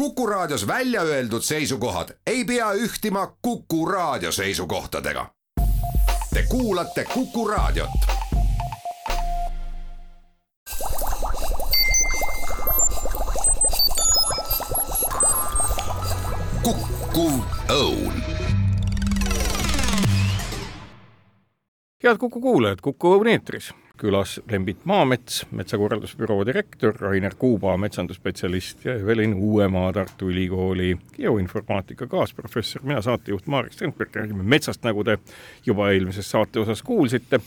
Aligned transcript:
Kuku 0.00 0.26
Raadios 0.26 0.66
välja 0.66 1.02
öeldud 1.02 1.42
seisukohad 1.42 2.08
ei 2.26 2.44
pea 2.44 2.72
ühtima 2.72 3.36
Kuku 3.42 3.86
Raadio 3.86 4.32
seisukohtadega. 4.32 5.26
Te 6.34 6.42
kuulate 6.48 7.04
Kuku 7.04 7.48
Raadiot. 7.48 7.90
kukkuv 16.62 17.32
õun 17.68 18.22
head 22.04 22.18
Kuku 22.18 22.40
kuulajad, 22.40 22.78
Kuku 22.82 23.14
Õun 23.14 23.28
eetris 23.28 23.74
külas 24.00 24.38
Lembit 24.50 24.84
Maamets, 24.84 25.42
metsakorraldusbüroo 25.50 26.44
direktor, 26.46 26.96
Rainer 27.00 27.34
Kuuba, 27.38 27.76
metsandusspetsialist 27.76 28.84
ja 28.84 28.94
Evelin 28.94 29.34
Uuemaa, 29.34 29.92
Tartu 29.92 30.30
Ülikooli 30.30 30.94
geoinformaatika 31.16 32.06
kaasprofessor, 32.06 32.82
mina 32.82 33.02
saatejuht 33.02 33.46
Marek 33.46 33.76
Strandberg, 33.76 34.16
räägime 34.16 34.42
metsast, 34.42 34.84
nagu 34.84 35.04
te 35.04 35.18
juba 35.66 35.90
eelmises 35.92 36.30
saate 36.30 36.62
osas 36.64 36.82
kuulsite 36.82 37.42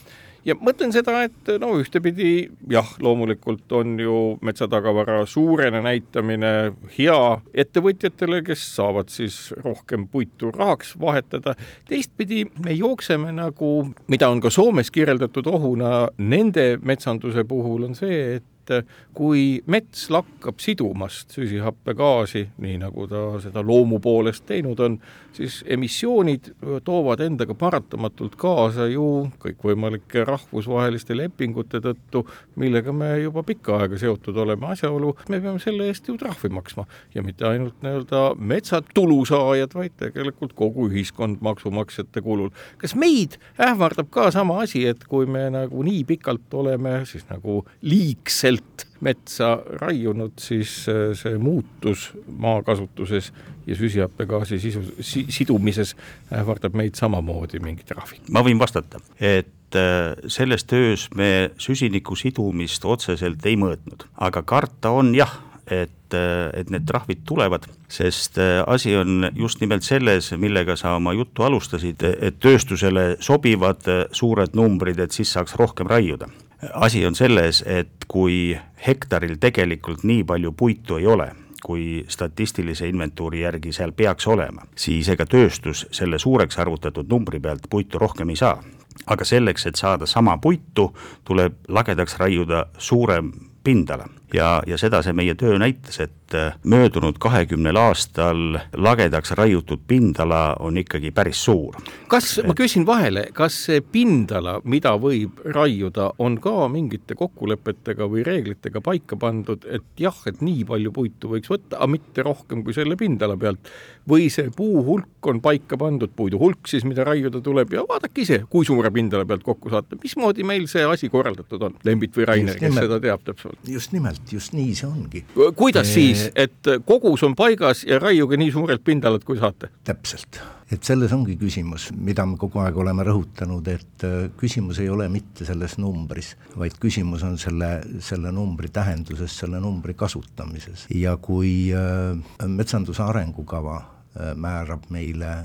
ja 0.45 0.55
mõtlen 0.59 0.93
seda, 0.95 1.23
et 1.27 1.51
no 1.61 1.73
ühtepidi 1.79 2.31
jah, 2.71 2.93
loomulikult 3.03 3.71
on 3.75 3.97
ju 4.01 4.17
metsatagavara 4.45 5.23
suurene 5.29 5.81
näitamine 5.83 6.53
hea 6.97 7.19
ettevõtjatele, 7.65 8.43
kes 8.47 8.65
saavad 8.77 9.11
siis 9.13 9.37
rohkem 9.63 10.07
puitu 10.11 10.51
rahaks 10.53 10.95
vahetada, 11.01 11.55
teistpidi 11.89 12.43
me 12.63 12.75
jookseme 12.77 13.33
nagu, 13.35 13.73
mida 14.11 14.29
on 14.29 14.43
ka 14.43 14.51
Soomes 14.53 14.91
kirjeldatud 14.93 15.47
ohuna 15.51 16.07
nende 16.17 16.73
metsanduse 16.83 17.45
puhul, 17.47 17.87
on 17.89 17.95
see, 17.97 18.39
et 18.39 18.49
et 18.63 18.87
kui 19.13 19.61
mets 19.67 20.07
lakkab 20.13 20.61
sidumast 20.63 21.33
süsihappegaasi, 21.35 22.47
nii 22.63 22.77
nagu 22.81 23.07
ta 23.09 23.25
seda 23.43 23.63
loomu 23.65 23.99
poolest 24.03 24.45
teinud 24.49 24.79
on, 24.83 24.97
siis 25.33 25.61
emissioonid 25.67 26.51
toovad 26.85 27.21
endaga 27.25 27.55
paratamatult 27.57 28.35
kaasa 28.39 28.87
ju 28.91 29.07
kõikvõimalike 29.43 30.25
rahvusvaheliste 30.27 31.17
lepingute 31.17 31.81
tõttu, 31.83 32.23
millega 32.59 32.93
me 32.95 33.11
juba 33.21 33.43
pikka 33.47 33.79
aega 33.81 33.99
seotud 33.99 34.37
oleme, 34.43 34.69
asjaolu, 34.73 35.13
me 35.29 35.41
peame 35.41 35.61
selle 35.63 35.89
eest 35.89 36.07
ju 36.09 36.17
trahvi 36.21 36.51
maksma 36.53 36.85
ja 37.15 37.23
mitte 37.25 37.47
ainult 37.49 37.81
nii-öelda 37.85 38.23
metsatulu 38.37 39.21
saajad, 39.29 39.73
vaid 39.77 39.97
tegelikult 39.99 40.53
kogu 40.57 40.89
ühiskond 40.89 41.41
maksumaksjate 41.45 42.21
kulul. 42.21 42.51
kas 42.77 42.95
meid 42.95 43.37
ähvardab 43.61 44.09
ka 44.13 44.29
sama 44.31 44.61
asi, 44.63 44.85
et 44.87 45.05
kui 45.09 45.25
me 45.25 45.47
nagu 45.53 45.83
nii 45.83 46.03
pikalt 46.07 46.53
oleme 46.53 47.01
siis 47.09 47.25
nagu 47.29 47.63
liigselt 47.81 48.52
keskselt 48.53 48.87
metsa 49.03 49.57
raiunud, 49.81 50.37
siis 50.39 50.87
äh, 50.87 51.11
see 51.13 51.37
muutus 51.37 52.13
maakasutuses 52.27 53.33
ja 53.67 53.75
süsihappegaasi 53.75 54.59
sisu 54.59 54.81
si,, 55.01 55.25
sidumises 55.29 55.95
ähvardab 56.31 56.75
meid 56.75 56.95
samamoodi 56.95 57.59
mingi 57.59 57.83
trahvid. 57.83 58.29
ma 58.31 58.43
võin 58.43 58.59
vastata, 58.59 59.01
et 59.19 59.75
äh, 59.75 60.15
selles 60.27 60.63
töös 60.63 61.09
me 61.15 61.51
süsiniku 61.57 62.15
sidumist 62.15 62.85
otseselt 62.85 63.45
ei 63.45 63.57
mõõtnud, 63.59 64.07
aga 64.23 64.41
karta 64.43 64.93
on 64.95 65.11
jah, 65.15 65.35
et, 65.67 66.15
äh, 66.15 66.47
et 66.55 66.71
need 66.71 66.87
trahvid 66.87 67.25
tulevad, 67.27 67.67
sest 67.91 68.39
asi 68.67 68.95
on 68.95 69.27
just 69.35 69.59
nimelt 69.59 69.83
selles, 69.83 70.31
millega 70.37 70.77
sa 70.79 70.95
oma 70.95 71.11
juttu 71.13 71.43
alustasid, 71.43 72.07
et 72.21 72.39
tööstusele 72.39 73.17
sobivad 73.19 73.83
suured 74.15 74.55
numbrid, 74.55 74.99
et 74.99 75.11
siis 75.11 75.35
saaks 75.35 75.59
rohkem 75.59 75.91
raiuda 75.91 76.31
asi 76.73 77.05
on 77.05 77.15
selles, 77.15 77.63
et 77.67 78.05
kui 78.07 78.57
hektaril 78.87 79.37
tegelikult 79.39 80.03
nii 80.03 80.23
palju 80.23 80.51
puitu 80.51 80.97
ei 80.97 81.07
ole, 81.07 81.29
kui 81.63 82.05
statistilise 82.07 82.87
inventuuri 82.87 83.41
järgi 83.41 83.71
seal 83.71 83.91
peaks 83.95 84.27
olema, 84.27 84.65
siis 84.75 85.09
ega 85.09 85.25
tööstus 85.25 85.85
selle 85.91 86.19
suureks 86.19 86.59
arvutatud 86.59 87.09
numbri 87.09 87.39
pealt 87.39 87.69
puitu 87.69 87.99
rohkem 87.99 88.29
ei 88.29 88.35
saa. 88.35 88.63
aga 89.07 89.25
selleks, 89.25 89.65
et 89.65 89.75
saada 89.75 90.05
sama 90.05 90.37
puitu, 90.37 90.93
tuleb 91.23 91.53
lagedaks 91.67 92.17
raiuda 92.17 92.65
suurem 92.77 93.31
pindala 93.63 94.05
ja, 94.33 94.61
ja 94.67 94.77
seda 94.81 95.01
see 95.05 95.13
meie 95.15 95.35
töö 95.39 95.57
näitas, 95.61 95.99
et 96.03 96.35
äh, 96.37 96.55
möödunud 96.63 97.19
kahekümnel 97.21 97.77
aastal 97.79 98.57
lagedaks 98.73 99.33
raiutud 99.37 99.83
pindala 99.87 100.55
on 100.59 100.77
ikkagi 100.81 101.11
päris 101.11 101.43
suur. 101.45 101.77
kas, 102.11 102.35
ma 102.47 102.55
küsin 102.57 102.85
vahele, 102.85 103.27
kas 103.33 103.57
see 103.67 103.81
pindala, 103.81 104.59
mida 104.63 104.95
võib 105.01 105.41
raiuda, 105.45 106.11
on 106.23 106.39
ka 106.41 106.67
mingite 106.73 107.17
kokkulepetega 107.19 108.07
või 108.09 108.25
reeglitega 108.25 108.81
paika 108.81 109.17
pandud, 109.19 109.65
et 109.69 109.85
jah, 109.99 110.17
et 110.29 110.41
nii 110.41 110.65
palju 110.69 110.93
puitu 110.95 111.33
võiks 111.35 111.51
võtta, 111.51 111.77
aga 111.77 111.91
mitte 111.93 112.25
rohkem 112.25 112.63
kui 112.65 112.75
selle 112.75 112.97
pindala 112.99 113.37
pealt, 113.39 113.71
või 114.09 114.29
see 114.33 114.49
puu 114.55 114.83
hulk 114.85 115.29
on 115.29 115.39
paika 115.43 115.77
pandud, 115.79 116.11
puidu 116.15 116.41
hulk 116.41 116.67
siis, 116.69 116.85
mida 116.87 117.05
raiuda 117.07 117.41
tuleb 117.43 117.73
ja 117.73 117.85
vaadake 117.87 118.25
ise, 118.25 118.41
kui 118.49 118.65
suure 118.67 118.91
pindala 118.93 119.27
pealt 119.29 119.45
kokku 119.45 119.71
saate, 119.73 119.99
mismoodi 120.03 120.45
meil 120.47 120.67
see 120.71 120.83
asi 120.87 121.09
korraldatud 121.13 121.69
on, 121.69 121.77
Lembit 121.87 122.17
või 122.17 122.27
Rainer, 122.27 122.59
kes 122.59 122.75
seda 122.81 122.99
teab 123.03 123.23
täpsemalt? 123.25 123.61
just 123.69 123.93
nimelt 123.95 124.22
et 124.23 124.33
just 124.37 124.55
nii 124.55 124.73
see 124.77 124.87
ongi. 124.87 125.23
kuidas 125.55 125.89
e... 125.89 125.93
siis, 125.93 126.25
et 126.35 126.73
kogus 126.87 127.23
on 127.27 127.35
paigas 127.35 127.83
ja 127.87 127.99
raiuge 127.99 128.39
nii 128.39 128.51
suurelt 128.55 128.83
pindalalt, 128.83 129.25
kui 129.27 129.39
saate? 129.39 129.69
täpselt, 129.83 130.39
et 130.71 130.83
selles 130.87 131.11
ongi 131.15 131.35
küsimus, 131.39 131.89
mida 131.95 132.25
me 132.29 132.37
kogu 132.39 132.61
aeg 132.63 132.77
oleme 132.79 133.05
rõhutanud, 133.07 133.67
et 133.73 134.05
äh, 134.07 134.29
küsimus 134.39 134.79
ei 134.83 134.89
ole 134.93 135.09
mitte 135.11 135.47
selles 135.47 135.77
numbris, 135.81 136.33
vaid 136.59 136.77
küsimus 136.81 137.25
on 137.27 137.37
selle, 137.41 137.75
selle 138.03 138.31
numbri 138.35 138.71
tähenduses, 138.73 139.35
selle 139.43 139.61
numbri 139.63 139.97
kasutamises 139.99 140.87
ja 140.95 141.17
kui 141.21 141.73
äh, 141.75 142.15
metsanduse 142.47 143.03
arengukava 143.05 143.77
äh, 143.81 144.33
määrab 144.39 144.89
meile 144.93 145.35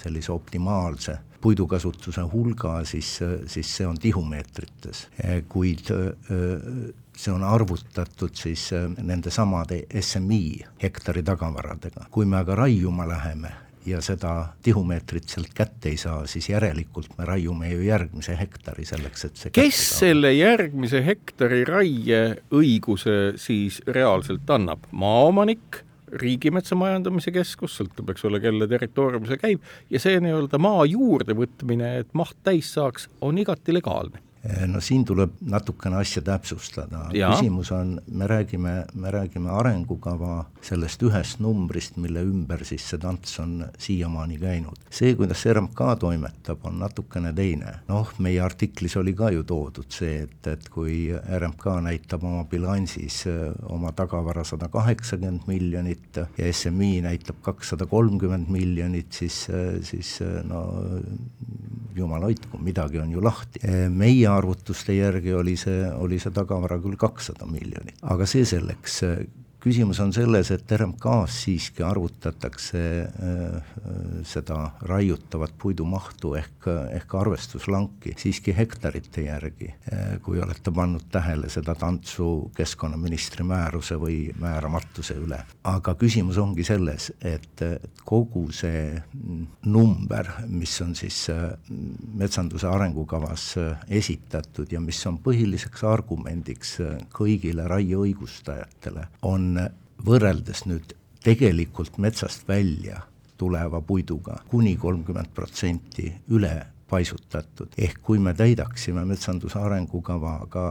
sellise 0.00 0.32
optimaalse 0.32 1.20
puidukasutuse 1.44 2.22
hulga, 2.32 2.78
siis, 2.88 3.18
siis 3.52 3.68
see 3.76 3.84
on 3.84 3.98
tihumeetrites, 4.00 5.02
kuid 5.52 5.90
see 7.16 7.32
on 7.32 7.44
arvutatud 7.46 8.34
siis 8.34 8.70
äh, 8.72 8.88
nende 9.02 9.30
samade 9.30 9.84
SMI 10.00 10.64
hektari 10.82 11.22
tagavaradega. 11.22 12.08
kui 12.10 12.26
me 12.26 12.36
aga 12.36 12.54
raiuma 12.64 13.08
läheme 13.08 13.52
ja 13.86 14.00
seda 14.00 14.34
tihumeetrit 14.64 15.28
sealt 15.28 15.52
kätte 15.54 15.90
ei 15.92 15.96
saa, 16.00 16.26
siis 16.26 16.48
järelikult 16.48 17.18
me 17.18 17.26
raiume 17.28 17.68
ju 17.72 17.82
järgmise 17.84 18.36
hektari 18.40 18.86
selleks, 18.88 19.24
et 19.28 19.40
see 19.40 19.54
kes 19.54 19.80
selle 20.00 20.32
järgmise 20.32 21.02
hektari 21.04 21.64
raieõiguse 21.68 23.34
siis 23.40 23.82
reaalselt 23.86 24.50
annab, 24.50 24.88
maaomanik, 24.92 25.82
riigimetsa 26.14 26.78
majandamise 26.78 27.32
keskus, 27.34 27.76
sõltub, 27.80 28.12
eks 28.12 28.24
ole, 28.28 28.40
kelle 28.40 28.68
territooriumil 28.70 29.34
see 29.34 29.42
käib, 29.42 29.72
ja 29.90 30.00
see 30.00 30.20
nii-öelda 30.22 30.60
maa 30.62 30.84
juurdevõtmine, 30.88 31.96
et 32.04 32.14
maht 32.16 32.38
täis 32.46 32.72
saaks, 32.76 33.10
on 33.24 33.40
igati 33.42 33.74
legaalne 33.74 34.22
no 34.68 34.80
siin 34.84 35.04
tuleb 35.08 35.38
natukene 35.48 35.96
asja 36.02 36.20
täpsustada, 36.24 37.06
küsimus 37.12 37.70
on, 37.72 37.94
me 38.12 38.26
räägime, 38.28 38.74
me 38.94 39.12
räägime 39.12 39.50
arengukava 39.50 40.44
sellest 40.64 41.02
ühest 41.06 41.40
numbrist, 41.40 41.96
mille 42.00 42.20
ümber 42.26 42.64
siis 42.68 42.84
see 42.90 43.00
tants 43.00 43.38
on 43.40 43.54
siiamaani 43.80 44.36
käinud. 44.42 44.82
see, 44.90 45.14
kuidas 45.16 45.44
RMK 45.48 45.94
toimetab, 46.00 46.66
on 46.68 46.78
natukene 46.82 47.32
teine. 47.32 47.78
noh, 47.88 48.12
meie 48.18 48.42
artiklis 48.44 48.96
oli 49.00 49.14
ka 49.16 49.30
ju 49.32 49.46
toodud 49.48 49.88
see, 49.88 50.24
et, 50.26 50.50
et 50.52 50.68
kui 50.68 51.08
RMK 51.14 51.78
näitab 51.88 52.24
oma 52.24 52.44
bilansis 52.50 53.24
eh, 53.30 53.48
oma 53.72 53.92
tagavara 53.96 54.44
sada 54.44 54.68
kaheksakümmend 54.68 55.48
miljonit 55.48 56.20
ja 56.38 56.52
SMI 56.52 57.00
näitab 57.08 57.40
kakssada 57.42 57.86
kolmkümmend 57.88 58.52
miljonit, 58.52 59.12
siis, 59.12 59.46
eh, 59.48 59.80
siis 59.82 60.18
no 60.44 60.64
jumal 61.94 62.26
hoidku, 62.26 62.58
midagi 62.62 62.98
on 63.02 63.12
ju 63.12 63.22
lahti. 63.22 63.60
meie 63.90 64.28
arvutuste 64.28 64.96
järgi 64.96 65.34
oli 65.34 65.56
see, 65.60 65.86
oli 65.92 66.18
see 66.18 66.34
tagavara 66.34 66.78
küll 66.82 66.98
kakssada 66.98 67.46
miljonit, 67.46 67.98
aga 68.02 68.26
see 68.26 68.44
selleks, 68.48 69.00
küsimus 69.64 70.00
on 70.04 70.12
selles, 70.12 70.50
et 70.52 70.72
RMK-s 70.76 71.38
siiski 71.46 71.84
arvutatakse 71.86 72.80
äh, 73.04 73.70
seda 74.28 74.58
raiutavat 74.84 75.54
puidumahtu 75.60 76.34
ehk, 76.36 76.68
ehk 76.92 77.14
arvestuslanki 77.16 78.12
siiski 78.20 78.52
hektarite 78.56 79.24
järgi. 79.24 79.70
Äh, 79.92 80.18
kui 80.24 80.40
olete 80.42 80.72
pannud 80.74 81.06
tähele 81.12 81.48
seda 81.52 81.74
tantsu 81.80 82.50
keskkonnaministri 82.56 83.46
määruse 83.48 83.96
või 84.00 84.18
määramatuse 84.40 85.16
üle. 85.20 85.40
aga 85.64 85.94
küsimus 85.94 86.38
ongi 86.38 86.64
selles, 86.64 87.10
et 87.24 87.62
kogu 88.04 88.50
see 88.52 89.00
number, 89.64 90.28
mis 90.48 90.76
on 90.84 90.92
siis 90.94 91.22
äh, 91.32 91.46
metsanduse 92.20 92.68
arengukavas 92.68 93.46
esitatud 93.88 94.72
ja 94.72 94.80
mis 94.80 95.00
on 95.08 95.18
põhiliseks 95.24 95.86
argumendiks 95.88 96.76
kõigile 97.16 97.64
raieõigustajatele, 97.70 99.08
on 99.22 99.53
võrreldes 100.06 100.64
nüüd 100.68 100.94
tegelikult 101.24 101.98
metsast 101.98 102.48
välja 102.48 103.00
tuleva 103.40 103.80
puiduga 103.80 104.38
kuni 104.50 104.76
kolmkümmend 104.76 105.32
protsenti 105.34 106.12
üle 106.30 106.54
paisutatud. 106.90 107.72
ehk 107.78 107.98
kui 108.02 108.18
me 108.18 108.34
täidaksime 108.34 109.04
metsanduse 109.08 109.58
arengukavaga 109.58 110.66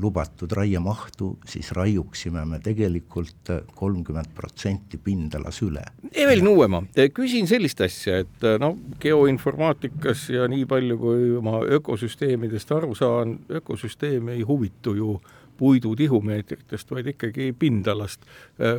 lubatud 0.00 0.52
raiemahtu, 0.52 1.28
siis 1.48 1.70
raiuksime 1.76 2.44
me 2.48 2.58
tegelikult 2.64 3.52
kolmkümmend 3.74 4.32
protsenti 4.34 4.98
pindalas 4.98 5.60
üle. 5.62 5.84
Evelin 6.12 6.48
Uuemaa, 6.48 6.82
küsin 7.14 7.46
sellist 7.48 7.80
asja, 7.80 8.18
et 8.24 8.48
no 8.60 8.74
geoinformaatikas 9.00 10.26
ja 10.34 10.48
nii 10.50 10.66
palju, 10.66 10.98
kui 10.98 11.30
ma 11.44 11.60
ökosüsteemidest 11.78 12.74
aru 12.76 12.94
saan, 12.98 13.38
ökosüsteem 13.60 14.34
ei 14.34 14.42
huvitu 14.42 14.96
ju 14.98 15.14
puidu 15.14 15.43
tihumeetritest, 15.58 16.90
vaid 16.90 17.12
ikkagi 17.14 17.52
pindalast, 17.58 18.26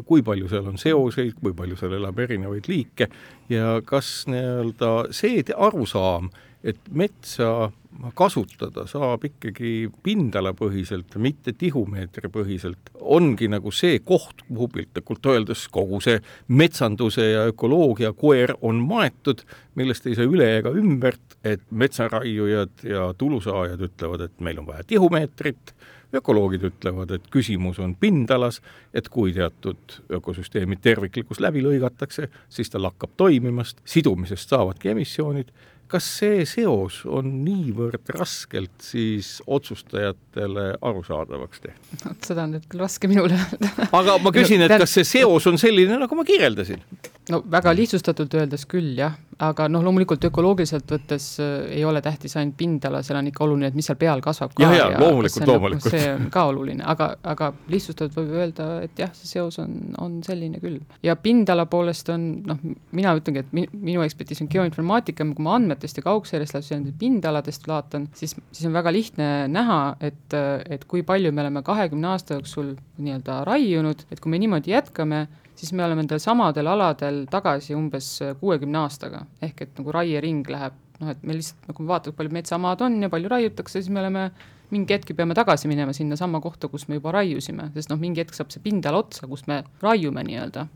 kui 0.06 0.24
palju 0.26 0.50
seal 0.52 0.68
on 0.72 0.78
seoseid, 0.82 1.38
kui 1.42 1.54
palju 1.54 1.78
seal 1.80 1.98
elab 2.00 2.20
erinevaid 2.20 2.70
liike 2.72 3.10
ja 3.50 3.80
kas 3.86 4.26
nii-öelda 4.32 4.92
see 5.16 5.44
arusaam, 5.56 6.30
et 6.66 6.80
metsa 6.92 7.72
kasutada 8.18 8.86
saab 8.90 9.24
ikkagi 9.28 9.88
pindalapõhiselt, 10.04 11.16
mitte 11.22 11.54
tihumeetripõhiselt, 11.56 12.92
ongi 13.00 13.48
nagu 13.52 13.72
see 13.72 14.00
koht, 14.04 14.44
kuhu 14.48 14.68
piltlikult 14.74 15.30
öeldes 15.32 15.66
kogu 15.72 16.02
see 16.04 16.20
metsanduse 16.48 17.30
ja 17.32 17.46
ökoloogia 17.52 18.12
koer 18.18 18.56
on 18.62 18.82
maetud, 18.88 19.46
millest 19.80 20.08
ei 20.10 20.18
saa 20.18 20.28
üle 20.28 20.50
ega 20.60 20.74
ümbert, 20.76 21.38
et 21.46 21.64
metsaraiujad 21.72 22.86
ja 22.90 23.08
tulusaajad 23.18 23.86
ütlevad, 23.90 24.28
et 24.28 24.44
meil 24.44 24.60
on 24.62 24.70
vaja 24.70 24.88
tihumeetrit, 24.88 25.76
ökoloogid 26.14 26.66
ütlevad, 26.70 27.12
et 27.16 27.30
küsimus 27.34 27.80
on 27.84 27.96
pindalas, 28.00 28.62
et 28.94 29.10
kui 29.10 29.34
teatud 29.34 30.00
ökosüsteemi 30.20 30.78
terviklikkus 30.82 31.42
läbi 31.44 31.64
lõigatakse, 31.66 32.30
siis 32.50 32.70
ta 32.70 32.82
lakkab 32.82 33.16
toimimast, 33.18 33.82
sidumisest 33.86 34.54
saavadki 34.54 34.94
emissioonid 34.96 35.52
kas 35.92 36.06
see 36.20 36.46
seos 36.50 37.02
on 37.06 37.28
niivõrd 37.46 38.10
raskelt 38.16 38.74
siis 38.82 39.38
otsustajatele 39.46 40.72
arusaadavaks 40.82 41.62
tehtud? 41.62 42.06
vot 42.08 42.30
seda 42.30 42.46
on 42.48 42.56
nüüd 42.56 42.66
küll 42.70 42.82
raske 42.82 43.10
minule 43.12 43.38
öelda. 43.38 43.70
aga 43.92 44.18
ma 44.24 44.34
küsin, 44.36 44.66
et 44.66 44.74
kas 44.82 44.98
see 44.98 45.06
seos 45.08 45.46
on 45.52 45.62
selline, 45.62 46.00
nagu 46.02 46.18
ma 46.18 46.26
kirjeldasin? 46.28 46.82
No 47.32 47.42
väga 47.52 47.74
lihtsustatult 47.76 48.34
öeldes 48.38 48.66
küll 48.70 48.94
jah, 48.98 49.16
aga 49.44 49.68
noh, 49.72 49.84
loomulikult 49.84 50.24
ökoloogiliselt 50.30 50.92
võttes 50.94 51.28
äh, 51.44 51.66
ei 51.76 51.84
ole 51.88 52.02
tähtis 52.04 52.36
ainult 52.40 52.56
pindala, 52.60 53.02
seal 53.04 53.20
on 53.20 53.30
ikka 53.32 53.44
oluline, 53.46 53.70
et 53.72 53.78
mis 53.78 53.88
seal 53.90 53.98
peal 54.00 54.22
kasvab 54.24 54.54
ka. 54.56 54.64
ja, 54.64 54.72
ja, 54.76 54.88
ja 54.94 55.02
loomulikult, 55.02 55.42
nagu- 55.44 55.56
loomulikult. 55.56 55.96
see 55.96 56.12
on 56.14 56.30
ka 56.34 56.46
oluline, 56.52 56.86
aga, 56.94 57.10
aga 57.34 57.52
lihtsustatult 57.72 58.16
võib 58.20 58.36
öelda, 58.40 58.70
et 58.86 59.02
jah, 59.02 59.12
see 59.18 59.32
seos 59.36 59.60
on, 59.64 59.76
on 60.02 60.20
selline 60.26 60.62
küll. 60.64 60.80
ja 61.06 61.18
pindala 61.20 61.68
poolest 61.72 62.12
on 62.14 62.28
noh, 62.48 62.62
mina 62.96 63.16
ütlengi, 63.18 63.44
et 63.44 63.56
min, 63.58 63.70
minu 63.74 64.06
ekspertiis 64.06 64.44
on 64.46 64.52
geoinformaatika, 64.52 65.28
kui 65.36 65.48
ma 65.48 65.58
andmetest 65.60 66.00
ja 66.00 66.06
kaugseirest 66.06 66.60
läbi 66.72 66.94
pindaladest 67.00 67.68
vaatan, 67.68 68.10
siis, 68.16 68.38
siis 68.52 68.70
on 68.70 68.76
väga 68.76 68.94
lihtne 68.94 69.32
näha, 69.52 69.82
et, 70.00 70.38
et 70.70 70.86
kui 70.90 71.04
palju 71.08 71.34
me 71.36 71.44
oleme 71.44 71.66
kahekümne 71.66 72.14
aasta 72.14 72.38
jooksul 72.38 72.76
nii-öelda 73.02 73.42
raiunud, 73.50 74.06
et 74.12 74.22
kui 74.24 74.32
me 74.32 74.40
niimoodi 74.40 74.72
jätkame, 74.72 75.26
siis 75.56 75.74
me 75.74 75.86
oleme 75.86 76.04
nendel 76.04 76.22
samadel 76.24 76.68
aladel 76.68 77.24
tagasi 77.32 77.76
umbes 77.76 78.10
kuuekümne 78.40 78.82
aastaga. 78.84 79.26
ehk 79.42 79.62
et 79.62 79.80
nagu 79.80 79.92
raiering 79.96 80.44
läheb 80.50 80.74
noh, 81.00 81.12
et 81.12 81.24
me 81.24 81.36
lihtsalt 81.38 81.70
nagu 81.72 81.88
vaatame, 81.88 82.16
palju 82.16 82.36
metsamaad 82.38 82.86
on 82.86 83.02
ja 83.04 83.10
palju 83.12 83.32
raiutakse, 83.32 83.80
siis 83.80 83.90
me 83.90 84.02
oleme 84.04 84.30
mingi 84.72 84.96
hetk 84.96 85.12
peame 85.18 85.36
tagasi 85.38 85.70
minema 85.72 85.94
sinnasamma 85.94 86.42
kohta, 86.42 86.68
kus 86.72 86.88
me 86.90 87.00
juba 87.00 87.14
raiusime, 87.16 87.70
sest 87.76 87.92
noh, 87.92 88.00
mingi 88.02 88.24
hetk 88.24 88.34
saab 88.38 88.54
see 88.54 88.64
pindala 88.64 89.04
otsa, 89.04 89.28
kus 89.30 89.46
me 89.52 89.64
raiume 89.84 90.24
nii-öelda 90.26 90.68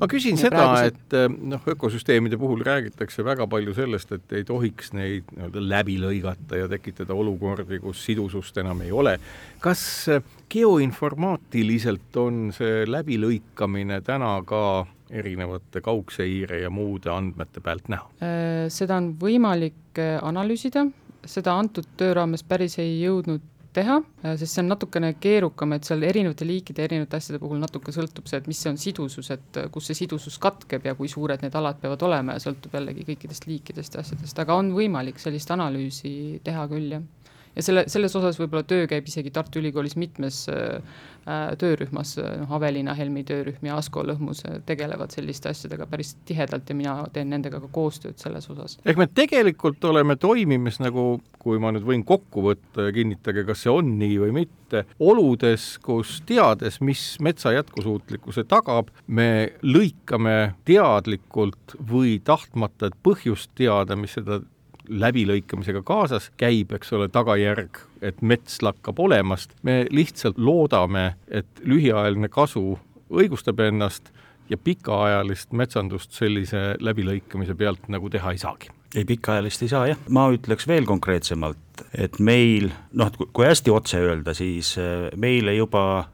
ma 0.00 0.08
küsin 0.10 0.38
seda, 0.40 0.64
et 0.86 1.16
eh, 1.16 1.28
noh, 1.28 1.62
ökosüsteemide 1.72 2.38
puhul 2.40 2.64
räägitakse 2.66 3.24
väga 3.26 3.46
palju 3.50 3.74
sellest, 3.76 4.12
et 4.16 4.36
ei 4.38 4.44
tohiks 4.46 4.92
neid 4.96 5.28
nii-öelda 5.32 5.62
läbi 5.62 5.96
lõigata 6.02 6.60
ja 6.60 6.68
tekitada 6.70 7.16
olukordi, 7.16 7.80
kus 7.82 8.04
sidusust 8.06 8.58
enam 8.62 8.82
ei 8.86 8.92
ole. 8.92 9.16
kas 9.60 9.82
eh, 10.12 10.22
geoinformaatiliselt 10.52 12.20
on 12.22 12.50
see 12.56 12.84
läbilõikamine 12.88 14.00
täna 14.06 14.36
ka 14.46 14.62
erinevate 15.10 15.80
kaugseire 15.80 16.60
ja 16.60 16.70
muude 16.70 17.10
andmete 17.12 17.62
pealt 17.62 17.90
näha? 17.92 18.08
Äh, 18.20 18.66
seda 18.72 18.98
on 19.00 19.12
võimalik 19.20 20.00
äh, 20.02 20.16
analüüsida, 20.22 20.86
seda 21.26 21.56
antud 21.58 21.86
töö 21.98 22.14
raames 22.18 22.44
päris 22.46 22.78
ei 22.82 22.98
jõudnud 23.00 23.44
teha, 23.76 23.98
äh, 24.24 24.36
sest 24.40 24.56
see 24.56 24.64
on 24.64 24.72
natukene 24.72 25.12
keerukam, 25.22 25.76
et 25.76 25.88
seal 25.88 26.04
erinevate 26.06 26.48
liikide, 26.48 26.86
erinevate 26.88 27.20
asjade 27.20 27.42
puhul 27.42 27.60
natuke 27.62 27.94
sõltub 27.94 28.30
see, 28.30 28.40
et 28.42 28.48
mis 28.50 28.62
see 28.62 28.72
on 28.72 28.80
sidusus, 28.80 29.30
et 29.34 29.60
kus 29.74 29.90
see 29.90 30.00
sidusus 30.04 30.40
katkeb 30.42 30.88
ja 30.88 30.96
kui 30.98 31.10
suured 31.12 31.44
need 31.44 31.58
alad 31.58 31.80
peavad 31.82 32.06
olema 32.08 32.36
ja 32.36 32.46
sõltub 32.46 32.74
jällegi 32.78 33.06
kõikidest 33.10 33.48
liikidest 33.50 33.98
ja 33.98 34.06
asjadest, 34.06 34.42
aga 34.42 34.58
on 34.58 34.72
võimalik 34.76 35.20
sellist 35.22 35.52
analüüsi 35.54 36.16
teha 36.44 36.66
küll, 36.72 36.96
jah 36.98 37.06
ja 37.56 37.64
selle, 37.64 37.84
selles 37.90 38.14
osas 38.18 38.38
võib-olla 38.40 38.64
töö 38.68 38.86
käib 38.90 39.06
isegi 39.08 39.32
Tartu 39.34 39.60
Ülikoolis 39.62 39.96
mitmes 39.98 40.44
äh, 40.52 40.80
äh 41.26 41.56
töörühmas, 41.58 42.16
noh, 42.20 42.52
Aveliina 42.58 42.94
Helmi 42.94 43.24
töörühm 43.26 43.66
ja 43.66 43.78
Asko 43.80 44.04
Lõhmus 44.06 44.44
äh, 44.46 44.60
tegelevad 44.66 45.14
selliste 45.14 45.50
asjadega 45.50 45.88
päris 45.90 46.14
tihedalt 46.28 46.68
ja 46.68 46.76
mina 46.76 46.96
teen 47.12 47.32
nendega 47.32 47.60
ka 47.62 47.70
koostööd 47.72 48.20
selles 48.22 48.48
osas. 48.52 48.78
ehk 48.84 49.00
me 49.00 49.08
tegelikult 49.08 49.84
oleme 49.84 50.18
toimimas 50.20 50.80
nagu, 50.82 51.06
kui 51.40 51.60
ma 51.62 51.72
nüüd 51.74 51.86
võin 51.88 52.04
kokku 52.06 52.44
võtta 52.50 52.88
ja 52.88 52.94
kinnitage, 52.94 53.46
kas 53.48 53.64
see 53.64 53.72
on 53.72 53.94
nii 54.00 54.18
või 54.26 54.34
mitte, 54.42 54.84
oludes, 55.00 55.76
kus 55.82 56.20
teades, 56.26 56.80
mis 56.84 57.04
metsa 57.24 57.54
jätkusuutlikkuse 57.56 58.44
tagab, 58.50 58.90
me 59.06 59.56
lõikame 59.64 60.56
teadlikult 60.68 61.78
või 61.80 62.18
tahtmata, 62.24 62.90
põhjust 63.06 63.54
teada, 63.56 63.96
mis 63.96 64.18
seda 64.18 64.42
läbilõikamisega 64.88 65.82
kaasas 65.86 66.30
käib, 66.40 66.72
eks 66.76 66.92
ole, 66.96 67.08
tagajärg, 67.12 67.80
et 68.04 68.20
mets 68.22 68.60
lakkab 68.62 69.00
olemast, 69.02 69.54
me 69.66 69.84
lihtsalt 69.90 70.38
loodame, 70.38 71.14
et 71.28 71.48
lühiajaline 71.64 72.30
kasu 72.32 72.78
õigustab 73.10 73.60
ennast 73.66 74.10
ja 74.50 74.58
pikaajalist 74.58 75.52
metsandust 75.52 76.14
sellise 76.14 76.74
läbilõikamise 76.80 77.54
pealt 77.58 77.88
nagu 77.92 78.10
teha 78.10 78.34
ei 78.34 78.42
saagi. 78.42 78.70
Ei, 78.94 79.04
pikaajalist 79.04 79.64
ei 79.66 79.70
saa 79.70 79.86
jah, 79.90 80.02
ma 80.08 80.28
ütleks 80.32 80.68
veel 80.68 80.86
konkreetsemalt, 80.88 81.82
et 81.98 82.20
meil 82.22 82.70
noh, 82.96 83.10
kui 83.34 83.46
hästi 83.46 83.72
otse 83.74 84.00
öelda, 84.00 84.34
siis 84.36 84.76
äh, 84.80 85.08
meile 85.20 85.56
juba 85.56 86.06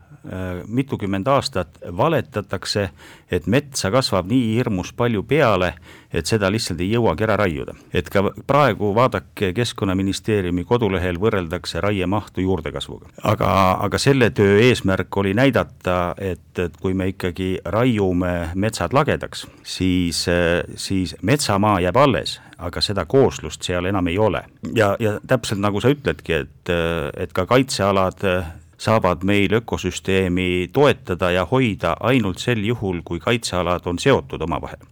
mitukümmend 0.66 1.26
aastat 1.26 1.78
valetatakse, 1.96 2.88
et 3.30 3.46
metsa 3.46 3.90
kasvab 3.90 4.28
nii 4.30 4.54
hirmus 4.56 4.92
palju 4.94 5.22
peale, 5.26 5.72
et 6.12 6.28
seda 6.28 6.50
lihtsalt 6.52 6.80
ei 6.84 6.92
jõuagi 6.92 7.24
ära 7.26 7.36
raiuda. 7.40 7.74
et 7.92 8.08
ka 8.10 8.22
praegu 8.46 8.92
vaadake, 8.94 9.52
Keskkonnaministeeriumi 9.52 10.64
kodulehel 10.64 11.18
võrreldakse 11.18 11.80
raiemahtu 11.80 12.40
juurdekasvuga. 12.40 13.08
aga, 13.22 13.50
aga 13.80 13.98
selle 13.98 14.30
töö 14.30 14.60
eesmärk 14.60 15.16
oli 15.16 15.34
näidata, 15.34 16.14
et, 16.18 16.58
et 16.58 16.76
kui 16.80 16.94
me 16.94 17.08
ikkagi 17.08 17.58
raiume 17.64 18.50
metsad 18.54 18.92
lagedaks, 18.92 19.46
siis, 19.62 20.26
siis 20.76 21.16
metsamaa 21.22 21.80
jääb 21.80 21.96
alles, 21.96 22.40
aga 22.58 22.80
seda 22.80 23.04
kooslust 23.04 23.62
seal 23.62 23.86
enam 23.90 24.06
ei 24.06 24.18
ole. 24.18 24.44
ja, 24.74 24.96
ja 25.00 25.18
täpselt 25.26 25.60
nagu 25.60 25.80
sa 25.80 25.90
ütledki, 25.90 26.32
et, 26.44 26.74
et 27.16 27.32
ka 27.32 27.46
kaitsealad 27.46 28.22
saavad 28.82 29.22
meil 29.22 29.52
ökosüsteemi 29.60 30.70
toetada 30.72 31.30
ja 31.30 31.44
hoida 31.46 31.96
ainult 32.00 32.42
sel 32.42 32.64
juhul, 32.66 33.02
kui 33.04 33.20
kaitsealad 33.22 33.86
on 33.86 33.98
seotud 33.98 34.42
omavahel. 34.42 34.88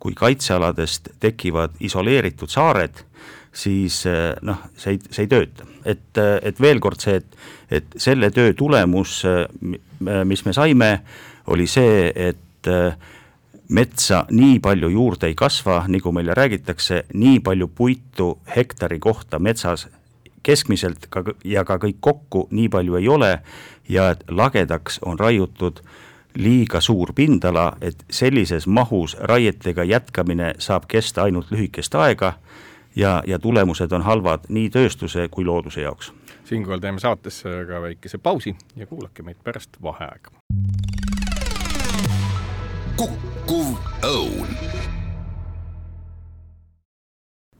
kui 0.00 0.14
kaitsealadest 0.16 1.10
tekivad 1.20 1.74
isoleeritud 1.84 2.48
saared, 2.48 3.02
siis 3.52 3.98
eh, 4.08 4.30
noh, 4.42 4.62
see 4.72 4.94
ei, 4.94 5.00
see 5.10 5.26
ei 5.26 5.28
tööta. 5.28 5.66
et, 5.84 6.08
eh, 6.16 6.38
et 6.48 6.60
veel 6.60 6.80
kord 6.80 7.00
see, 7.00 7.18
et, 7.20 7.36
et 7.70 7.98
selle 8.00 8.30
töö 8.32 8.54
tulemus, 8.56 9.18
eh, 9.28 9.44
mis 10.24 10.44
me 10.46 10.56
saime, 10.56 10.90
oli 11.52 11.66
see, 11.68 12.08
et 12.14 12.68
metsa 13.68 14.24
nii 14.30 14.58
palju 14.60 14.88
juurde 14.92 15.28
ei 15.28 15.36
kasva, 15.36 15.82
nagu 15.88 16.12
meile 16.12 16.34
räägitakse, 16.36 17.04
nii 17.12 17.40
palju 17.44 17.68
puitu 17.68 18.30
hektari 18.56 18.98
kohta 18.98 19.38
metsas 19.38 19.86
keskmiselt 20.42 21.06
ka 21.10 21.24
ja 21.44 21.64
ka 21.64 21.76
kõik 21.76 22.00
kokku 22.00 22.48
nii 22.50 22.68
palju 22.68 22.96
ei 22.96 23.08
ole 23.08 23.38
ja 23.88 24.10
et 24.10 24.24
lagedaks 24.28 25.00
on 25.04 25.18
raiutud 25.18 25.82
liiga 26.34 26.80
suur 26.80 27.12
pindala, 27.14 27.76
et 27.80 28.04
sellises 28.10 28.66
mahus 28.66 29.16
raietega 29.20 29.84
jätkamine 29.84 30.54
saab 30.58 30.86
kesta 30.88 31.22
ainult 31.22 31.50
lühikest 31.50 31.94
aega 31.94 32.32
ja, 32.96 33.22
ja 33.26 33.38
tulemused 33.38 33.92
on 33.92 34.02
halvad 34.02 34.46
nii 34.48 34.70
tööstuse 34.70 35.28
kui 35.30 35.44
looduse 35.44 35.80
jaoks. 35.80 36.12
siinkohal 36.44 36.80
teeme 36.80 37.00
saatesse 37.00 37.64
ka 37.66 37.82
väikese 37.82 38.18
pausi 38.18 38.56
ja 38.76 38.86
kuulake 38.86 39.22
meid 39.22 39.42
pärast 39.44 39.82
vaheaega. 39.82 40.30
kukkuv 42.96 43.74
õun 44.04 44.56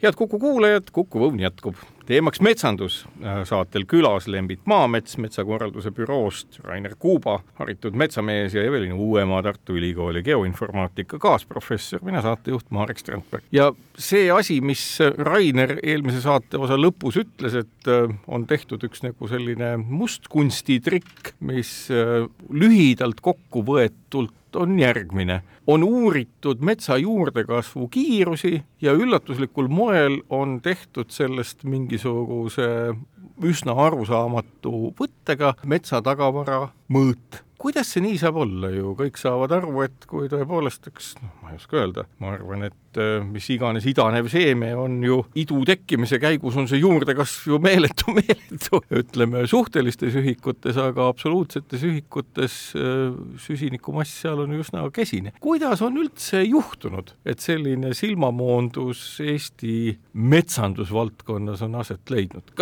head 0.03 0.17
Kuku 0.17 0.39
kuulajad, 0.39 0.91
Kuku 0.93 1.19
Õun 1.19 1.41
jätkub. 1.41 1.77
Teemaks 2.11 2.41
metsandus, 2.43 3.05
äh, 3.23 3.43
saatel 3.47 3.85
külas 3.87 4.27
Lembit 4.31 4.65
Maamets 4.71 5.15
metsakorralduse 5.23 5.93
büroost, 5.95 6.59
Rainer 6.67 6.97
Kuuba, 6.99 7.39
haritud 7.61 7.95
metsamees 7.95 8.57
ja 8.57 8.65
Evelin 8.67 8.97
Uuemaa 8.99 9.43
Tartu 9.47 9.77
Ülikooli 9.79 10.23
geoinformaatika 10.27 11.21
kaasprofessor, 11.23 12.03
mina 12.07 12.23
saatejuht 12.25 12.67
Marek 12.75 12.99
Strandberg. 12.99 13.45
ja 13.53 13.71
see 13.95 14.31
asi, 14.35 14.59
mis 14.61 14.83
Rainer 15.19 15.77
eelmise 15.83 16.23
saate 16.25 16.59
osa 16.59 16.79
lõpus 16.81 17.21
ütles, 17.23 17.55
et 17.63 17.91
äh, 17.91 18.11
on 18.27 18.47
tehtud 18.51 18.83
üks 18.91 19.05
nagu 19.07 19.31
selline 19.31 19.77
mustkunstitrikk, 19.79 21.35
mis 21.47 21.73
äh, 21.95 22.27
lühidalt 22.51 23.23
kokku 23.23 23.63
võetult 23.67 24.35
on 24.57 24.79
järgmine. 24.79 25.43
on 25.67 25.83
uuritud 25.83 26.61
metsa 26.61 26.97
juurdekasvu 26.97 27.89
kiirusi 27.89 28.63
ja 28.81 28.93
üllatuslikul 28.93 29.69
moel 29.69 30.23
on 30.31 30.61
tehtud 30.63 31.11
sellest 31.11 31.65
mingisuguse 31.65 32.95
üsna 33.43 33.73
arusaamatu 33.73 34.95
võttega 35.01 35.55
metsatagavara 35.65 36.69
mõõt. 36.91 37.45
Kuidas 37.61 37.91
see 37.93 38.01
nii 38.01 38.17
saab 38.17 38.39
olla 38.41 38.71
ju, 38.73 38.95
kõik 38.97 39.19
saavad 39.21 39.53
aru, 39.53 39.75
et 39.85 40.07
kui 40.09 40.31
tõepoolest 40.33 40.87
üks, 40.89 41.11
noh, 41.21 41.35
ma 41.43 41.51
ei 41.53 41.59
oska 41.59 41.77
öelda, 41.77 42.07
ma 42.23 42.31
arvan, 42.33 42.65
et 42.71 42.97
äh, 42.97 43.19
mis 43.21 43.45
iganes 43.53 43.85
idanev 43.91 44.31
seeme 44.33 44.71
on 44.81 44.95
ju 45.05 45.19
idu 45.37 45.59
tekkimise 45.69 46.17
käigus 46.23 46.57
on 46.57 46.71
see 46.71 46.81
juurdekasv 46.81 47.51
ju 47.53 47.59
meeletu, 47.61 48.15
meeletu, 48.17 48.81
ütleme 49.03 49.45
suhtelistes 49.51 50.17
ühikutes, 50.23 50.81
aga 50.81 51.11
absoluutsetes 51.13 51.85
ühikutes 51.85 52.57
äh, 52.81 53.13
süsinikumass 53.45 54.17
seal 54.25 54.41
on 54.47 54.57
üsna 54.57 54.87
kesine. 54.97 55.37
kuidas 55.45 55.85
on 55.85 56.01
üldse 56.01 56.41
juhtunud, 56.47 57.13
et 57.29 57.45
selline 57.45 57.93
silmamoondus 57.93 59.05
Eesti 59.21 59.99
metsandusvaldkonnas 60.17 61.69
on 61.69 61.77
aset 61.85 62.09
leidnud? 62.09 62.57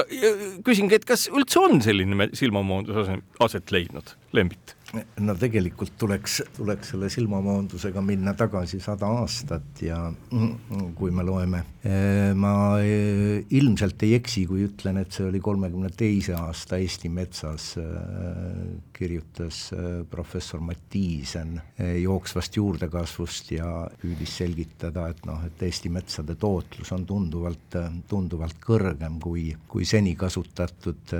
küsingi, 0.67 0.99
et 0.99 1.07
kas 1.07 1.29
üldse 1.31 1.63
on 1.63 1.79
selline 1.87 2.33
silmamoondus 2.35 3.15
aset 3.47 3.71
leidnud, 3.71 4.18
Lembit? 4.33 4.78
No 4.95 5.35
tegelikult 5.37 5.97
tuleks, 6.01 6.39
tuleks 6.57 6.93
selle 6.95 7.11
silmamoondusega 7.13 8.01
minna 8.05 8.33
tagasi 8.39 8.81
sada 8.81 9.11
aastat 9.21 9.83
ja 9.85 9.99
kui 10.97 11.13
me 11.15 11.25
loeme, 11.27 11.61
ma 12.39 12.53
eh, 12.81 13.45
ilmselt 13.59 14.03
ei 14.07 14.15
eksi, 14.19 14.47
kui 14.49 14.65
ütlen, 14.65 15.01
et 15.03 15.13
see 15.13 15.27
oli 15.29 15.43
kolmekümne 15.45 15.91
teise 15.97 16.37
aasta 16.39 16.79
Eesti 16.81 17.11
Metsas, 17.13 17.71
eh, 17.81 18.71
kirjutas 18.97 19.61
professor 20.11 20.63
Mattiisen 20.65 21.59
jooksvast 21.79 22.57
juurdekasvust 22.59 23.53
ja 23.55 23.69
püüdis 24.01 24.39
selgitada, 24.41 25.09
et 25.13 25.21
noh, 25.29 25.45
et 25.47 25.63
Eesti 25.69 25.93
metsade 25.93 26.39
tootlus 26.41 26.91
on 26.97 27.05
tunduvalt, 27.07 27.77
tunduvalt 28.09 28.59
kõrgem 28.65 29.21
kui, 29.23 29.51
kui 29.69 29.87
seni 29.89 30.17
kasutatud 30.19 31.15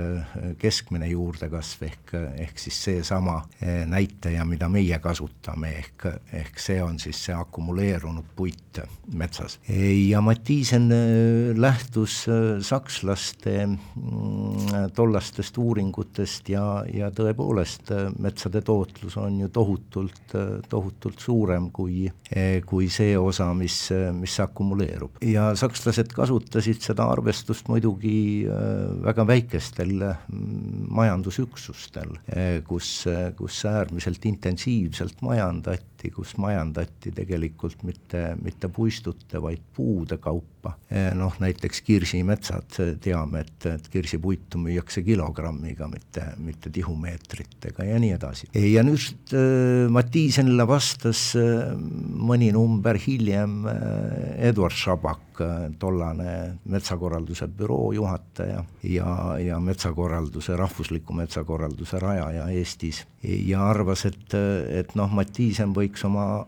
keskmine 0.59 1.07
juurdekasv 1.13 1.85
ehk, 1.87 2.15
ehk 2.47 2.59
siis 2.59 2.83
seesama 2.89 3.39
näitaja, 3.61 4.45
mida 4.47 4.69
meie 4.71 4.99
kasutame, 5.03 5.73
ehk, 5.81 6.05
ehk 6.33 6.59
see 6.63 6.79
on 6.83 6.99
siis 6.99 7.19
see 7.25 7.35
akumuleerunud 7.35 8.29
puit 8.35 8.79
metsas. 9.13 9.59
ja 10.07 10.21
Mattiisen 10.21 10.91
äh, 10.91 11.57
lähtus 11.57 12.25
äh, 12.29 12.61
sakslaste 12.61 13.65
mm, 13.67 14.91
tollastest 14.95 15.57
uuringutest 15.57 16.49
ja, 16.49 16.83
ja 16.93 17.09
tõepoolest 17.11 17.91
metsade 18.19 18.61
tootlus 18.61 19.17
on 19.17 19.39
ju 19.43 19.49
tohutult, 19.49 20.35
tohutult 20.69 21.19
suurem 21.19 21.69
kui, 21.71 22.07
kui 22.65 22.89
see 22.93 23.17
osa, 23.17 23.49
mis, 23.53 23.89
mis 24.13 24.39
akumuleerub. 24.39 25.19
ja 25.25 25.49
sakslased 25.59 26.13
kasutasid 26.15 26.81
seda 26.85 27.09
arvestust 27.11 27.67
muidugi 27.67 28.45
väga 29.03 29.25
väikestel 29.27 29.95
majandusüksustel, 30.99 32.15
kus, 32.67 32.91
kus 33.37 33.48
kus 33.49 33.65
äärmiselt 33.65 34.25
intensiivselt 34.29 35.21
majandati, 35.25 35.88
kus 36.15 36.37
majandati 36.39 37.11
tegelikult 37.11 37.83
mitte, 37.83 38.21
mitte 38.39 38.69
puistute, 38.71 39.41
vaid 39.43 39.61
puude 39.75 40.17
kaupa. 40.23 40.73
Eh, 40.91 41.11
noh, 41.15 41.35
näiteks 41.39 41.81
kirsimetsad, 41.87 42.79
teame, 43.03 43.43
et, 43.43 43.67
et 43.67 43.87
kirsipuitu 43.91 44.59
müüakse 44.63 45.03
kilogrammiga, 45.03 45.87
mitte, 45.91 46.25
mitte 46.39 46.71
tihumeetritega 46.71 47.87
ja 47.91 47.99
nii 47.99 48.11
edasi. 48.15 48.49
ja 48.55 48.83
nüüd 48.87 49.35
äh, 49.35 49.87
Mattiisenile 49.91 50.67
vastas 50.67 51.33
mõni 51.35 52.51
number 52.55 52.99
hiljem 52.99 53.65
Eduard 53.69 54.75
Šabak, 54.75 55.43
tollane 55.79 56.33
metsakorralduse 56.67 57.47
büroo 57.47 57.93
juhataja 57.95 58.63
ja, 58.83 59.13
ja 59.39 59.59
metsakorralduse, 59.63 60.55
rahvusliku 60.59 61.15
metsakorralduse 61.15 61.99
rajaja 61.99 62.49
Eestis 62.51 63.05
ja 63.23 63.63
arvas, 63.69 64.05
et, 64.05 64.35
et 64.81 64.95
noh, 64.95 65.11
Mattiisen 65.11 65.73
võiks 65.75 65.88
oma 66.05 66.45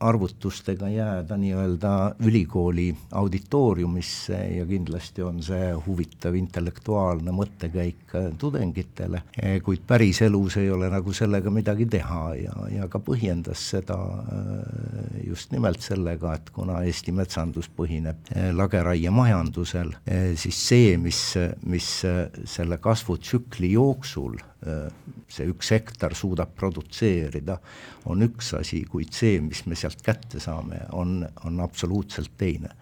arvutustega 0.00 0.88
jääda 0.88 1.36
nii-öelda 1.36 2.14
ülikooli 2.24 2.96
auditooriumisse 3.12 4.38
ja 4.56 4.66
kindlasti 4.66 5.22
on 5.22 5.42
see 5.42 5.72
huvitav 5.86 6.34
intellektuaalne 6.34 7.32
mõttekäik 7.36 8.14
tudengitele, 8.38 9.22
kuid 9.64 9.84
päriselus 9.86 10.56
ei 10.56 10.70
ole 10.70 10.88
nagu 10.90 11.12
sellega 11.12 11.52
midagi 11.52 11.86
teha 11.86 12.22
ja, 12.40 12.56
ja 12.76 12.88
ka 12.88 13.00
põhjendas 13.04 13.66
seda 13.74 13.98
äh, 13.98 15.20
just 15.26 15.52
nimelt 15.52 15.84
sellega, 15.84 16.34
et 16.34 16.50
kuna 16.54 16.80
Eesti 16.86 17.12
metsandus 17.12 17.68
põhineb 17.76 18.32
äh, 18.32 18.50
lageraiemajandusel, 18.56 19.92
äh, 20.08 20.30
siis 20.40 20.64
see, 20.68 20.96
mis, 20.96 21.20
mis 21.66 21.90
selle 22.48 22.80
kasvutsükli 22.80 23.74
jooksul 23.76 24.40
see 24.60 25.46
üks 25.48 25.70
hektar 25.72 26.12
suudab 26.16 26.50
produtseerida, 26.56 27.56
on 28.12 28.26
üks 28.26 28.52
asi, 28.58 28.82
kuid 28.84 29.14
see, 29.16 29.38
mis 29.40 29.64
me 29.66 29.78
sealt 29.78 30.02
kätte 30.04 30.40
saame, 30.42 30.82
on, 30.92 31.22
on 31.48 31.62
absoluutselt 31.64 32.36
teine 32.36 32.74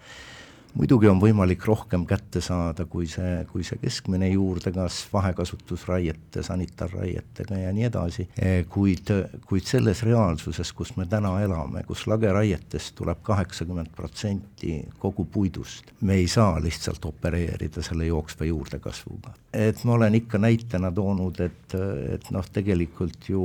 muidugi 0.78 1.08
on 1.10 1.18
võimalik 1.20 1.64
rohkem 1.66 2.04
kätte 2.06 2.40
saada, 2.44 2.86
kui 2.86 3.08
see, 3.10 3.42
kui 3.50 3.64
see 3.66 3.80
keskmine 3.82 4.28
juurdekasv 4.30 5.12
vahekasutusraiete, 5.16 6.42
sanitaarraietega 6.46 7.58
ja 7.64 7.72
nii 7.74 7.88
edasi, 7.88 8.28
eh, 8.38 8.62
kuid, 8.70 9.10
kuid 9.48 9.66
selles 9.66 10.04
reaalsuses, 10.06 10.72
kus 10.78 10.94
me 10.96 11.08
täna 11.10 11.34
elame, 11.42 11.82
kus 11.88 12.06
lageraietest 12.10 12.94
tuleb 12.98 13.22
kaheksakümmend 13.26 13.90
protsenti 13.96 14.78
kogu 15.02 15.26
puidust, 15.26 15.90
me 16.00 16.20
ei 16.22 16.28
saa 16.30 16.60
lihtsalt 16.62 17.04
opereerida 17.10 17.82
selle 17.82 18.06
jooksva 18.06 18.46
juurdekasvuga. 18.48 19.34
et 19.52 19.84
ma 19.84 19.92
olen 19.92 20.14
ikka 20.14 20.38
näitena 20.38 20.90
toonud, 20.92 21.40
et, 21.40 21.74
et 22.14 22.30
noh, 22.30 22.44
tegelikult 22.52 23.30
ju 23.32 23.42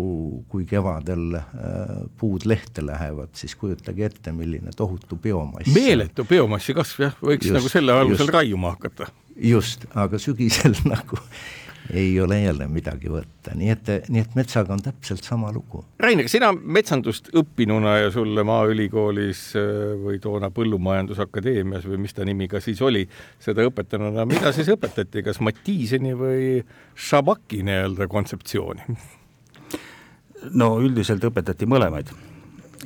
kui 0.52 0.66
kevadel 0.70 1.38
äh, 1.40 1.46
puud 2.20 2.46
lehte 2.46 2.86
lähevad, 2.86 3.32
siis 3.34 3.56
kujutage 3.56 4.06
ette, 4.06 4.32
milline 4.36 4.76
tohutu 4.76 5.16
biomass 5.16 5.74
meeletu 5.74 6.26
biomassi 6.28 6.76
kasv, 6.76 7.08
jah 7.08 7.23
võiks 7.24 7.50
just, 7.50 7.58
nagu 7.58 7.72
selle 7.72 7.98
alusel 7.98 8.28
just, 8.28 8.36
raiuma 8.36 8.76
hakata. 8.76 9.10
just, 9.36 9.86
aga 9.96 10.20
sügisel 10.22 10.76
nagu 10.94 11.20
ei 11.94 12.20
ole 12.22 12.38
jälle 12.40 12.68
midagi 12.72 13.10
võtta, 13.12 13.54
nii 13.60 13.70
et, 13.74 13.90
nii 14.08 14.22
et 14.24 14.36
metsaga 14.38 14.72
on 14.74 14.82
täpselt 14.82 15.26
sama 15.26 15.52
lugu. 15.52 15.84
Rainer, 16.00 16.30
sina 16.32 16.54
metsandust 16.54 17.28
õppinuna 17.36 17.98
ja 18.06 18.12
sulle 18.14 18.46
Maaülikoolis 18.48 19.42
äh, 19.60 19.72
või 20.00 20.20
toona 20.24 20.48
Põllumajandusakadeemias 20.54 21.88
või 21.90 22.00
mis 22.06 22.16
ta 22.16 22.26
nimi 22.28 22.48
ka 22.52 22.62
siis 22.64 22.82
oli, 22.82 23.04
seda 23.44 23.68
õpetanuna, 23.68 24.24
mida 24.30 24.54
siis 24.56 24.72
õpetati, 24.74 25.26
kas 25.28 25.42
Mattiiseni 25.44 26.16
või 26.18 26.46
Šabaki 26.96 27.64
nii-öelda 27.68 28.08
kontseptsiooni? 28.12 29.00
no 30.60 30.74
üldiselt 30.84 31.24
õpetati 31.24 31.68
mõlemaid 31.70 32.12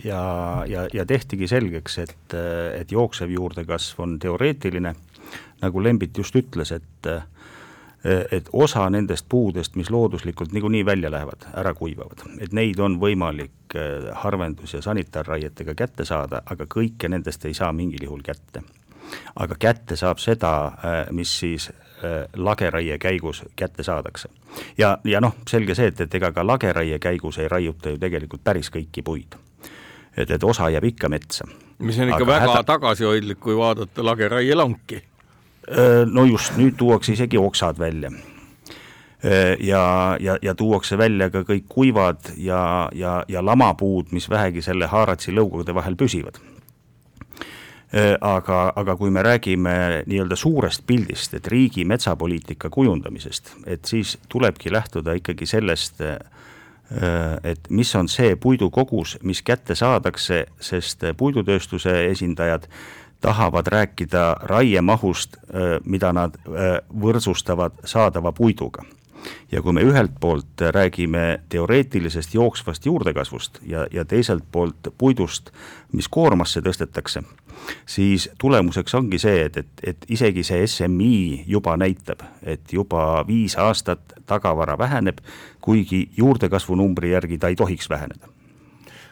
ja, 0.04 0.64
ja, 0.68 0.88
ja 0.94 1.06
tehtigi 1.06 1.48
selgeks, 1.48 1.98
et, 1.98 2.36
et 2.80 2.92
jooksev 2.92 3.32
juurdekasv 3.32 4.02
on 4.02 4.20
teoreetiline, 4.20 4.94
nagu 5.62 5.84
Lembit 5.84 6.18
just 6.18 6.36
ütles, 6.36 6.72
et 6.76 7.12
et 8.32 8.50
osa 8.54 8.86
nendest 8.94 9.26
puudest, 9.30 9.76
mis 9.76 9.90
looduslikult 9.92 10.52
niikuinii 10.54 10.86
välja 10.86 11.10
lähevad, 11.12 11.48
ära 11.58 11.74
kuivavad, 11.74 12.22
et 12.40 12.54
neid 12.54 12.80
on 12.80 13.00
võimalik 13.02 13.76
harvendus- 14.22 14.74
ja 14.74 14.82
sanitaarraietega 14.82 15.74
kätte 15.76 16.06
saada, 16.06 16.42
aga 16.46 16.66
kõike 16.66 17.10
nendest 17.10 17.46
ei 17.46 17.54
saa 17.54 17.74
mingil 17.74 18.04
juhul 18.04 18.22
kätte. 18.22 18.62
aga 19.36 19.56
kätte 19.60 19.96
saab 19.96 20.20
seda, 20.20 20.72
mis 21.12 21.40
siis 21.40 21.72
lageraie 22.36 22.98
käigus 22.98 23.44
kätte 23.56 23.84
saadakse. 23.84 24.30
ja, 24.78 24.98
ja 25.04 25.22
noh, 25.22 25.36
selge 25.48 25.76
see, 25.76 25.88
et, 25.88 26.02
et 26.02 26.16
ega 26.16 26.32
ka 26.32 26.48
lageraie 26.48 27.00
käigus 27.00 27.38
ei 27.38 27.48
raiuta 27.48 27.90
ju 27.90 27.98
tegelikult 27.98 28.44
päris 28.44 28.70
kõiki 28.70 29.04
puid 29.04 29.47
et, 30.18 30.32
et 30.32 30.44
osa 30.44 30.70
jääb 30.74 30.90
ikka 30.94 31.10
metsa. 31.10 31.48
mis 31.80 32.00
on 32.00 32.10
ikka 32.10 32.24
Aga 32.24 32.32
väga 32.32 32.52
häda... 32.52 32.64
tagasihoidlik, 32.64 33.40
kui 33.40 33.58
vaadata 33.58 34.06
lageraielanki. 34.06 35.04
no 36.12 36.26
just, 36.26 36.56
nüüd 36.58 36.78
tuuakse 36.80 37.14
isegi 37.14 37.38
oksad 37.38 37.80
välja 37.80 38.12
ja, 39.60 40.18
ja, 40.20 40.38
ja 40.42 40.56
tuuakse 40.56 40.98
välja 40.98 41.30
ka 41.30 41.42
kõik 41.42 41.66
kuivad 41.70 42.32
ja, 42.38 42.90
ja, 42.96 43.24
ja 43.28 43.46
lamapuud, 43.46 44.12
mis 44.12 44.30
vähegi 44.30 44.62
selle 44.62 44.88
haaratsi 44.88 45.34
lõugade 45.36 45.76
vahel 45.76 45.98
püsivad. 45.98 46.40
aga, 48.22 48.74
aga 48.76 48.96
kui 49.00 49.10
me 49.10 49.24
räägime 49.24 50.04
nii-öelda 50.06 50.36
suurest 50.36 50.84
pildist, 50.88 51.34
et 51.34 51.48
riigi 51.48 51.86
metsapoliitika 51.86 52.70
kujundamisest, 52.70 53.54
et 53.66 53.86
siis 53.86 54.18
tulebki 54.30 54.72
lähtuda 54.72 55.14
ikkagi 55.14 55.46
sellest, 55.46 56.02
et 57.44 57.70
mis 57.70 57.96
on 57.96 58.08
see 58.08 58.36
puidukogus, 58.36 59.18
mis 59.24 59.42
kätte 59.44 59.76
saadakse, 59.76 60.46
sest 60.60 61.04
puidutööstuse 61.18 62.06
esindajad 62.12 62.68
tahavad 63.22 63.68
rääkida 63.68 64.36
raiemahust, 64.48 65.38
mida 65.86 66.14
nad 66.14 66.38
võrdsustavad 67.02 67.82
saadava 67.86 68.32
puiduga. 68.32 68.86
Ja 69.52 69.62
kui 69.62 69.74
me 69.74 69.82
ühelt 69.84 70.14
poolt 70.20 70.62
räägime 70.62 71.42
teoreetilisest 71.50 72.34
jooksvast 72.34 72.86
juurdekasvust 72.86 73.60
ja, 73.68 73.88
ja 73.92 74.06
teiselt 74.06 74.46
poolt 74.52 74.94
puidust, 74.98 75.52
mis 75.92 76.08
koormasse 76.08 76.62
tõstetakse, 76.62 77.24
siis 77.86 78.30
tulemuseks 78.40 78.96
ongi 78.96 79.20
see, 79.20 79.46
et, 79.46 79.58
et, 79.58 79.84
et 79.84 80.08
isegi 80.10 80.44
see 80.44 80.68
SMI 80.68 81.44
juba 81.48 81.78
näitab, 81.78 82.24
et 82.44 82.74
juba 82.74 83.24
viis 83.28 83.58
aastat 83.60 84.18
tagavara 84.28 84.78
väheneb, 84.78 85.22
kuigi 85.62 86.10
juurdekasvu 86.18 86.76
numbri 86.76 87.12
järgi 87.12 87.38
ta 87.38 87.52
ei 87.52 87.56
tohiks 87.56 87.90
väheneda. 87.90 88.28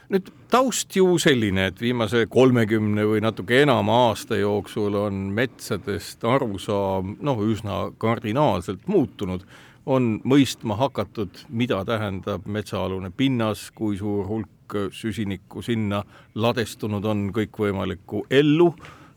Nüüd 0.05 0.27
taust 0.53 0.93
ju 0.93 1.15
selline, 1.17 1.71
et 1.71 1.79
viimase 1.81 2.27
kolmekümne 2.29 3.07
või 3.09 3.23
natuke 3.25 3.63
enama 3.63 4.03
aasta 4.11 4.37
jooksul 4.37 4.93
on 4.99 5.23
metsadest 5.33 6.21
arusaam 6.29 7.15
noh, 7.25 7.41
üsna 7.41 7.87
kardinaalselt 7.97 8.85
muutunud. 8.85 9.47
On 9.85 10.15
mõistma 10.25 10.77
hakatud, 10.77 11.43
mida 11.49 11.83
tähendab 11.85 12.45
metsaalune 12.49 13.11
pinnas, 13.17 13.71
kui 13.73 13.97
suur 13.97 14.25
hulk 14.29 14.49
süsinikku 14.91 15.61
sinna 15.65 16.03
ladestunud 16.35 17.05
on 17.05 17.29
kõikvõimalikku 17.35 18.25
ellu, 18.29 18.71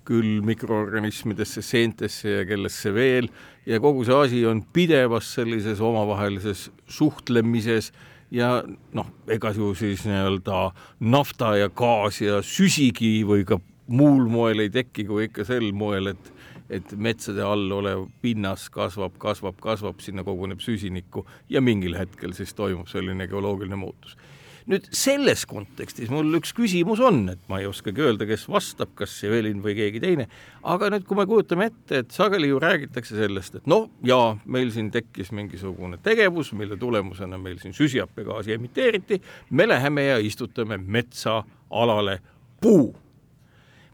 küll 0.09 0.41
mikroorganismidesse, 0.45 1.63
seentesse 1.63 2.39
ja 2.39 2.45
kellesse 2.49 2.95
veel, 2.95 3.29
ja 3.69 3.81
kogu 3.81 4.07
see 4.09 4.17
asi 4.17 4.45
on 4.49 4.63
pidevas 4.73 5.35
sellises 5.37 5.83
omavahelises 5.85 6.71
suhtlemises 6.89 7.93
ja 8.31 8.63
noh, 8.97 9.11
ega 9.29 9.53
ju 9.57 9.75
siis 9.77 10.07
nii-öelda 10.09 10.71
nafta 11.01 11.57
ja 11.61 11.69
gaas 11.69 12.23
ja 12.25 12.41
süsigi 12.45 13.21
või 13.29 13.45
ka 13.49 13.61
muul 13.89 14.29
moel 14.33 14.65
ei 14.65 14.73
teki 14.73 15.05
kui 15.09 15.29
ikka 15.29 15.45
sel 15.49 15.73
moel, 15.77 16.13
et 16.15 16.35
et 16.69 16.91
metsade 17.01 17.41
all 17.41 17.71
olev 17.73 18.03
pinnas 18.21 18.67
kasvab, 18.69 19.15
kasvab, 19.21 19.57
kasvab, 19.65 20.03
sinna 20.05 20.25
koguneb 20.25 20.61
süsinikku 20.61 21.25
ja 21.49 21.63
mingil 21.65 21.97
hetkel 21.97 22.35
siis 22.37 22.53
toimub 22.55 22.91
selline 22.93 23.25
geoloogiline 23.31 23.79
muutus. 23.81 24.19
Nüüd 24.69 24.89
selles 24.95 25.45
kontekstis 25.49 26.11
mul 26.13 26.39
üks 26.39 26.53
küsimus 26.57 27.01
on, 27.05 27.23
et 27.33 27.41
ma 27.51 27.61
ei 27.63 27.69
oskagi 27.69 28.05
öelda, 28.05 28.27
kes 28.29 28.47
vastab, 28.51 28.93
kas 28.99 29.15
Evelin 29.27 29.63
või 29.65 29.75
keegi 29.79 30.03
teine, 30.03 30.29
aga 30.69 30.91
nüüd, 30.93 31.07
kui 31.09 31.19
me 31.19 31.27
kujutame 31.29 31.71
ette, 31.71 32.03
et 32.03 32.15
sageli 32.15 32.51
ju 32.51 32.61
räägitakse 32.63 33.17
sellest, 33.19 33.61
et 33.61 33.69
noh, 33.71 33.89
jaa, 34.07 34.37
meil 34.47 34.73
siin 34.75 34.93
tekkis 34.95 35.33
mingisugune 35.37 36.01
tegevus, 36.05 36.53
mille 36.59 36.79
tulemusena 36.81 37.41
meil 37.41 37.59
siin 37.63 37.77
süsihappegaasi 37.77 38.57
emiteeriti, 38.59 39.23
me 39.51 39.69
läheme 39.69 40.09
ja 40.11 40.23
istutame 40.23 40.79
metsaalale 40.79 42.21
puu 42.61 42.93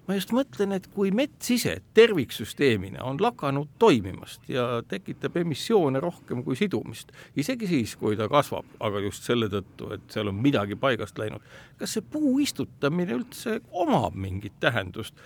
ma 0.07 0.17
just 0.19 0.33
mõtlen, 0.37 0.75
et 0.77 0.87
kui 0.95 1.11
mets 1.15 1.51
ise 1.55 1.75
terviksüsteemina 1.97 3.05
on 3.09 3.21
lakanud 3.23 3.71
toimimast 3.81 4.49
ja 4.53 4.83
tekitab 4.89 5.37
emissioone 5.41 6.01
rohkem 6.03 6.43
kui 6.45 6.59
sidumist, 6.59 7.13
isegi 7.37 7.69
siis, 7.71 7.97
kui 8.01 8.19
ta 8.21 8.29
kasvab, 8.31 8.69
aga 8.85 9.05
just 9.07 9.27
selle 9.29 9.49
tõttu, 9.53 9.93
et 9.97 10.09
seal 10.13 10.33
on 10.33 10.41
midagi 10.45 10.77
paigast 10.81 11.19
läinud, 11.21 11.45
kas 11.81 11.97
see 11.97 12.05
puu 12.05 12.39
istutamine 12.45 13.17
üldse 13.17 13.61
omab 13.73 14.17
mingit 14.19 14.61
tähendust 14.61 15.19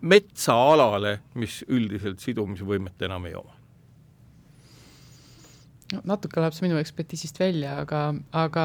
metsaalale, 0.00 1.18
mis 1.34 1.62
üldiselt 1.68 2.22
sidumisvõimet 2.24 3.08
enam 3.08 3.26
ei 3.28 3.36
oma? 3.38 3.59
Natuke 6.06 6.40
läheb 6.40 6.54
see 6.54 6.66
minu 6.66 6.78
ekspertiisist 6.80 7.38
välja, 7.40 7.74
aga, 7.82 8.00
aga 8.36 8.64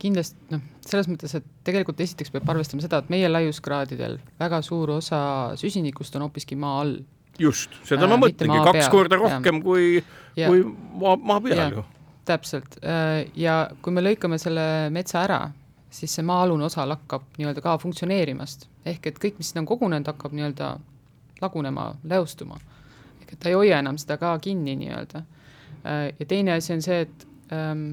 kindlasti 0.00 0.52
noh, 0.52 0.62
selles 0.86 1.08
mõttes, 1.10 1.34
et 1.38 1.46
tegelikult 1.66 2.00
esiteks 2.04 2.32
peab 2.34 2.48
arvestama 2.52 2.84
seda, 2.84 3.00
et 3.02 3.12
meie 3.12 3.28
laiuskraadidel 3.30 4.18
väga 4.40 4.60
suur 4.64 4.96
osa 4.98 5.20
süsinikust 5.60 6.16
on 6.18 6.26
hoopiski 6.26 6.58
maa 6.60 6.80
all. 6.82 6.96
just, 7.40 7.76
seda 7.88 8.04
äh, 8.04 8.12
ma 8.12 8.18
mõtlengi, 8.20 8.58
kaks 8.68 8.80
peal. 8.82 8.90
korda 8.92 9.20
rohkem 9.20 9.60
ja. 9.60 9.64
kui, 9.64 9.86
kui 10.38 10.64
maa, 11.02 11.16
maa 11.16 11.44
peal 11.44 11.78
ju. 11.78 11.84
täpselt 12.28 12.78
äh, 12.82 13.24
ja 13.38 13.62
kui 13.82 13.96
me 13.96 14.04
lõikame 14.04 14.40
selle 14.42 14.66
metsa 14.94 15.22
ära, 15.24 15.40
siis 15.90 16.12
see 16.18 16.26
maa-alune 16.26 16.68
osa 16.68 16.84
lakkab 16.88 17.24
nii-öelda 17.38 17.64
ka 17.64 17.78
funktsioneerimast, 17.80 18.68
ehk 18.84 19.12
et 19.12 19.22
kõik, 19.22 19.40
mis 19.40 19.52
sinna 19.52 19.64
on 19.64 19.70
kogunenud, 19.70 20.12
hakkab 20.12 20.36
nii-öelda 20.36 20.74
lagunema, 21.40 21.94
leostuma. 22.04 22.60
ehk 23.22 23.32
et 23.32 23.40
ta 23.40 23.48
ei 23.52 23.56
hoia 23.56 23.80
enam 23.80 23.96
seda 24.00 24.20
ka 24.20 24.34
kinni 24.44 24.76
nii-öelda 24.82 25.24
ja 25.84 26.26
teine 26.28 26.56
asi 26.56 26.72
on 26.72 26.82
see, 26.82 27.00
et, 27.00 27.26
ähm, 27.52 27.84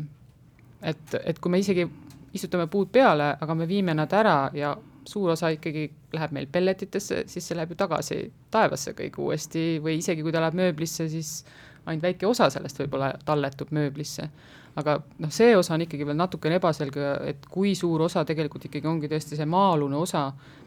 et, 0.82 1.16
et 1.24 1.40
kui 1.40 1.52
me 1.52 1.60
isegi 1.60 1.88
istutame 2.34 2.68
puud 2.68 2.90
peale, 2.92 3.36
aga 3.42 3.56
me 3.56 3.68
viime 3.70 3.94
nad 3.94 4.14
ära 4.14 4.50
ja 4.58 4.74
suur 5.06 5.34
osa 5.34 5.52
ikkagi 5.54 5.90
läheb 6.14 6.34
meil 6.36 6.48
pelletitesse, 6.52 7.24
siis 7.28 7.48
see 7.48 7.58
läheb 7.58 7.74
ju 7.74 7.78
tagasi 7.80 8.18
taevasse 8.52 8.94
kõik 8.98 9.20
uuesti 9.20 9.66
või 9.84 10.00
isegi 10.00 10.24
kui 10.24 10.34
ta 10.34 10.42
läheb 10.42 10.58
mööblisse, 10.58 11.08
siis 11.12 11.44
ainult 11.86 12.06
väike 12.08 12.28
osa 12.28 12.50
sellest 12.54 12.80
võib-olla 12.80 13.14
talletub 13.26 13.74
mööblisse. 13.76 14.30
aga 14.76 14.96
noh, 15.22 15.30
see 15.30 15.52
osa 15.54 15.76
on 15.76 15.84
ikkagi 15.86 16.06
veel 16.08 16.18
natukene 16.18 16.56
ebaselge, 16.58 17.10
et 17.30 17.44
kui 17.46 17.76
suur 17.78 18.02
osa 18.02 18.24
tegelikult 18.26 18.64
ikkagi 18.66 18.88
ongi 18.90 19.10
tõesti 19.12 19.38
see 19.38 19.46
maa-alune 19.46 20.00
osa, 20.00 20.24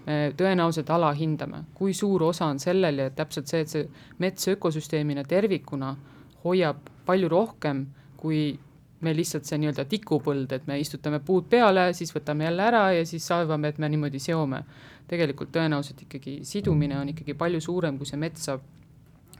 me 0.06 0.18
tõenäoliselt 0.38 0.90
alahindame, 0.94 1.64
kui 1.74 1.94
suur 1.94 2.22
osa 2.28 2.46
on 2.46 2.60
sellel 2.62 3.02
ja 3.02 3.08
täpselt 3.10 3.50
see, 3.50 3.64
et 3.64 3.72
see 3.72 3.88
mets 4.22 4.46
ökosüsteemina 4.52 5.24
tervikuna 5.26 5.96
hoiab 6.44 6.86
palju 7.06 7.28
rohkem 7.32 7.86
kui 8.16 8.58
meil 9.04 9.18
lihtsalt 9.18 9.46
see 9.46 9.58
nii-öelda 9.60 9.84
tikupõld, 9.90 10.52
et 10.56 10.66
me 10.68 10.78
istutame 10.80 11.20
puud 11.24 11.48
peale, 11.50 11.90
siis 11.94 12.14
võtame 12.14 12.46
jälle 12.46 12.64
ära 12.64 12.84
ja 12.96 13.04
siis 13.06 13.26
arvame, 13.34 13.68
et 13.68 13.78
me 13.78 13.90
niimoodi 13.92 14.20
seome. 14.22 14.64
tegelikult 15.06 15.52
tõenäoliselt 15.54 16.00
ikkagi 16.02 16.40
sidumine 16.42 16.96
on 16.98 17.12
ikkagi 17.12 17.36
palju 17.38 17.60
suurem, 17.62 17.98
kui 17.98 18.08
see 18.08 18.18
mets 18.18 18.48
saab 18.48 18.64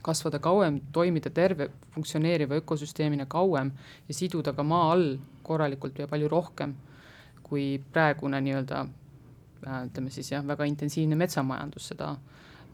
kasvada 0.01 0.39
kauem, 0.39 0.77
toimida 0.95 1.29
terve 1.29 1.67
funktsioneeriva 1.91 2.55
ökosüsteemina 2.61 3.25
kauem 3.27 3.73
ja 4.07 4.13
siduda 4.15 4.53
ka 4.53 4.63
maa 4.63 4.93
all 4.93 5.17
korralikult 5.43 5.99
ja 5.99 6.07
palju 6.07 6.29
rohkem 6.31 6.75
kui 7.43 7.81
praegune 7.93 8.39
nii-öelda 8.45 8.85
äh, 8.85 9.81
ütleme 9.89 10.13
siis 10.13 10.31
jah, 10.31 10.45
väga 10.47 10.67
intensiivne 10.69 11.19
metsamajandus 11.19 11.91
seda 11.91 12.13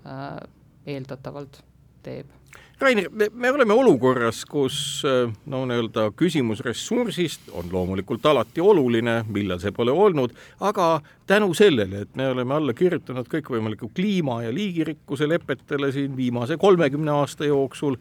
äh, 0.05 0.37
eeldatavalt 0.85 1.63
teeb 2.05 2.42
Rainer, 2.79 3.09
me, 3.11 3.29
me 3.33 3.51
oleme 3.51 3.73
olukorras, 3.73 4.41
kus 4.49 5.03
äh, 5.05 5.29
no 5.45 5.61
nii-öelda 5.69 6.07
küsimus 6.17 6.63
ressursist 6.65 7.51
on 7.53 7.69
loomulikult 7.71 8.25
alati 8.25 8.61
oluline, 8.61 9.19
millal 9.29 9.61
see 9.61 9.71
pole 9.75 9.93
olnud, 9.93 10.33
aga 10.59 10.87
tänu 11.29 11.53
sellele, 11.53 12.03
et 12.03 12.15
me 12.19 12.27
oleme 12.33 12.57
alla 12.57 12.73
kirjutanud 12.73 13.29
kõikvõimaliku 13.31 13.91
kliima 13.95 14.41
ja 14.43 14.51
liigirikkuse 14.53 15.29
lepetele 15.29 15.91
siin 15.93 16.17
viimase 16.17 16.57
kolmekümne 16.57 17.13
aasta 17.13 17.45
jooksul, 17.45 17.99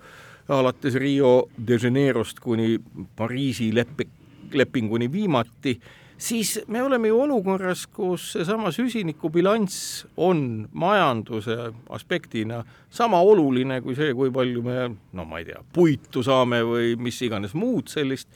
alates 0.48 0.96
Rio 0.98 1.34
de 1.56 1.78
Janeirost 1.82 2.40
kuni 2.40 2.78
Pariisi 3.16 3.70
leppe, 3.76 4.08
lepinguni 4.52 5.12
viimati 5.12 5.76
siis 6.22 6.60
me 6.70 6.82
oleme 6.82 7.10
ju 7.10 7.20
olukorras, 7.20 7.86
kus 7.86 8.32
seesama 8.36 8.70
süsinikubilanss 8.74 10.06
on 10.16 10.68
majanduse 10.72 11.56
aspektina 11.90 12.62
sama 12.90 13.20
oluline 13.20 13.80
kui 13.82 13.96
see, 13.98 14.14
kui 14.14 14.30
palju 14.34 14.62
me, 14.62 14.90
no 15.12 15.26
ma 15.28 15.40
ei 15.42 15.48
tea, 15.50 15.62
puitu 15.74 16.22
saame 16.26 16.62
või 16.66 16.94
mis 17.00 17.18
iganes 17.26 17.56
muud 17.58 17.90
sellist. 17.92 18.28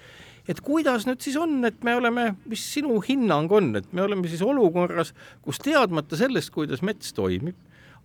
et 0.49 0.61
kuidas 0.63 1.07
nüüd 1.07 1.23
siis 1.23 1.37
on, 1.43 1.59
et 1.67 1.83
me 1.85 1.97
oleme, 1.99 2.29
mis 2.47 2.63
sinu 2.75 3.01
hinnang 3.03 3.51
on, 3.53 3.73
et 3.77 3.87
me 3.93 4.03
oleme 4.05 4.29
siis 4.31 4.43
olukorras, 4.47 5.13
kus 5.43 5.59
teadmata 5.59 6.19
sellest, 6.19 6.53
kuidas 6.55 6.83
mets 6.87 7.15
toimib, 7.15 7.57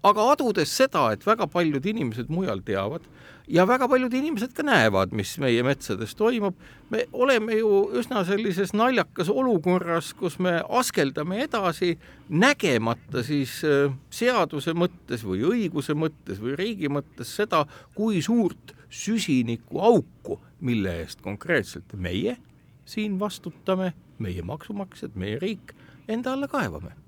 aga 0.04 0.32
adudes 0.34 0.72
seda, 0.74 1.10
et 1.14 1.26
väga 1.26 1.48
paljud 1.52 1.86
inimesed 1.86 2.30
mujal 2.34 2.62
teavad 2.66 3.06
ja 3.52 3.66
väga 3.68 3.88
paljud 3.92 4.14
inimesed 4.14 4.54
ka 4.58 4.64
näevad, 4.66 5.14
mis 5.16 5.34
meie 5.42 5.64
metsades 5.66 6.16
toimub, 6.18 6.58
me 6.90 7.04
oleme 7.14 7.58
ju 7.60 7.72
üsna 8.00 8.24
sellises 8.28 8.74
naljakas 8.78 9.30
olukorras, 9.30 10.14
kus 10.18 10.40
me 10.40 10.60
askeldame 10.82 11.44
edasi, 11.46 11.94
nägemata 12.30 13.26
siis 13.28 13.60
äh, 13.68 13.92
seaduse 14.14 14.74
mõttes 14.78 15.26
või 15.28 15.44
õiguse 15.50 15.98
mõttes 15.98 16.42
või 16.42 16.56
riigi 16.60 16.90
mõttes 16.92 17.36
seda, 17.38 17.66
kui 17.98 18.24
suurt 18.26 18.76
süsinikuauku, 18.92 20.40
mille 20.66 21.02
eest 21.04 21.22
konkreetselt 21.26 21.94
meie 21.94 22.38
siin 22.86 23.20
vastutame, 23.20 23.94
meie 24.20 24.44
maksumaksjad, 24.44 25.16
meie 25.16 25.40
riik, 25.40 25.76
enda 26.12 26.34
alla 26.36 26.50
kaevame 26.52 27.01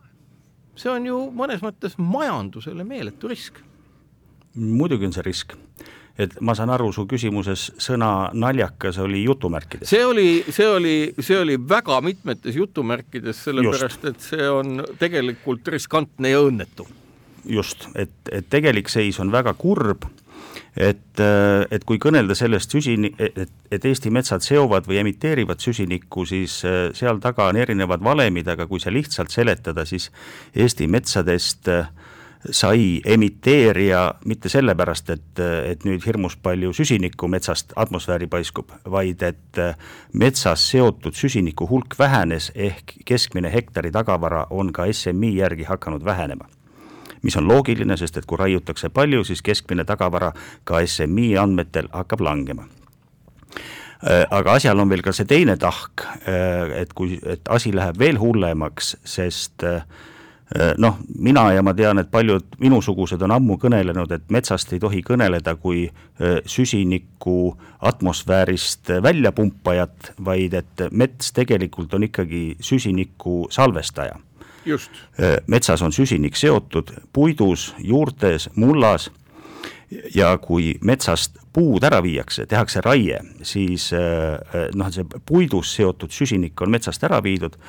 see 0.76 0.92
on 0.92 1.06
ju 1.08 1.20
mõnes 1.36 1.64
mõttes 1.64 1.98
majandusele 1.98 2.86
meeletu 2.88 3.32
risk. 3.32 3.60
muidugi 4.56 5.06
on 5.06 5.14
see 5.14 5.26
risk. 5.26 5.54
Et 6.14 6.34
ma 6.46 6.54
saan 6.54 6.70
aru, 6.70 6.92
su 6.94 7.08
küsimuses 7.10 7.72
sõna 7.82 8.30
naljakas 8.38 9.00
oli 9.02 9.24
jutumärkides. 9.24 9.90
see 9.90 10.06
oli, 10.06 10.44
see 10.50 10.68
oli, 10.70 10.98
see 11.20 11.40
oli 11.40 11.58
väga 11.70 12.02
mitmetes 12.02 12.56
jutumärkides, 12.56 13.44
sellepärast 13.48 14.06
et 14.06 14.20
see 14.22 14.50
on 14.50 14.84
tegelikult 15.00 15.68
riskantne 15.74 16.30
ja 16.30 16.44
õnnetu. 16.46 16.86
Just, 17.50 17.90
et, 17.96 18.14
et 18.32 18.46
tegelik 18.50 18.90
seis 18.90 19.20
on 19.20 19.32
väga 19.32 19.54
kurb 19.58 20.06
et, 20.78 21.22
et 21.72 21.84
kui 21.86 22.00
kõnelda 22.02 22.36
sellest 22.38 22.74
süsini-, 22.74 23.14
et, 23.22 23.52
et 23.72 23.86
Eesti 23.86 24.12
metsad 24.14 24.46
seovad 24.46 24.88
või 24.90 25.02
emiteerivad 25.04 25.62
süsinikku, 25.62 26.26
siis 26.30 26.62
äh, 26.66 26.88
seal 26.98 27.22
taga 27.24 27.50
on 27.52 27.60
erinevad 27.62 28.04
valemid, 28.04 28.50
aga 28.50 28.68
kui 28.70 28.82
see 28.82 28.94
lihtsalt 28.94 29.34
seletada, 29.34 29.86
siis 29.86 30.10
Eesti 30.56 30.88
metsadest 30.90 31.70
äh, 31.72 31.92
sai 32.52 33.02
emiteerija 33.06 34.02
mitte 34.26 34.50
sellepärast, 34.52 35.14
et, 35.14 35.44
et 35.70 35.86
nüüd 35.88 36.04
hirmus 36.06 36.36
palju 36.36 36.74
süsinikku 36.76 37.30
metsast 37.32 37.72
atmosfääri 37.80 38.28
paiskub, 38.32 38.74
vaid 38.90 39.24
et 39.24 39.62
äh, 39.62 39.78
metsas 40.14 40.66
seotud 40.74 41.16
süsiniku 41.16 41.70
hulk 41.70 41.96
vähenes, 42.00 42.52
ehk 42.56 42.98
keskmine 43.06 43.54
hektari 43.54 43.94
tagavara 43.94 44.48
on 44.50 44.74
ka 44.74 44.90
SMI 44.92 45.36
järgi 45.38 45.70
hakanud 45.70 46.04
vähenema 46.06 46.50
mis 47.24 47.38
on 47.40 47.48
loogiline, 47.48 47.98
sest 47.98 48.20
et 48.20 48.28
kui 48.30 48.40
raiutakse 48.40 48.92
palju, 48.94 49.24
siis 49.28 49.42
keskmine 49.46 49.86
tagavara 49.88 50.34
ka 50.68 50.84
SMI 50.86 51.34
andmetel 51.40 51.90
hakkab 51.94 52.24
langema 52.24 52.68
äh, 54.04 54.26
aga 54.30 54.58
asjal 54.60 54.80
on 54.84 54.92
veel 54.92 55.04
ka 55.06 55.16
see 55.16 55.28
teine 55.30 55.58
tahk, 55.60 56.06
äh, 56.28 56.82
et 56.84 56.94
kui, 56.94 57.20
et 57.24 57.48
asi 57.50 57.74
läheb 57.76 58.00
veel 58.00 58.20
hullemaks, 58.20 58.98
sest 59.08 59.64
äh, 59.68 59.86
noh, 60.78 61.00
mina 61.18 61.48
ja 61.56 61.64
ma 61.66 61.74
tean, 61.74 61.98
et 61.98 62.12
paljud 62.12 62.60
minusugused 62.62 63.22
on 63.26 63.32
ammu 63.34 63.58
kõnelenud, 63.62 64.12
et 64.14 64.28
metsast 64.30 64.76
ei 64.76 64.82
tohi 64.84 65.00
kõneleda 65.02 65.56
kui 65.58 65.88
süsiniku 66.46 67.56
atmosfäärist 67.90 68.92
väljapumpajat, 69.02 70.12
vaid 70.22 70.54
et 70.60 70.84
mets 70.92 71.32
tegelikult 71.34 71.96
on 71.98 72.06
ikkagi 72.06 72.44
süsiniku 72.62 73.48
salvestaja. 73.50 74.20
Metsas 75.48 75.82
on 75.82 75.92
süsinik 75.92 76.38
seotud 76.40 76.94
puidus, 77.14 77.74
juurtes, 77.80 78.50
mullas. 78.56 79.12
Ja 80.16 80.32
kui 80.42 80.72
metsast 80.82 81.36
puud 81.54 81.84
ära 81.86 82.00
viiakse, 82.02 82.48
tehakse 82.50 82.82
raie, 82.82 83.20
siis 83.46 83.92
noh, 84.74 84.90
see 84.90 85.06
puidus 85.30 85.76
seotud 85.76 86.10
süsinik 86.10 86.58
on 86.66 86.74
metsast 86.74 87.04
ära 87.06 87.20
viidud, 87.22 87.60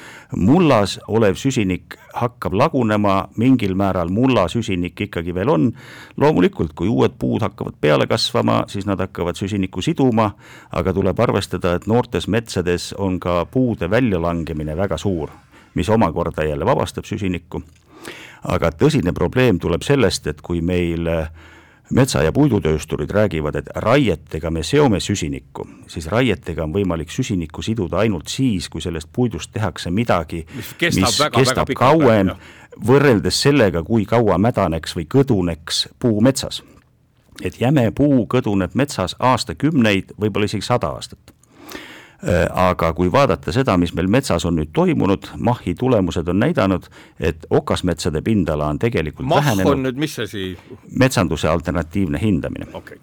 mullas 0.40 0.96
olev 1.12 1.36
süsinik 1.36 1.98
hakkab 2.16 2.56
lagunema, 2.56 3.18
mingil 3.36 3.76
määral 3.76 4.08
mulla 4.08 4.46
süsinik 4.48 5.04
ikkagi 5.04 5.36
veel 5.36 5.52
on, 5.52 5.68
loomulikult, 6.16 6.72
kui 6.72 6.88
uued 6.88 7.18
puud 7.20 7.44
hakkavad 7.44 7.76
peale 7.76 8.08
kasvama, 8.08 8.62
siis 8.72 8.88
nad 8.88 9.04
hakkavad 9.04 9.36
süsinikku 9.36 9.84
siduma, 9.84 10.30
aga 10.72 10.96
tuleb 10.96 11.20
arvestada, 11.20 11.74
et 11.76 11.90
noortes 11.90 12.30
metsades 12.32 12.94
on 12.96 13.20
ka 13.20 13.42
puude 13.44 13.90
väljalangemine 13.90 14.80
väga 14.80 14.96
suur 14.96 15.34
mis 15.74 15.88
omakorda 15.88 16.44
jälle 16.44 16.66
vabastab 16.66 17.04
süsinikku. 17.04 17.62
aga 18.44 18.68
tõsine 18.70 19.12
probleem 19.12 19.58
tuleb 19.58 19.82
sellest, 19.82 20.26
et 20.26 20.40
kui 20.44 20.60
meil 20.60 21.06
äh, 21.08 21.28
metsa- 21.90 22.22
ja 22.22 22.32
puidutöösturid 22.32 23.10
räägivad, 23.10 23.54
et 23.54 23.68
raietega 23.74 24.50
me 24.50 24.62
seome 24.62 25.00
süsinikku, 25.00 25.68
siis 25.86 26.06
raietega 26.06 26.64
on 26.64 26.72
võimalik 26.72 27.10
süsinikku 27.10 27.62
siduda 27.62 27.98
ainult 27.98 28.28
siis, 28.28 28.68
kui 28.68 28.80
sellest 28.80 29.08
puidust 29.12 29.52
tehakse 29.52 29.90
midagi, 29.90 30.46
mis 30.56 30.74
kestab, 30.78 31.02
mis 31.02 31.20
väga, 31.20 31.38
kestab 31.38 31.68
väga 31.68 31.78
kauem, 31.78 32.30
võrreldes 32.86 33.42
sellega, 33.42 33.82
kui 33.82 34.04
kaua 34.04 34.38
mädaneks 34.38 34.96
või 34.96 35.06
kõduneks 35.14 35.88
puu 35.98 36.20
metsas. 36.20 36.62
et 37.42 37.60
jäme 37.60 37.90
puu 37.90 38.26
kõduneb 38.30 38.70
metsas 38.74 39.16
aastakümneid, 39.18 40.12
võib-olla 40.20 40.44
isegi 40.44 40.62
sada 40.62 40.86
aastat 40.86 41.33
aga 42.52 42.92
kui 42.96 43.10
vaadata 43.12 43.52
seda, 43.52 43.76
mis 43.80 43.92
meil 43.94 44.08
metsas 44.08 44.44
on 44.48 44.56
nüüd 44.58 44.70
toimunud, 44.72 45.28
MAH-i 45.36 45.74
tulemused 45.78 46.28
on 46.28 46.38
näidanud, 46.40 46.86
et 47.20 47.46
okasmetsade 47.50 48.22
pindala 48.24 48.70
on 48.72 48.78
tegelikult 48.78 49.28
MAH 49.28 49.44
vähenenud. 49.44 49.72
on 49.72 49.82
nüüd 49.84 50.00
mis 50.00 50.18
asi? 50.18 50.46
metsanduse 50.98 51.48
alternatiivne 51.48 52.20
hindamine 52.22 52.66
okay. 52.72 52.98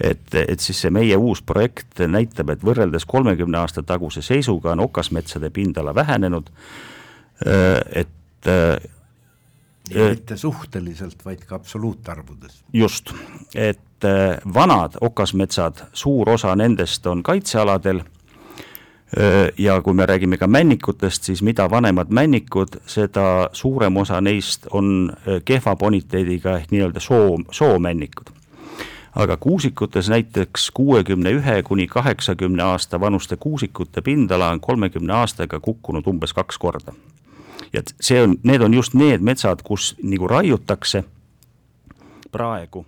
et, 0.00 0.34
et 0.34 0.60
siis 0.60 0.80
see 0.86 0.90
meie 0.94 1.16
uus 1.16 1.42
projekt 1.42 2.00
näitab, 2.08 2.54
et 2.54 2.64
võrreldes 2.64 3.04
kolmekümne 3.06 3.60
aasta 3.60 3.82
taguse 3.82 4.24
seisuga 4.24 4.72
on 4.72 4.86
okasmetsade 4.88 5.50
pindala 5.50 5.94
vähenenud, 5.94 6.50
äh, 7.46 7.80
et 8.04 8.52
äh, 8.52 8.76
mitte 9.94 10.36
suhteliselt, 10.36 11.24
vaid 11.24 11.44
ka 11.44 11.60
absoluutarvudes. 11.60 12.62
just, 12.72 13.12
et 13.54 13.80
vanad 14.54 14.98
okasmetsad, 15.00 15.86
suur 15.92 16.30
osa 16.30 16.56
nendest 16.56 17.06
on 17.06 17.22
kaitsealadel 17.22 18.02
ja 19.58 19.82
kui 19.82 19.94
me 19.94 20.06
räägime 20.06 20.36
ka 20.36 20.46
männikutest, 20.46 21.22
siis 21.22 21.42
mida 21.42 21.70
vanemad 21.70 22.06
männikud, 22.10 22.80
seda 22.86 23.50
suurem 23.52 23.96
osa 23.96 24.20
neist 24.20 24.66
on 24.70 25.12
kehva 25.44 25.76
boniteediga 25.76 26.58
ehk 26.58 26.70
nii-öelda 26.70 27.00
soo, 27.00 27.38
soomännikud. 27.50 28.34
aga 29.16 29.36
kuusikutes 29.36 30.08
näiteks 30.08 30.70
kuuekümne 30.70 31.30
ühe 31.30 31.62
kuni 31.62 31.86
kaheksakümne 31.86 32.62
aasta 32.62 33.00
vanuste 33.00 33.36
kuusikute 33.36 34.00
pindala 34.00 34.50
on 34.50 34.60
kolmekümne 34.60 35.12
aastaga 35.12 35.60
kukkunud 35.60 36.06
umbes 36.06 36.32
kaks 36.32 36.58
korda. 36.58 36.92
ja 37.72 37.82
see 38.00 38.22
on, 38.22 38.36
need 38.42 38.60
on 38.60 38.74
just 38.74 38.94
need 38.94 39.20
metsad, 39.20 39.62
kus 39.62 39.94
nagu 40.02 40.28
raiutakse 40.28 41.04
praegu, 42.32 42.86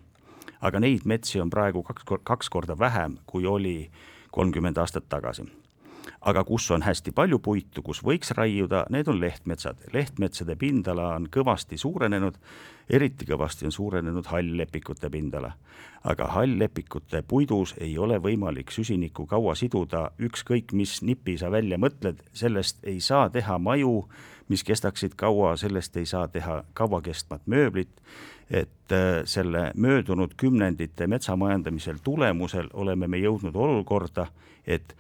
aga 0.60 0.80
neid 0.80 1.00
metsi 1.04 1.40
on 1.40 1.50
praegu 1.50 1.82
kaks, 1.82 2.02
kaks 2.22 2.48
korda 2.50 2.78
vähem, 2.78 3.16
kui 3.26 3.46
oli 3.46 3.90
kolmkümmend 4.30 4.76
aastat 4.76 5.08
tagasi 5.08 5.46
aga 6.20 6.44
kus 6.44 6.70
on 6.70 6.82
hästi 6.82 7.12
palju 7.12 7.38
puitu, 7.38 7.82
kus 7.82 8.02
võiks 8.04 8.32
raiuda, 8.36 8.84
need 8.90 9.08
on 9.08 9.20
lehtmetsad. 9.20 9.76
lehtmetsade 9.92 10.56
pindala 10.56 11.14
on 11.14 11.28
kõvasti 11.32 11.78
suurenenud, 11.78 12.38
eriti 12.90 13.26
kõvasti 13.26 13.68
on 13.68 13.72
suurenenud 13.72 14.26
hall-lepikute 14.26 15.10
pindala. 15.10 15.52
aga 16.04 16.26
hall-lepikute 16.26 17.22
puidus 17.22 17.74
ei 17.78 17.98
ole 17.98 18.18
võimalik 18.18 18.70
süsinikku 18.70 19.26
kaua 19.26 19.54
siduda, 19.54 20.10
ükskõik 20.18 20.72
mis 20.72 21.02
nipi 21.02 21.38
sa 21.38 21.50
välja 21.50 21.78
mõtled, 21.78 22.22
sellest 22.32 22.84
ei 22.84 23.00
saa 23.00 23.28
teha 23.30 23.58
maju, 23.58 24.08
mis 24.48 24.64
kestaksid 24.64 25.14
kaua, 25.16 25.56
sellest 25.56 25.96
ei 25.96 26.06
saa 26.06 26.28
teha 26.28 26.64
kauakestvat 26.72 27.42
mööblit, 27.46 28.00
et 28.50 28.92
äh, 28.92 29.22
selle 29.24 29.72
möödunud 29.76 30.32
kümnendite 30.36 31.06
metsamajandamisel 31.06 31.98
tulemusel 32.04 32.70
oleme 32.72 33.08
me 33.08 33.20
jõudnud 33.20 33.56
olukorda, 33.56 34.26
et 34.66 34.96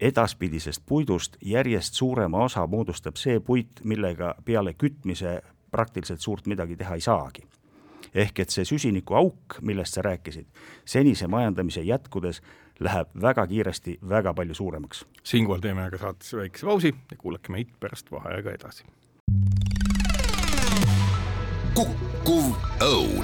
edaspidisest 0.00 0.82
puidust 0.86 1.36
järjest 1.42 1.94
suurema 1.94 2.44
osa 2.44 2.66
moodustab 2.66 3.16
see 3.16 3.40
puit, 3.40 3.80
millega 3.84 4.34
peale 4.44 4.74
kütmise 4.74 5.40
praktiliselt 5.70 6.20
suurt 6.20 6.46
midagi 6.46 6.76
teha 6.76 6.94
ei 6.94 7.00
saagi. 7.00 7.42
ehk 8.14 8.38
et 8.38 8.50
see 8.50 8.64
süsinikuauk, 8.64 9.56
millest 9.62 9.94
sa 9.94 10.02
rääkisid, 10.02 10.46
senise 10.84 11.26
majandamise 11.26 11.82
jätkudes 11.82 12.42
läheb 12.80 13.08
väga 13.22 13.46
kiiresti 13.46 13.98
väga 14.08 14.34
palju 14.34 14.54
suuremaks. 14.54 15.06
siinkohal 15.22 15.60
teeme 15.60 15.82
aga 15.82 15.98
saatesse 15.98 16.36
väikese 16.36 16.66
pausi 16.66 16.94
ja 17.10 17.16
kuulake 17.16 17.52
meid 17.52 17.68
pärast 17.80 18.10
vaheaega 18.10 18.50
edasi. 18.50 18.84
kukkuv 21.74 22.54
õun 22.80 23.23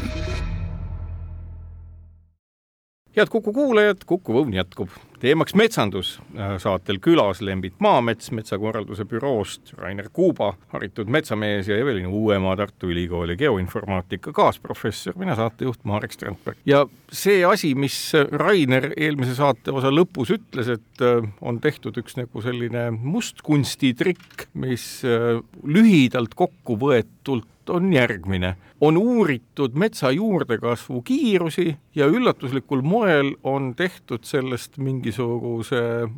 head 3.21 3.31
Kuku 3.31 3.53
kuulajad, 3.53 4.05
Kuku 4.07 4.41
Õun 4.41 4.55
jätkub. 4.55 4.89
teemaks 5.21 5.53
metsandus, 5.55 6.15
saatel 6.63 6.97
külas 7.05 7.43
Lembit 7.45 7.75
Maamets 7.85 8.31
metsakorralduse 8.33 9.05
büroost, 9.05 9.75
Rainer 9.77 10.09
Kuuba, 10.13 10.55
haritud 10.73 11.11
metsamees 11.13 11.69
ja 11.69 11.77
Evelin 11.77 12.07
Uuemaa 12.07 12.55
Tartu 12.57 12.89
Ülikooli 12.89 13.37
geoinformaatika 13.37 14.33
kaasprofessor, 14.33 15.19
mina 15.21 15.37
saatejuht 15.37 15.85
Marek 15.85 16.17
Strandberg. 16.17 16.59
ja 16.65 16.87
see 17.13 17.45
asi, 17.45 17.75
mis 17.75 17.99
Rainer 18.33 18.95
eelmise 18.97 19.37
saate 19.37 19.75
osa 19.77 19.93
lõpus 19.93 20.33
ütles, 20.33 20.73
et 20.73 21.05
äh, 21.05 21.21
on 21.41 21.61
tehtud 21.61 22.01
üks 22.01 22.17
nagu 22.17 22.41
selline 22.41 22.89
mustkunstitrikk, 22.97 24.49
mis 24.55 25.03
äh, 25.05 25.43
lühidalt 25.65 26.33
kokku 26.35 26.81
võetult 26.81 27.49
on 27.71 27.93
järgmine. 27.93 28.57
on 28.81 28.97
uuritud 28.97 29.75
metsa 29.75 30.11
juurdekasvu 30.11 31.03
kiirusi 31.03 31.77
ja 31.95 32.07
üllatuslikul 32.07 32.83
moel 32.83 33.35
on 33.43 33.75
tehtud 33.77 34.25
sellest 34.25 34.79
mingisuguse 34.79 36.09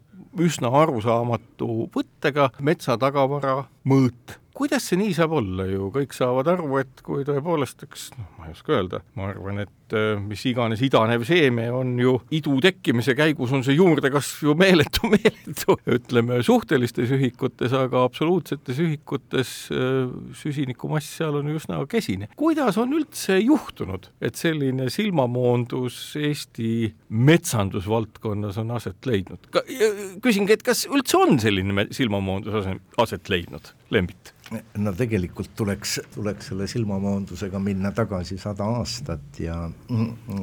üsna 0.40 0.72
arusaamatu 0.82 1.88
võttega 1.94 2.50
metsa 2.60 2.98
tagavara 3.00 3.62
mõõt 3.88 4.38
kuidas 4.56 4.84
see 4.86 4.98
nii 5.00 5.12
saab 5.16 5.36
olla 5.40 5.66
ju, 5.68 5.88
kõik 5.94 6.14
saavad 6.16 6.50
aru, 6.52 6.68
et 6.82 7.00
kui 7.04 7.24
tõepoolest 7.26 7.86
üks, 7.86 8.10
noh, 8.18 8.28
ma 8.38 8.48
ei 8.48 8.56
oska 8.56 8.74
öelda, 8.76 9.00
ma 9.16 9.30
arvan, 9.30 9.62
et 9.64 9.96
äh, 9.96 10.20
mis 10.20 10.42
iganes 10.48 10.82
idanev 10.84 11.24
seeme 11.26 11.68
on 11.72 11.94
ju 12.00 12.14
idu 12.34 12.58
tekkimise 12.64 13.16
käigus 13.18 13.52
on 13.56 13.64
see 13.64 13.78
juurdekasv 13.78 14.46
ju 14.46 14.56
meeletu, 14.58 15.08
meeletu, 15.14 15.78
ütleme 15.96 16.40
suhtelistes 16.44 17.14
ühikutes, 17.16 17.72
aga 17.76 18.04
absoluutsetes 18.06 18.82
ühikutes 18.84 19.54
äh, 19.72 20.12
süsinikumass 20.38 21.16
seal 21.18 21.40
on 21.40 21.48
üsna 21.54 21.80
kesine. 21.90 22.28
kuidas 22.36 22.78
on 22.80 22.92
üldse 22.98 23.40
juhtunud, 23.40 24.10
et 24.20 24.38
selline 24.38 24.90
silmamoondus 24.92 26.00
Eesti 26.20 26.92
metsandusvaldkonnas 27.08 28.60
on 28.60 28.76
aset 28.76 29.08
leidnud? 29.08 29.48
Küsingi, 30.22 30.56
et 30.56 30.64
kas 30.66 30.84
üldse 30.90 31.18
on 31.20 31.38
selline 31.42 31.86
silmamoondus 31.94 32.68
aset 33.02 33.32
leidnud, 33.32 33.72
Lembit? 33.94 34.34
No 34.82 34.92
tegelikult 34.96 35.52
tuleks, 35.56 35.98
tuleks 36.14 36.50
selle 36.50 36.66
silmamoondusega 36.70 37.60
minna 37.62 37.92
tagasi 37.94 38.38
sada 38.40 38.66
aastat 38.78 39.40
ja 39.42 39.56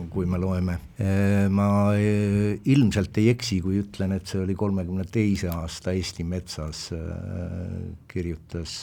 kui 0.10 0.28
me 0.30 0.40
loeme, 0.42 0.78
ma 1.54 1.68
ilmselt 1.96 3.20
ei 3.22 3.30
eksi, 3.34 3.60
kui 3.64 3.80
ütlen, 3.82 4.16
et 4.18 4.30
see 4.30 4.42
oli 4.44 4.56
kolmekümne 4.58 5.06
teise 5.10 5.50
aasta 5.54 5.94
Eesti 5.96 6.26
Metsas, 6.28 6.88
kirjutas 8.10 8.76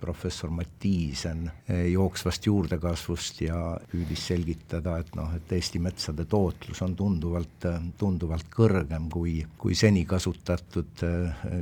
professor 0.00 0.52
Mattiisen 0.54 1.48
jooksvast 1.90 2.48
juurdekasvust 2.48 3.44
ja 3.46 3.60
püüdis 3.90 4.26
selgitada, 4.30 4.98
et 5.02 5.14
noh, 5.18 5.32
et 5.36 5.56
Eesti 5.56 5.80
metsade 5.82 6.26
tootlus 6.30 6.82
on 6.84 6.96
tunduvalt, 6.98 7.68
tunduvalt 8.00 8.50
kõrgem 8.54 9.08
kui, 9.12 9.38
kui 9.58 9.76
seni 9.78 10.04
kasutatud 10.08 11.04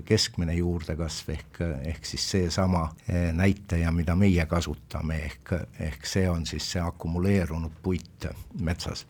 keskmine 0.08 0.56
juurdekasv 0.58 1.32
ehk, 1.36 1.62
ehk 1.92 2.08
siis 2.08 2.28
seesama 2.36 2.88
näitaja, 3.32 3.92
mida 3.92 4.14
meie 4.16 4.44
kasutame, 4.48 5.18
ehk, 5.26 5.52
ehk 5.80 6.06
see 6.08 6.28
on 6.30 6.46
siis 6.48 6.66
see 6.74 6.82
akumuleerunud 6.82 7.74
puit 7.82 8.26
metsas. 8.60 9.06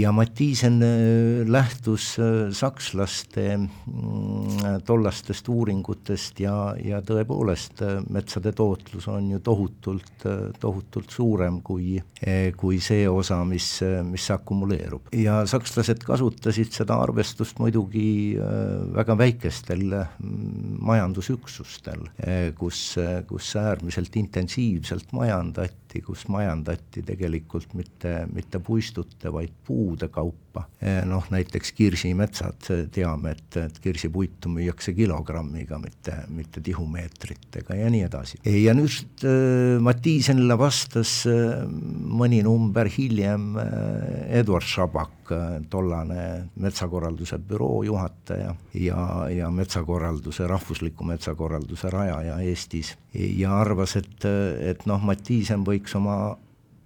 ja 0.00 0.12
Mattiisen 0.12 0.82
äh, 0.82 1.48
lähtus 1.48 2.16
äh, 2.18 2.52
sakslaste 2.52 3.56
mm, 3.56 4.82
tollastest 4.84 5.48
uuringutest 5.48 6.40
ja, 6.40 6.74
ja 6.82 7.00
tõepoolest 7.00 7.82
metsade 8.10 8.52
tootlus 8.52 9.08
on 9.08 9.30
ju 9.30 9.40
tohutult, 9.40 10.26
tohutult 10.60 11.10
suurem 11.10 11.60
kui, 11.62 11.96
kui 12.56 12.80
see 12.80 13.08
osa, 13.08 13.42
mis, 13.44 13.80
mis 14.04 14.28
akumuleerub. 14.34 15.12
ja 15.16 15.38
sakslased 15.46 16.04
kasutasid 16.04 16.72
seda 16.74 16.98
arvestust 17.02 17.60
muidugi 17.62 18.36
väga 18.96 19.16
väikestel 19.18 19.84
majandusüksustel, 20.80 22.08
kus, 22.58 22.82
kus 23.28 23.45
kus 23.45 23.45
äärmiselt 23.56 24.16
intensiivselt 24.16 25.12
majandati, 25.12 25.85
kus 26.04 26.26
majandati 26.32 27.02
tegelikult 27.06 27.74
mitte, 27.78 28.26
mitte 28.32 28.60
puistute, 28.60 29.32
vaid 29.32 29.52
puude 29.66 30.08
kaupa. 30.08 30.64
noh, 31.04 31.24
näiteks 31.28 31.72
kirsimetsad, 31.76 32.68
teame, 32.92 33.34
et, 33.36 33.56
et 33.60 33.78
kirsipuitu 33.84 34.48
müüakse 34.48 34.94
kilogrammiga, 34.96 35.76
mitte, 35.78 36.14
mitte 36.32 36.62
tihumeetritega 36.64 37.76
ja 37.76 37.90
nii 37.92 38.06
edasi. 38.06 38.40
ja 38.62 38.72
nüüd 38.76 39.26
äh, 39.28 39.76
Mattiisenile 39.84 40.56
vastas 40.58 41.18
mõni 41.26 42.40
number 42.44 42.88
hiljem 42.88 43.52
Eduard 44.32 44.64
Šabak, 44.64 45.12
tollane 45.70 46.46
metsakorralduse 46.62 47.38
büroo 47.38 47.82
juhataja 47.84 48.54
ja, 48.80 49.00
ja 49.32 49.50
metsakorralduse, 49.50 50.46
rahvusliku 50.46 51.04
metsakorralduse 51.04 51.90
rajaja 51.90 52.38
Eestis 52.46 52.94
ja 53.14 53.56
arvas, 53.60 53.96
et, 53.96 54.26
et 54.60 54.86
noh, 54.86 55.02
Mattiisen 55.02 55.64
võiks 55.76 55.96
oma 55.98 56.16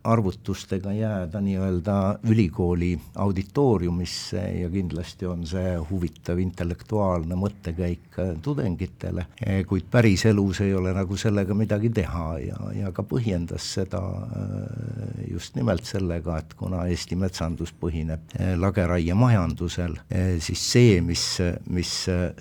arvutustega 0.04 0.92
jääda 0.92 1.40
nii-öelda 1.40 2.18
ülikooli 2.28 3.00
auditooriumisse 3.14 4.40
ja 4.60 4.70
kindlasti 4.70 5.26
on 5.26 5.44
see 5.46 5.74
huvitav 5.90 6.38
intellektuaalne 6.40 7.36
mõttekäik 7.36 8.16
tudengitele, 8.42 9.26
kuid 9.68 9.90
päriselus 9.92 10.62
ei 10.64 10.74
ole 10.74 10.94
nagu 10.96 11.16
sellega 11.20 11.54
midagi 11.54 11.90
teha 12.00 12.26
ja, 12.40 12.60
ja 12.78 12.92
ka 12.96 13.04
põhjendas 13.04 13.66
seda 13.76 14.00
äh, 14.00 15.26
just 15.30 15.56
nimelt 15.56 15.84
sellega, 15.84 16.38
et 16.40 16.54
kuna 16.56 16.86
Eesti 16.88 17.18
metsandus 17.20 17.74
põhineb 17.80 18.36
äh, 18.38 18.54
lageraiemajandusel, 18.60 19.98
äh, 20.08 20.32
siis 20.40 20.64
see, 20.72 21.00
mis, 21.04 21.26
mis 21.68 21.92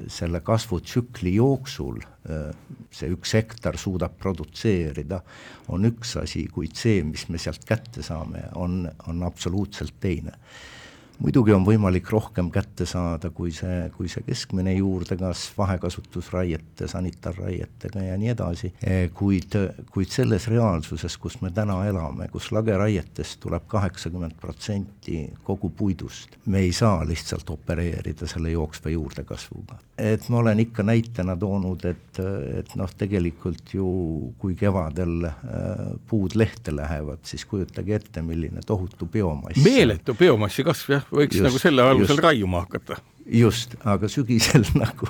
selle 0.08 0.40
kasvutsükli 0.48 1.36
jooksul 1.36 2.00
see 2.92 3.12
üks 3.14 3.34
hektar 3.38 3.78
suudab 3.80 4.18
produtseerida, 4.20 5.22
on 5.74 5.88
üks 5.90 6.16
asi, 6.22 6.46
kuid 6.54 6.76
see, 6.78 7.04
mis 7.04 7.28
me 7.30 7.42
sealt 7.42 7.66
kätte 7.68 8.04
saame, 8.06 8.48
on, 8.56 8.84
on 9.08 9.24
absoluutselt 9.28 9.98
teine 10.00 10.38
muidugi 11.20 11.54
on 11.54 11.66
võimalik 11.68 12.10
rohkem 12.14 12.50
kätte 12.54 12.86
saada 12.88 13.30
kui 13.36 13.52
see, 13.56 13.90
kui 13.96 14.10
see 14.12 14.24
keskmine 14.28 14.74
juurdekasv 14.78 15.58
vahekasutusraiete, 15.60 16.88
sanitaarraietega 16.88 18.04
ja 18.06 18.18
nii 18.20 18.32
edasi, 18.34 18.72
e, 18.80 19.10
kuid, 19.16 19.58
kuid 19.92 20.14
selles 20.14 20.48
reaalsuses, 20.52 21.18
kus 21.20 21.40
me 21.44 21.52
täna 21.56 21.82
elame, 21.90 22.30
kus 22.32 22.52
lageraietest 22.56 23.40
tuleb 23.44 23.68
kaheksakümmend 23.72 24.38
protsenti 24.40 25.26
kogu 25.44 25.72
puidust, 25.76 26.40
me 26.48 26.64
ei 26.64 26.72
saa 26.76 27.04
lihtsalt 27.08 27.50
opereerida 27.52 28.28
selle 28.30 28.54
jooksva 28.56 28.96
juurdekasvuga. 28.96 29.80
et 29.98 30.30
ma 30.30 30.40
olen 30.40 30.60
ikka 30.64 30.84
näitena 30.84 31.36
toonud, 31.36 31.84
et, 31.86 32.20
et 32.60 32.76
noh, 32.80 32.92
tegelikult 32.98 33.74
ju 33.74 33.90
kui 34.40 34.56
kevadel 34.56 35.28
äh, 35.28 35.36
puud 36.08 36.36
lehte 36.40 36.72
lähevad, 36.76 37.26
siis 37.28 37.44
kujutage 37.46 37.96
ette, 38.00 38.24
milline 38.24 38.64
tohutu 38.66 39.06
biomass. 39.12 39.60
meeletu 39.64 40.16
biomassi 40.16 40.64
kasv 40.64 40.96
jah 40.96 41.09
võiks 41.12 41.38
just, 41.38 41.46
nagu 41.48 41.62
selle 41.62 41.86
alusel 41.86 42.16
just, 42.16 42.26
raiuma 42.26 42.66
hakata. 42.66 43.00
just, 43.26 43.78
aga 43.86 44.10
sügisel 44.12 44.68
nagu 44.84 45.10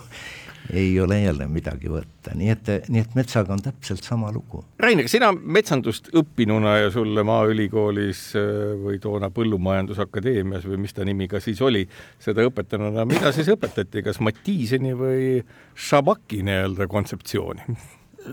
ei 0.73 0.99
ole 1.01 1.17
jälle 1.21 1.47
midagi 1.49 1.89
võtta, 1.89 2.35
nii 2.37 2.49
et, 2.53 2.67
nii 2.93 3.01
et 3.01 3.15
metsaga 3.17 3.55
on 3.55 3.61
täpselt 3.63 4.05
sama 4.05 4.29
lugu. 4.33 4.61
Rainer, 4.77 5.07
sina 5.09 5.31
metsandust 5.33 6.11
õppinuna 6.13 6.75
ja 6.83 6.91
sulle 6.93 7.23
Maaülikoolis 7.25 8.21
äh, 8.37 8.51
või 8.77 8.99
toona 9.01 9.31
Põllumajandusakadeemias 9.33 10.67
või 10.69 10.77
mis 10.83 10.93
ta 10.93 11.07
nimi 11.07 11.25
ka 11.31 11.41
siis 11.41 11.61
oli, 11.65 11.87
seda 12.21 12.45
õpetanuna, 12.45 13.07
mida 13.09 13.33
siis 13.33 13.49
õpetati, 13.49 14.05
kas 14.05 14.21
Mattiiseni 14.21 14.93
või 14.97 15.39
Šabaki 15.73 16.43
nii-öelda 16.45 16.89
kontseptsiooni? 16.91 17.79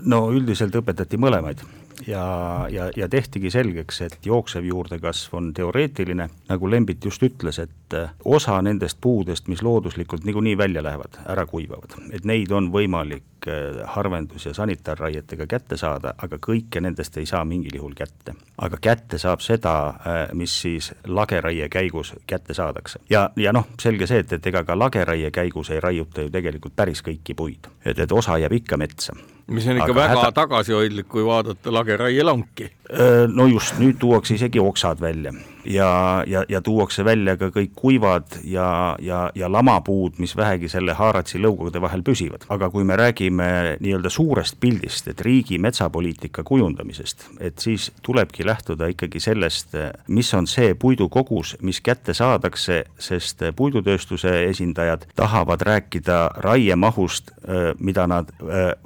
no 0.05 0.27
üldiselt 0.35 0.75
õpetati 0.77 1.17
mõlemaid 1.17 1.63
ja, 2.07 2.67
ja, 2.69 2.89
ja 2.95 3.09
tehtigi 3.09 3.51
selgeks, 3.51 4.01
et 4.01 4.17
jooksev 4.25 4.65
juurdekasv 4.67 5.35
on 5.37 5.53
teoreetiline, 5.53 6.29
nagu 6.49 6.71
Lembit 6.71 7.05
just 7.05 7.23
ütles, 7.23 7.59
et 7.63 7.97
äh, 7.97 8.11
osa 8.25 8.59
nendest 8.61 8.99
puudest, 9.01 9.47
mis 9.47 9.63
looduslikult 9.65 10.27
niikuinii 10.27 10.57
välja 10.57 10.83
lähevad, 10.83 11.21
ära 11.25 11.45
kuivavad, 11.49 11.97
et 12.11 12.27
neid 12.27 12.51
on 12.51 12.71
võimalik 12.73 13.36
äh, 13.49 13.81
harvendus- 13.95 14.45
ja 14.45 14.53
sanitaarraietega 14.53 15.47
kätte 15.47 15.77
saada, 15.77 16.13
aga 16.17 16.37
kõike 16.37 16.81
nendest 16.81 17.17
ei 17.17 17.25
saa 17.25 17.45
mingil 17.45 17.75
juhul 17.75 17.93
kätte. 17.95 18.35
aga 18.57 18.77
kätte 18.81 19.17
saab 19.17 19.41
seda, 19.41 19.87
äh, 19.87 20.33
mis 20.33 20.61
siis 20.61 20.91
lageraie 21.05 21.69
käigus 21.69 22.13
kätte 22.27 22.53
saadakse. 22.53 22.99
ja, 23.09 23.29
ja 23.35 23.53
noh, 23.53 23.67
selge 23.79 24.07
see, 24.07 24.19
et, 24.19 24.33
et 24.33 24.47
ega 24.47 24.63
ka 24.63 24.79
lageraie 24.79 25.31
käigus 25.31 25.69
ei 25.69 25.79
raiuta 25.79 26.21
ju 26.21 26.29
tegelikult 26.29 26.75
päris 26.75 27.03
kõiki 27.03 27.35
puid, 27.35 27.67
et, 27.85 27.99
et 27.99 28.11
osa 28.11 28.37
jääb 28.37 28.53
ikka 28.53 28.77
metsa 28.77 29.13
mis 29.47 29.67
on 29.67 29.77
ikka 29.77 29.91
aga 29.91 29.95
väga 29.95 30.21
häda... 30.21 30.31
tagasihoidlik, 30.31 31.07
kui 31.07 31.25
vaadata 31.25 31.73
lageraielanki. 31.73 32.71
no 33.33 33.45
just, 33.47 33.79
nüüd 33.79 33.99
tuuakse 33.99 34.35
isegi 34.35 34.59
oksad 34.59 35.01
välja 35.01 35.33
ja, 35.67 36.23
ja, 36.27 36.43
ja 36.49 36.61
tuuakse 36.61 37.05
välja 37.05 37.37
ka 37.37 37.49
kõik 37.53 37.73
kuivad 37.75 38.39
ja, 38.43 38.95
ja, 39.01 39.27
ja 39.35 39.51
lamapuud, 39.51 40.17
mis 40.17 40.35
vähegi 40.37 40.69
selle 40.71 40.95
haaratsi 40.97 41.39
lõugade 41.41 41.81
vahel 41.81 42.03
püsivad. 42.03 42.45
aga 42.49 42.69
kui 42.69 42.83
me 42.83 42.95
räägime 42.95 43.77
nii-öelda 43.79 44.09
suurest 44.09 44.59
pildist, 44.59 45.07
et 45.07 45.21
riigi 45.21 45.59
metsapoliitika 45.59 46.43
kujundamisest, 46.43 47.27
et 47.39 47.59
siis 47.59 47.91
tulebki 48.01 48.45
lähtuda 48.45 48.87
ikkagi 48.93 49.19
sellest, 49.19 49.75
mis 50.07 50.33
on 50.33 50.47
see 50.47 50.73
puidukogus, 50.75 51.57
mis 51.61 51.81
kätte 51.81 52.13
saadakse, 52.13 52.83
sest 52.99 53.43
puidutööstuse 53.55 54.33
esindajad 54.47 55.07
tahavad 55.15 55.61
rääkida 55.61 56.19
raiemahust, 56.43 57.31
mida 57.79 58.07
nad 58.07 58.31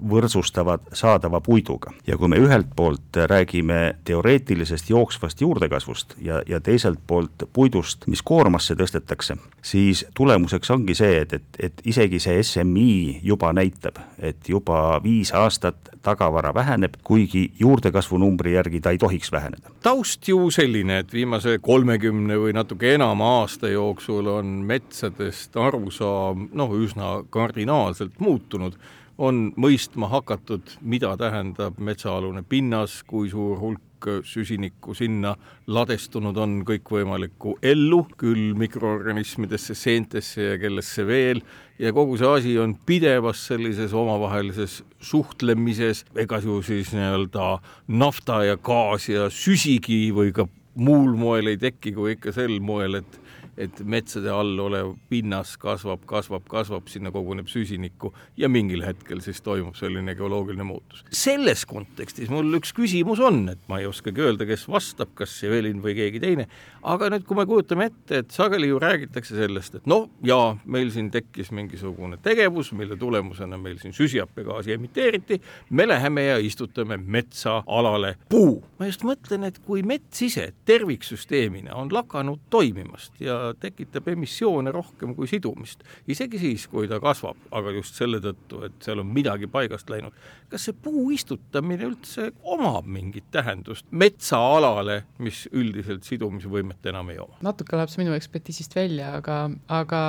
võrdsustavad 0.09 0.91
saadava 0.93 1.41
puiduga. 1.41 1.91
ja 2.07 2.17
kui 2.17 2.27
me 2.27 2.37
ühelt 2.37 2.67
poolt 2.75 3.17
räägime 3.29 3.95
teoreetilisest 4.05 4.89
jooksvast 4.89 5.41
juurdekasvust 5.41 6.15
ja, 6.21 6.41
ja 6.47 6.59
teiselt 6.71 6.99
poolt 7.07 7.47
puidust, 7.53 8.07
mis 8.07 8.23
koormasse 8.23 8.75
tõstetakse, 8.79 9.35
siis 9.61 10.05
tulemuseks 10.17 10.71
ongi 10.71 10.95
see, 10.97 11.21
et, 11.25 11.33
et, 11.37 11.59
et 11.67 11.83
isegi 11.91 12.19
see 12.23 12.39
SMI 12.43 13.19
juba 13.27 13.51
näitab, 13.55 13.99
et 14.19 14.49
juba 14.49 15.01
viis 15.03 15.33
aastat 15.35 15.91
tagavara 16.01 16.53
väheneb, 16.55 16.95
kuigi 17.05 17.43
juurdekasvu 17.59 18.17
numbri 18.21 18.55
järgi 18.55 18.81
ta 18.81 18.95
ei 18.95 19.01
tohiks 19.01 19.31
väheneda. 19.31 19.73
taust 19.83 20.27
ju 20.27 20.49
selline, 20.51 21.01
et 21.03 21.13
viimase 21.13 21.57
kolmekümne 21.61 22.39
või 22.39 22.55
natuke 22.57 22.95
enama 22.95 23.35
aasta 23.41 23.69
jooksul 23.69 24.31
on 24.31 24.57
metsadest 24.71 25.57
arusaam 25.57 26.49
noh, 26.53 26.73
üsna 26.79 27.21
kardinaalselt 27.29 28.19
muutunud 28.19 28.79
on 29.21 29.51
mõistma 29.59 30.09
hakatud, 30.09 30.77
mida 30.81 31.13
tähendab 31.19 31.77
metsaalune 31.77 32.41
pinnas, 32.47 33.01
kui 33.07 33.29
suur 33.29 33.59
hulk 33.59 33.90
süsinikku 34.25 34.95
sinna 34.97 35.35
ladestunud 35.67 36.37
on 36.37 36.61
kõikvõimalikku 36.67 37.57
ellu, 37.61 38.03
küll 38.17 38.53
mikroorganismidesse, 38.59 39.75
seentesse 39.77 40.51
ja 40.51 40.57
kellesse 40.61 41.05
veel, 41.07 41.43
ja 41.79 41.93
kogu 41.93 42.17
see 42.19 42.29
asi 42.29 42.55
on 42.61 42.75
pidevas 42.85 43.45
sellises 43.51 43.93
omavahelises 43.93 44.81
suhtlemises, 45.01 46.05
ega 46.15 46.41
ju 46.43 46.61
siis 46.65 46.93
nii-öelda 46.95 47.51
nafta 47.87 48.43
ja 48.45 48.57
gaas 48.57 49.09
ja 49.09 49.29
süsigi 49.33 50.09
või 50.15 50.33
ka 50.35 50.47
muul 50.75 51.15
moel 51.19 51.51
ei 51.51 51.59
teki 51.59 51.93
kui 51.95 52.15
ikka 52.15 52.33
sel 52.35 52.59
moel, 52.63 53.01
et 53.01 53.20
et 53.61 53.81
metsade 53.85 54.31
all 54.31 54.59
olev 54.61 54.95
pinnas 55.11 55.53
kasvab, 55.61 56.05
kasvab, 56.09 56.47
kasvab, 56.49 56.89
sinna 56.91 57.11
koguneb 57.13 57.49
süsinikku 57.51 58.13
ja 58.39 58.49
mingil 58.49 58.83
hetkel 58.85 59.21
siis 59.23 59.41
toimub 59.45 59.77
selline 59.79 60.15
geoloogiline 60.17 60.65
muutus. 60.67 61.03
selles 61.13 61.65
kontekstis 61.69 62.31
mul 62.33 62.59
üks 62.59 62.73
küsimus 62.75 63.21
on, 63.23 63.43
et 63.53 63.61
ma 63.69 63.81
ei 63.81 63.87
oskagi 63.89 64.23
öelda, 64.23 64.47
kes 64.49 64.67
vastab, 64.71 65.13
kas 65.17 65.35
Evelin 65.45 65.81
või 65.83 65.95
keegi 65.97 66.21
teine, 66.23 66.47
aga 66.87 67.11
nüüd, 67.13 67.25
kui 67.27 67.37
me 67.37 67.45
kujutame 67.49 67.89
ette, 67.91 68.21
et 68.23 68.33
sageli 68.35 68.71
ju 68.71 68.79
räägitakse 68.81 69.37
sellest, 69.37 69.79
et 69.81 69.89
noh, 69.89 70.07
jaa, 70.25 70.55
meil 70.65 70.91
siin 70.93 71.11
tekkis 71.13 71.51
mingisugune 71.55 72.17
tegevus, 72.23 72.71
mille 72.77 72.97
tulemusena 72.99 73.59
meil 73.61 73.77
siin 73.81 73.95
süsihappegaasi 73.95 74.75
emiteeriti, 74.77 75.41
me 75.69 75.87
läheme 75.87 76.25
ja 76.29 76.39
istutame 76.41 76.97
metsaalale 76.97 78.15
puu. 78.29 78.61
ma 78.79 78.89
just 78.89 79.05
mõtlen, 79.07 79.45
et 79.47 79.59
kui 79.65 79.83
mets 79.85 80.21
ise 80.25 80.51
terviksüsteemina 80.65 81.75
on 81.77 81.91
lakanud 81.93 82.41
toimimast 82.49 83.21
ja 83.21 83.50
tekitab 83.59 84.07
emissioone 84.13 84.71
rohkem 84.71 85.15
kui 85.17 85.29
sidumist, 85.29 85.83
isegi 86.07 86.39
siis, 86.41 86.67
kui 86.71 86.89
ta 86.91 86.99
kasvab, 87.03 87.39
aga 87.51 87.73
just 87.77 87.97
selle 87.99 88.21
tõttu, 88.23 88.63
et 88.67 88.77
seal 88.83 89.01
on 89.03 89.09
midagi 89.11 89.49
paigast 89.51 89.89
läinud, 89.91 90.15
kas 90.51 90.67
see 90.67 90.77
puu 90.77 91.09
istutamine 91.15 91.87
üldse 91.89 92.31
omab 92.43 92.87
mingit 92.89 93.29
tähendust 93.31 93.87
metsaalale, 93.91 95.01
mis 95.23 95.45
üldiselt 95.51 96.07
sidumisvõimet 96.07 96.91
enam 96.91 97.11
ei 97.13 97.19
oma? 97.23 97.39
natuke 97.45 97.77
läheb 97.77 97.91
see 97.91 98.03
minu 98.03 98.15
ekspertiisist 98.17 98.75
välja, 98.77 99.15
aga, 99.19 99.43
aga 99.71 100.01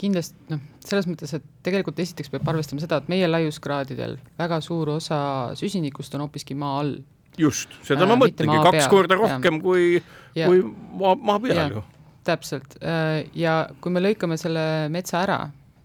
kindlasti 0.00 0.54
noh, 0.54 0.62
selles 0.84 1.08
mõttes, 1.10 1.32
et 1.36 1.46
tegelikult 1.66 2.00
esiteks 2.02 2.32
peab 2.32 2.48
arvestama 2.52 2.82
seda, 2.82 3.00
et 3.00 3.08
meie 3.12 3.28
laiuskraadidel 3.28 4.18
väga 4.40 4.60
suur 4.64 4.94
osa 4.96 5.20
süsinikust 5.58 6.14
on 6.16 6.26
hoopiski 6.26 6.56
maa 6.58 6.80
all. 6.80 6.98
just, 7.38 7.72
seda 7.86 8.04
äh, 8.04 8.10
ma 8.10 8.18
mõtlengi, 8.20 8.58
kaks 8.66 8.78
peal. 8.78 8.90
korda 8.92 9.18
rohkem 9.20 9.60
ja. 9.60 9.64
kui, 9.64 10.02
kui 10.34 10.62
maa, 11.00 11.16
maa 11.16 11.42
peal 11.42 11.64
ju. 11.76 11.84
Täpselt 12.30 12.76
äh, 12.80 13.24
ja 13.36 13.62
kui 13.80 13.92
me 13.94 14.02
lõikame 14.02 14.38
selle 14.40 14.62
metsa 14.92 15.24
ära, 15.24 15.40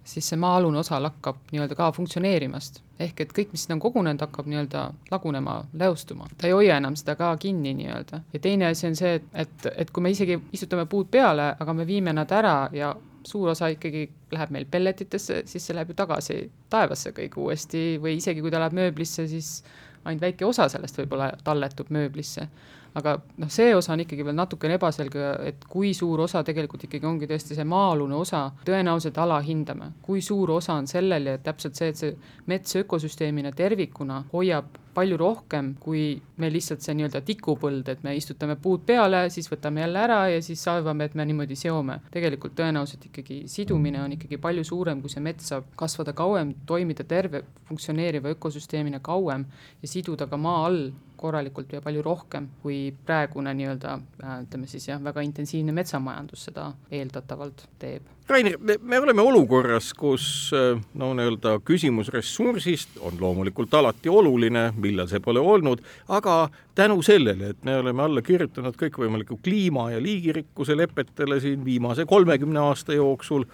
siis 0.06 0.28
see 0.30 0.38
maa-alune 0.40 0.80
osa 0.80 1.00
lakkab 1.02 1.40
nii-öelda 1.52 1.78
ka 1.78 1.90
funktsioneerimast. 1.96 2.82
ehk 3.00 3.20
et 3.26 3.34
kõik, 3.36 3.50
mis 3.52 3.66
sinna 3.66 3.76
on 3.76 3.82
kogunenud, 3.84 4.22
hakkab 4.22 4.48
nii-öelda 4.48 4.84
lagunema, 5.12 5.58
läostuma. 5.74 6.30
ta 6.38 6.48
ei 6.48 6.54
hoia 6.56 6.78
enam 6.78 6.96
seda 6.96 7.18
ka 7.20 7.34
kinni 7.42 7.74
nii-öelda. 7.82 8.22
ja 8.34 8.40
teine 8.40 8.70
asi 8.70 8.88
on 8.88 8.96
see, 8.96 9.16
et, 9.20 9.28
et, 9.34 9.68
et 9.76 9.92
kui 9.92 10.06
me 10.06 10.14
isegi 10.14 10.40
istutame 10.54 10.86
puud 10.86 11.10
peale, 11.12 11.56
aga 11.60 11.74
me 11.74 11.88
viime 11.88 12.14
nad 12.14 12.32
ära 12.32 12.70
ja 12.74 12.94
suur 13.26 13.50
osa 13.50 13.72
ikkagi 13.74 14.06
läheb 14.32 14.54
meil 14.54 14.68
pelletitesse, 14.72 15.42
siis 15.50 15.66
see 15.66 15.76
läheb 15.76 15.92
ju 15.92 15.98
tagasi 15.98 16.38
taevasse 16.70 17.12
kõik 17.16 17.38
uuesti 17.42 17.98
või 18.02 18.20
isegi 18.20 18.44
kui 18.44 18.54
ta 18.54 18.62
läheb 18.62 18.78
mööblisse, 18.78 19.28
siis 19.28 19.64
ainult 20.06 20.22
väike 20.22 20.46
osa 20.46 20.70
sellest 20.70 21.00
võib-olla 21.02 21.32
talletub 21.44 21.90
mööblisse. 21.94 22.48
Aga 22.96 23.18
noh, 23.42 23.52
see 23.52 23.74
osa 23.76 23.94
on 23.94 24.04
ikkagi 24.06 24.26
veel 24.26 24.38
natukene 24.38 24.78
ebaselge, 24.80 25.28
et 25.50 25.68
kui 25.70 25.92
suur 25.98 26.26
osa 26.26 26.44
tegelikult 26.48 26.88
ikkagi 26.88 27.10
ongi 27.10 27.28
tõesti 27.30 27.58
see 27.58 27.68
maa-alune 27.68 28.16
osa, 28.16 28.46
tõenäoliselt 28.68 29.20
alahindame, 29.22 29.92
kui 30.06 30.24
suur 30.24 30.56
osa 30.56 30.80
on 30.80 30.88
sellel 30.88 31.34
ja 31.34 31.38
täpselt 31.44 31.76
see, 31.76 31.92
et 31.92 32.02
see 32.02 32.16
mets 32.52 32.80
ökosüsteemina 32.80 33.52
tervikuna 33.56 34.24
hoiab 34.32 34.80
palju 34.96 35.18
rohkem, 35.20 35.74
kui 35.84 36.22
me 36.40 36.48
lihtsalt 36.52 36.84
see 36.86 36.96
nii-öelda 36.96 37.20
tikupõld, 37.28 37.90
et 37.92 38.04
me 38.06 38.14
istutame 38.16 38.56
puud 38.62 38.86
peale, 38.88 39.26
siis 39.34 39.50
võtame 39.52 39.84
jälle 39.84 40.00
ära 40.00 40.20
ja 40.32 40.42
siis 40.46 40.64
arvame, 40.72 41.10
et 41.10 41.18
me 41.20 41.26
niimoodi 41.28 41.58
seome. 41.60 42.00
tegelikult 42.14 42.56
tõenäoliselt 42.56 43.10
ikkagi 43.10 43.42
sidumine 43.52 44.00
on 44.04 44.16
ikkagi 44.16 44.40
palju 44.42 44.64
suurem, 44.64 45.02
kui 45.04 45.12
see 45.12 45.24
mets 45.24 45.52
saab 45.52 45.68
kasvada 45.76 46.16
kauem, 46.16 46.54
toimida 46.66 47.04
terve 47.04 47.44
funktsioneeriva 47.68 48.32
ökosüsteemina 48.38 49.02
kauem 49.04 49.46
ja 49.82 49.92
siduda 49.92 50.30
ka 50.32 50.40
maa 50.40 50.64
all 50.70 50.88
korralikult 51.17 51.73
ja 51.73 51.82
palju 51.82 52.01
rohkem, 52.06 52.49
kui 52.63 52.93
praegune 53.06 53.54
nii-öelda 53.58 53.93
äh, 54.23 54.36
ütleme 54.45 54.67
siis 54.69 54.88
jah, 54.89 55.01
väga 55.04 55.23
intensiivne 55.25 55.75
metsamajandus 55.75 56.47
seda 56.49 56.71
eeldatavalt 56.91 57.65
teeb. 57.80 58.12
Rainer, 58.30 58.56
me 58.82 58.99
oleme 58.99 59.21
olukorras, 59.21 59.91
kus 59.93 60.28
äh, 60.56 60.80
no 60.97 61.12
nii-öelda 61.17 61.60
küsimus 61.65 62.10
ressursist 62.13 62.97
on 63.06 63.19
loomulikult 63.21 63.73
alati 63.78 64.10
oluline, 64.10 64.71
millal 64.82 65.10
see 65.12 65.21
pole 65.21 65.43
olnud, 65.43 65.84
aga 66.10 66.49
tänu 66.75 67.01
sellele, 67.06 67.54
et 67.54 67.63
me 67.63 67.78
oleme 67.78 68.04
alla 68.04 68.25
kirjutanud 68.25 68.78
kõikvõimaliku 68.82 69.39
kliima 69.45 69.91
ja 69.93 70.01
liigirikkuse 70.01 70.78
lepetele 70.78 71.39
siin 71.43 71.65
viimase 71.65 72.06
kolmekümne 72.10 72.60
aasta 72.65 72.97
jooksul, 72.97 73.45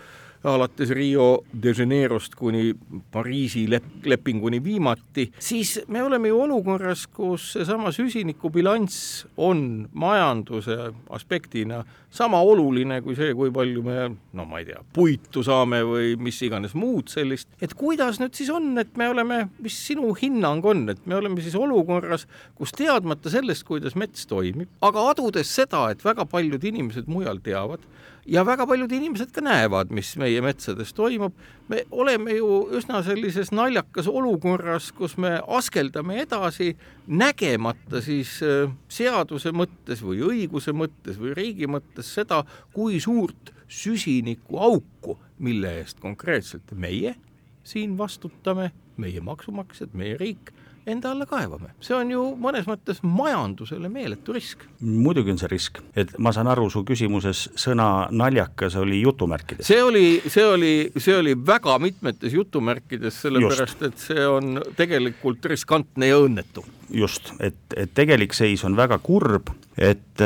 alates 0.44 0.90
Rio 0.90 1.44
de 1.54 1.74
Janeirost 1.78 2.36
kuni 2.36 2.74
Pariisi 3.12 3.68
lep-, 3.70 4.06
lepinguni 4.06 4.64
viimati, 4.64 5.28
siis 5.40 5.80
me 5.88 6.04
oleme 6.04 6.32
ju 6.32 6.42
olukorras, 6.42 7.06
kus 7.08 7.52
seesama 7.54 7.92
süsinikubilanss 7.94 9.26
on 9.38 9.88
majanduse 9.94 10.78
aspektina 11.10 11.84
sama 12.12 12.42
oluline 12.44 13.00
kui 13.06 13.16
see, 13.16 13.32
kui 13.38 13.52
palju 13.54 13.84
me, 13.86 14.10
no 14.36 14.46
ma 14.50 14.60
ei 14.60 14.68
tea, 14.68 14.82
puitu 14.94 15.44
saame 15.46 15.82
või 15.88 16.16
mis 16.20 16.42
iganes 16.44 16.76
muud 16.76 17.12
sellist, 17.14 17.48
et 17.62 17.76
kuidas 17.78 18.20
nüüd 18.22 18.36
siis 18.36 18.52
on, 18.52 18.74
et 18.82 18.98
me 19.00 19.08
oleme, 19.12 19.46
mis 19.64 19.78
sinu 19.88 20.12
hinnang 20.18 20.66
on, 20.68 20.88
et 20.92 21.06
me 21.08 21.16
oleme 21.20 21.42
siis 21.44 21.56
olukorras, 21.60 22.28
kus 22.58 22.76
teadmata 22.76 23.32
sellest, 23.32 23.64
kuidas 23.68 23.96
mets 24.00 24.28
toimib, 24.28 24.72
aga 24.84 25.08
adudes 25.14 25.54
seda, 25.56 25.88
et 25.94 26.04
väga 26.04 26.28
paljud 26.30 26.64
inimesed 26.72 27.08
mujal 27.12 27.40
teavad, 27.46 27.86
ja 28.26 28.44
väga 28.46 28.66
paljud 28.68 28.92
inimesed 28.92 29.32
ka 29.34 29.42
näevad, 29.44 29.92
mis 29.94 30.14
meie 30.20 30.42
metsades 30.42 30.94
toimub. 30.94 31.34
me 31.70 31.84
oleme 31.92 32.34
ju 32.36 32.68
üsna 32.78 33.00
sellises 33.04 33.52
naljakas 33.52 34.08
olukorras, 34.08 34.92
kus 34.92 35.18
me 35.18 35.40
askeldame 35.48 36.22
edasi, 36.22 36.76
nägemata 37.08 38.02
siis 38.02 38.40
äh, 38.44 38.72
seaduse 38.90 39.52
mõttes 39.56 40.04
või 40.04 40.22
õiguse 40.28 40.74
mõttes 40.76 41.20
või 41.20 41.34
riigi 41.38 41.68
mõttes 41.68 42.14
seda, 42.14 42.44
kui 42.74 43.00
suurt 43.00 43.54
süsinikuauku, 43.72 45.18
mille 45.40 45.78
eest 45.80 46.00
konkreetselt 46.00 46.74
meie 46.76 47.16
siin 47.64 47.98
vastutame, 47.98 48.72
meie 48.98 49.22
maksumaksjad, 49.22 49.94
meie 49.94 50.18
riik 50.20 50.52
enda 50.86 51.12
alla 51.12 51.26
kaevame. 51.26 51.72
see 51.82 51.96
on 51.96 52.12
ju 52.12 52.24
mõnes 52.42 52.68
mõttes 52.70 53.02
majandusele 53.04 53.90
meeletu 53.90 54.34
risk. 54.34 54.66
muidugi 54.82 55.32
on 55.32 55.38
see 55.42 55.52
risk, 55.52 55.80
et 55.96 56.14
ma 56.18 56.34
saan 56.34 56.50
aru, 56.52 56.70
su 56.70 56.84
küsimuses 56.88 57.48
sõna 57.56 58.08
naljakas 58.12 58.76
oli 58.82 59.02
jutumärkides. 59.02 59.68
see 59.68 59.84
oli, 59.84 60.06
see 60.28 60.46
oli, 60.46 60.74
see 60.98 61.18
oli 61.18 61.36
väga 61.48 61.78
mitmetes 61.80 62.34
jutumärkides, 62.34 63.22
sellepärast 63.22 63.88
et 63.90 63.98
see 63.98 64.28
on 64.28 64.62
tegelikult 64.78 65.46
riskantne 65.46 66.12
ja 66.12 66.20
õnnetu 66.22 66.66
just, 66.94 67.34
et, 67.40 67.58
et 67.78 67.92
tegelik 67.96 68.34
seis 68.34 68.64
on 68.68 68.76
väga 68.78 68.98
kurb, 69.04 69.52
et, 69.78 70.22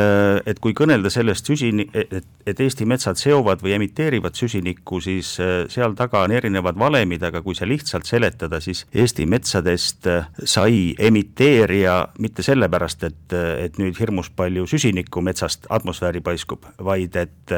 et 0.46 0.60
kui 0.62 0.74
kõnelda 0.78 1.10
sellest 1.14 1.48
süsini-, 1.50 1.88
et, 1.94 2.26
et 2.46 2.62
Eesti 2.66 2.86
metsad 2.90 3.20
seovad 3.20 3.62
või 3.64 3.76
emiteerivad 3.78 4.36
süsinikku, 4.38 5.00
siis 5.04 5.36
seal 5.72 5.96
taga 5.98 6.24
on 6.26 6.34
erinevad 6.36 6.78
valemid, 6.80 7.24
aga 7.26 7.42
kui 7.46 7.58
see 7.58 7.68
lihtsalt 7.70 8.08
seletada, 8.10 8.60
siis 8.64 8.86
Eesti 8.94 9.26
metsadest 9.30 10.10
sai 10.44 10.94
emiteerija 10.98 11.98
mitte 12.24 12.46
sellepärast, 12.46 13.06
et, 13.10 13.38
et 13.66 13.80
nüüd 13.82 13.98
hirmus 14.00 14.32
palju 14.36 14.66
süsinikku 14.70 15.24
metsast 15.26 15.70
atmosfääri 15.74 16.24
paiskub, 16.26 16.66
vaid 16.84 17.16
et 17.20 17.56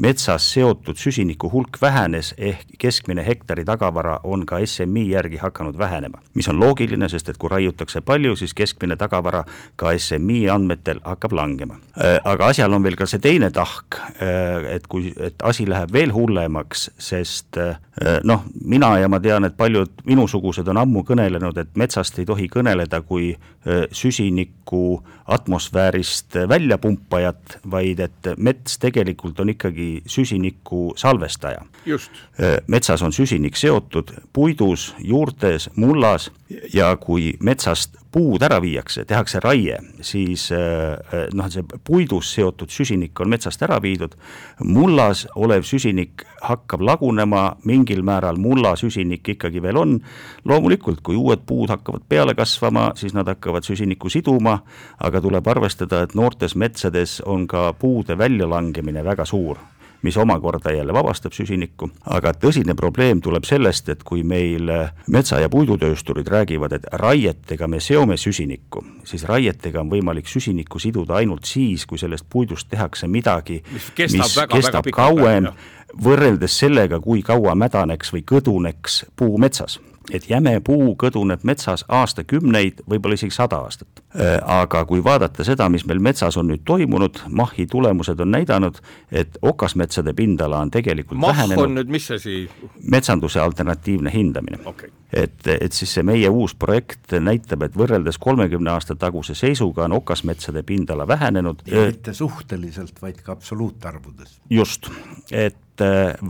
metsas 0.00 0.46
seotud 0.54 0.98
süsiniku 1.00 1.50
hulk 1.52 1.80
vähenes, 1.82 2.34
ehk 2.38 2.76
keskmine 2.78 3.24
hektari 3.26 3.64
tagavara 3.66 4.20
on 4.24 4.46
ka 4.46 4.60
SMI 4.64 5.08
järgi 5.10 5.42
hakanud 5.42 5.78
vähenema. 5.78 6.22
mis 6.34 6.48
on 6.48 6.60
loogiline, 6.60 7.08
sest 7.08 7.28
et 7.28 7.38
kui 7.38 7.50
raiutakse 7.50 8.00
palju, 8.00 8.36
siis 8.36 8.43
keskmine 8.52 8.96
tagavara 9.00 9.44
ka 9.80 9.94
SMI 9.96 10.44
andmetel 10.52 11.00
hakkab 11.04 11.32
langema. 11.32 11.78
Äh, 11.96 12.18
aga 12.24 12.50
asjal 12.52 12.76
on 12.76 12.84
veel 12.84 12.98
ka 13.00 13.08
see 13.08 13.22
teine 13.22 13.50
tahk, 13.54 13.98
äh, 14.20 14.74
et 14.76 14.88
kui, 14.90 15.14
et 15.16 15.40
asi 15.46 15.66
läheb 15.70 15.94
veel 15.94 16.12
hullemaks, 16.12 16.90
sest 16.98 17.56
äh, 17.56 17.78
noh, 18.26 18.44
mina 18.64 18.88
ja 18.98 19.08
ma 19.08 19.20
tean, 19.22 19.44
et 19.46 19.56
paljud 19.56 20.02
minusugused 20.06 20.68
on 20.68 20.80
ammu 20.82 21.04
kõnelenud, 21.06 21.58
et 21.60 21.76
metsast 21.78 22.18
ei 22.18 22.26
tohi 22.26 22.48
kõneleda 22.50 23.00
kui 23.06 23.28
süsinikku 23.94 24.80
atmosfäärist 25.30 26.36
väljapumpajat, 26.50 27.58
vaid 27.70 28.02
et 28.04 28.30
mets 28.36 28.80
tegelikult 28.82 29.40
on 29.40 29.54
ikkagi 29.54 30.02
süsiniku 30.10 30.92
salvestaja. 31.00 31.62
metsas 32.66 33.02
on 33.02 33.12
süsinik 33.12 33.56
seotud 33.56 34.10
puidus, 34.32 34.94
juurtes, 34.98 35.70
mullas 35.76 36.30
ja 36.74 36.96
kui 37.00 37.34
metsast 37.40 37.96
puud 38.14 38.42
ära 38.46 38.60
viiakse, 38.62 39.02
tehakse 39.08 39.40
raie, 39.42 39.78
siis 40.04 40.46
äh, 40.54 41.26
noh, 41.34 41.48
see 41.50 41.64
puidus 41.86 42.30
seotud 42.36 42.70
süsinik 42.70 43.18
on 43.20 43.32
metsast 43.32 43.62
ära 43.66 43.80
viidud, 43.82 44.14
mullas 44.62 45.24
olev 45.34 45.66
süsinik 45.66 46.22
hakkab 46.44 46.84
lagunema, 46.86 47.56
mingil 47.84 48.02
määral 48.02 48.40
mulla 48.40 48.74
süsinik 48.80 49.28
ikkagi 49.36 49.62
veel 49.62 49.76
on, 49.76 49.98
loomulikult, 50.48 51.02
kui 51.04 51.16
uued 51.20 51.44
puud 51.46 51.68
hakkavad 51.68 52.08
peale 52.08 52.34
kasvama, 52.34 52.92
siis 52.96 53.14
nad 53.14 53.28
hakkavad 53.28 53.66
süsinikku 53.66 54.08
siduma, 54.08 54.58
aga 55.04 55.20
tuleb 55.20 55.52
arvestada, 55.52 56.02
et 56.02 56.16
noortes 56.16 56.56
metsades 56.56 57.20
on 57.26 57.46
ka 57.46 57.72
puude 57.78 58.16
väljalangemine 58.18 59.04
väga 59.04 59.28
suur 59.28 59.60
mis 60.04 60.16
omakorda 60.16 60.72
jälle 60.72 60.92
vabastab 60.92 61.32
süsinikku, 61.32 61.88
aga 62.12 62.34
tõsine 62.36 62.74
probleem 62.76 63.22
tuleb 63.24 63.46
sellest, 63.48 63.88
et 63.88 64.02
kui 64.04 64.20
meil 64.22 64.68
metsa- 65.08 65.40
ja 65.40 65.48
puidutöösturid 65.48 66.28
räägivad, 66.28 66.72
et 66.76 66.84
raietega 66.92 67.66
me 67.68 67.80
seome 67.80 68.16
süsinikku, 68.16 68.84
siis 69.04 69.24
raietega 69.24 69.80
on 69.80 69.90
võimalik 69.90 70.28
süsinikku 70.28 70.78
siduda 70.78 71.14
ainult 71.14 71.48
siis, 71.48 71.86
kui 71.86 71.98
sellest 71.98 72.26
puidust 72.28 72.68
tehakse 72.68 73.08
midagi, 73.08 73.62
mis 73.72 73.90
kestab, 73.94 74.20
mis 74.20 74.36
väga, 74.36 74.56
kestab 74.56 74.84
väga 74.84 74.96
kauem, 74.96 75.48
võrreldes 76.04 76.58
sellega, 76.58 77.00
kui 77.00 77.22
kaua 77.22 77.54
mädaneks 77.58 78.12
või 78.14 78.24
kõduneks 78.26 79.04
puu 79.16 79.38
metsas 79.38 79.80
et 80.12 80.26
jäme 80.28 80.58
puu 80.64 80.92
kõduneb 81.00 81.44
metsas 81.46 81.84
aastakümneid, 81.88 82.82
võib-olla 82.90 83.16
isegi 83.16 83.34
sada 83.34 83.60
aastat. 83.64 84.02
Äh, 84.14 84.36
aga 84.60 84.84
kui 84.88 85.02
vaadata 85.04 85.44
seda, 85.46 85.68
mis 85.72 85.86
meil 85.88 86.02
metsas 86.04 86.36
on 86.40 86.50
nüüd 86.50 86.64
toimunud, 86.68 87.22
MAH-i 87.28 87.66
tulemused 87.70 88.20
on 88.20 88.30
näidanud, 88.34 88.80
et 89.12 89.38
okasmetsade 89.42 90.14
pindala 90.14 90.60
on 90.64 90.70
tegelikult 90.74 91.20
MAH 91.20 91.36
vähenenud. 91.36 91.64
on 91.64 91.78
nüüd 91.78 91.94
mis 91.94 92.10
asi? 92.14 92.44
metsanduse 92.90 93.40
alternatiivne 93.40 94.12
hindamine 94.12 94.60
okay.. 94.66 94.90
et, 95.12 95.46
et 95.48 95.72
siis 95.72 95.96
see 95.96 96.04
meie 96.06 96.28
uus 96.28 96.54
projekt 96.54 97.16
näitab, 97.20 97.64
et 97.66 97.76
võrreldes 97.78 98.20
kolmekümne 98.20 98.74
aasta 98.74 98.96
taguse 98.98 99.34
seisuga 99.34 99.88
on 99.88 99.98
okasmetsade 100.00 100.62
pindala 100.62 101.08
vähenenud. 101.08 101.64
ja 101.66 101.88
mitte 101.88 102.14
suhteliselt, 102.14 103.00
vaid 103.02 103.22
ka 103.24 103.32
absoluutarvudes. 103.32 104.40
just, 104.50 104.90
et 105.32 105.56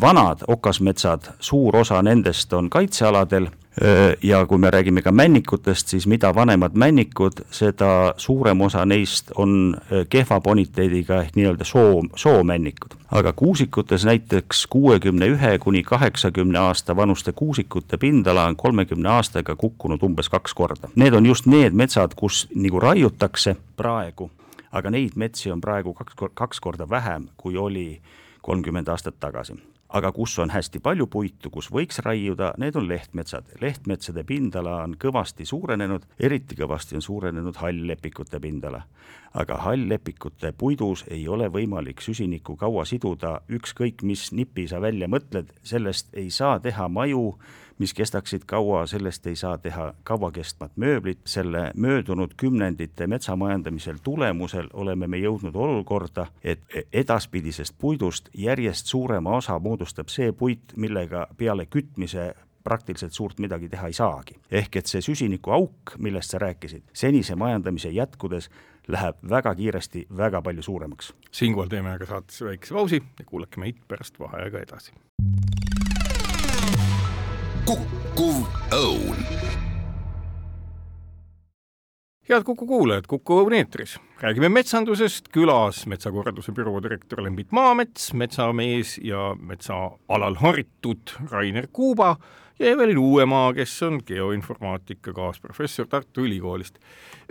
vanad 0.00 0.44
okasmetsad, 0.48 1.34
suur 1.40 1.76
osa 1.76 2.02
nendest 2.02 2.52
on 2.52 2.70
kaitsealadel 2.70 3.48
ja 4.22 4.46
kui 4.46 4.58
me 4.58 4.70
räägime 4.70 5.02
ka 5.02 5.12
männikutest, 5.12 5.88
siis 5.88 6.06
mida 6.06 6.34
vanemad 6.34 6.74
männikud, 6.74 7.32
seda 7.50 8.14
suurem 8.16 8.60
osa 8.60 8.84
neist 8.86 9.32
on 9.34 9.76
kehva 10.08 10.40
boniteediga 10.40 11.22
ehk 11.22 11.34
nii-öelda 11.36 11.64
soo, 11.64 12.04
soomännikud. 12.16 12.94
aga 13.10 13.32
kuusikutes 13.32 14.04
näiteks 14.04 14.66
kuuekümne 14.66 15.26
ühe 15.26 15.58
kuni 15.58 15.82
kaheksakümne 15.82 16.58
aasta 16.58 16.96
vanuste 16.96 17.32
kuusikute 17.32 17.96
pindala 17.96 18.44
on 18.44 18.56
kolmekümne 18.56 19.08
aastaga 19.08 19.56
kukkunud 19.56 20.02
umbes 20.02 20.28
kaks 20.28 20.54
korda. 20.54 20.88
Need 20.96 21.12
on 21.12 21.26
just 21.26 21.46
need 21.46 21.72
metsad, 21.72 22.14
kus 22.16 22.48
nagu 22.54 22.80
raiutakse 22.80 23.56
praegu, 23.76 24.30
aga 24.72 24.90
neid 24.90 25.12
metsi 25.16 25.50
on 25.50 25.60
praegu 25.60 25.94
kaks, 25.94 26.14
kaks 26.34 26.60
korda 26.60 26.90
vähem, 26.90 27.28
kui 27.36 27.56
oli 27.56 28.00
kolmkümmend 28.44 28.88
aastat 28.92 29.16
tagasi 29.20 29.56
aga 29.94 30.10
kus 30.12 30.38
on 30.42 30.50
hästi 30.50 30.80
palju 30.82 31.06
puitu, 31.10 31.50
kus 31.54 31.68
võiks 31.72 32.00
raiuda, 32.02 32.52
need 32.58 32.76
on 32.76 32.88
lehtmetsad. 32.88 33.52
lehtmetsade 33.60 34.24
pindala 34.26 34.80
on 34.82 34.96
kõvasti 34.98 35.46
suurenenud, 35.46 36.06
eriti 36.18 36.58
kõvasti 36.58 36.98
on 36.98 37.02
suurenenud 37.02 37.60
hall-lepikute 37.62 38.40
pindala. 38.40 38.82
aga 39.34 39.56
hall-lepikute 39.66 40.52
puidus 40.58 41.04
ei 41.10 41.28
ole 41.28 41.48
võimalik 41.48 42.00
süsinikku 42.00 42.56
kaua 42.56 42.84
siduda, 42.84 43.40
ükskõik 43.50 44.02
mis 44.02 44.32
nipi 44.32 44.68
sa 44.68 44.80
välja 44.80 45.08
mõtled, 45.08 45.52
sellest 45.62 46.14
ei 46.14 46.30
saa 46.30 46.58
teha 46.60 46.88
maju, 46.88 47.38
mis 47.78 47.94
kestaksid 47.94 48.42
kaua, 48.46 48.86
sellest 48.86 49.26
ei 49.26 49.36
saa 49.36 49.58
teha 49.58 49.94
kauakestvat 50.02 50.76
mööblit, 50.76 51.18
selle 51.24 51.70
möödunud 51.76 52.34
kümnendite 52.36 53.06
metsamajandamisel 53.06 53.98
tulemusel 54.02 54.68
oleme 54.72 55.06
me 55.06 55.18
jõudnud 55.18 55.56
olukorda, 55.56 56.26
et 56.44 56.62
edaspidisest 56.92 57.74
puidust 57.78 58.28
järjest 58.34 58.86
suurema 58.86 59.36
osa 59.36 59.58
moodustab 59.58 60.08
see 60.08 60.32
puit, 60.32 60.76
millega 60.76 61.26
peale 61.36 61.66
kütmise 61.66 62.34
praktiliselt 62.64 63.12
suurt 63.12 63.38
midagi 63.38 63.68
teha 63.68 63.86
ei 63.86 63.92
saagi. 63.92 64.34
ehk 64.50 64.76
et 64.76 64.86
see 64.86 65.00
süsinikuauk, 65.00 65.98
millest 65.98 66.30
sa 66.30 66.38
rääkisid, 66.38 66.82
senise 66.92 67.34
majandamise 67.36 67.90
jätkudes 67.90 68.50
läheb 68.88 69.16
väga 69.30 69.54
kiiresti 69.54 70.06
väga 70.16 70.42
palju 70.42 70.62
suuremaks. 70.62 71.14
siinkohal 71.30 71.68
teeme 71.68 71.92
aga 71.92 72.06
saates 72.06 72.42
väikese 72.42 72.74
pausi 72.74 73.02
ja 73.18 73.24
kuulake 73.24 73.60
meid 73.60 73.76
pärast 73.88 74.20
vaheaega 74.20 74.58
edasi 74.58 74.92
kukkuv 77.64 78.44
õun. 78.76 79.16
head 82.28 82.44
Kuku 82.44 82.66
kuulajad, 82.66 83.06
Kuku 83.06 83.40
Õun 83.40 83.52
eetris. 83.52 83.98
räägime 84.20 84.48
metsandusest, 84.48 85.28
külas 85.28 85.86
metsakorralduse 85.86 86.52
büroo 86.52 86.82
direktor 86.82 87.22
Lembit 87.22 87.52
Maamets, 87.52 88.12
metsamees 88.12 88.98
ja 89.02 89.34
metsaalal 89.40 90.34
haritud 90.40 91.16
Rainer 91.30 91.68
Kuuba 91.72 92.16
ja 92.58 92.70
Evelin 92.70 92.98
Uuemaa, 92.98 93.52
kes 93.54 93.82
on 93.82 94.00
geoinformaatika 94.06 95.12
kaasprofessor 95.12 95.86
Tartu 95.86 96.24
Ülikoolist. 96.24 96.78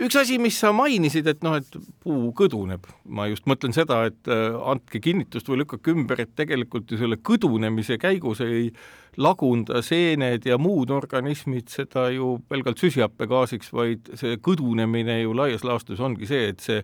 üks 0.02 0.16
asi, 0.16 0.38
mis 0.38 0.58
sa 0.60 0.72
mainisid, 0.72 1.26
et 1.26 1.42
noh, 1.42 1.56
et 1.56 1.78
puu 2.02 2.32
kõduneb, 2.36 2.84
ma 3.04 3.28
just 3.30 3.46
mõtlen 3.46 3.72
seda, 3.72 4.02
et 4.10 4.28
äh, 4.28 4.56
andke 4.70 5.00
kinnitust 5.00 5.48
või 5.48 5.62
lükake 5.62 5.94
ümber, 5.94 6.20
et 6.20 6.34
tegelikult 6.36 6.90
ju 6.90 6.98
selle 6.98 7.16
kõdunemise 7.16 7.98
käigus 8.02 8.42
ei 8.44 8.68
lagunda 9.16 9.82
seened 9.82 10.46
ja 10.46 10.58
muud 10.58 10.90
organismid 10.90 11.70
seda 11.70 12.08
ju 12.10 12.38
pelgalt 12.48 12.82
süsihappegaasiks, 12.82 13.72
vaid 13.72 14.10
see 14.18 14.36
kõdunemine 14.42 15.20
ju 15.22 15.34
laias 15.36 15.64
laastus 15.64 16.02
ongi 16.02 16.26
see, 16.26 16.50
et 16.50 16.60
see 16.60 16.82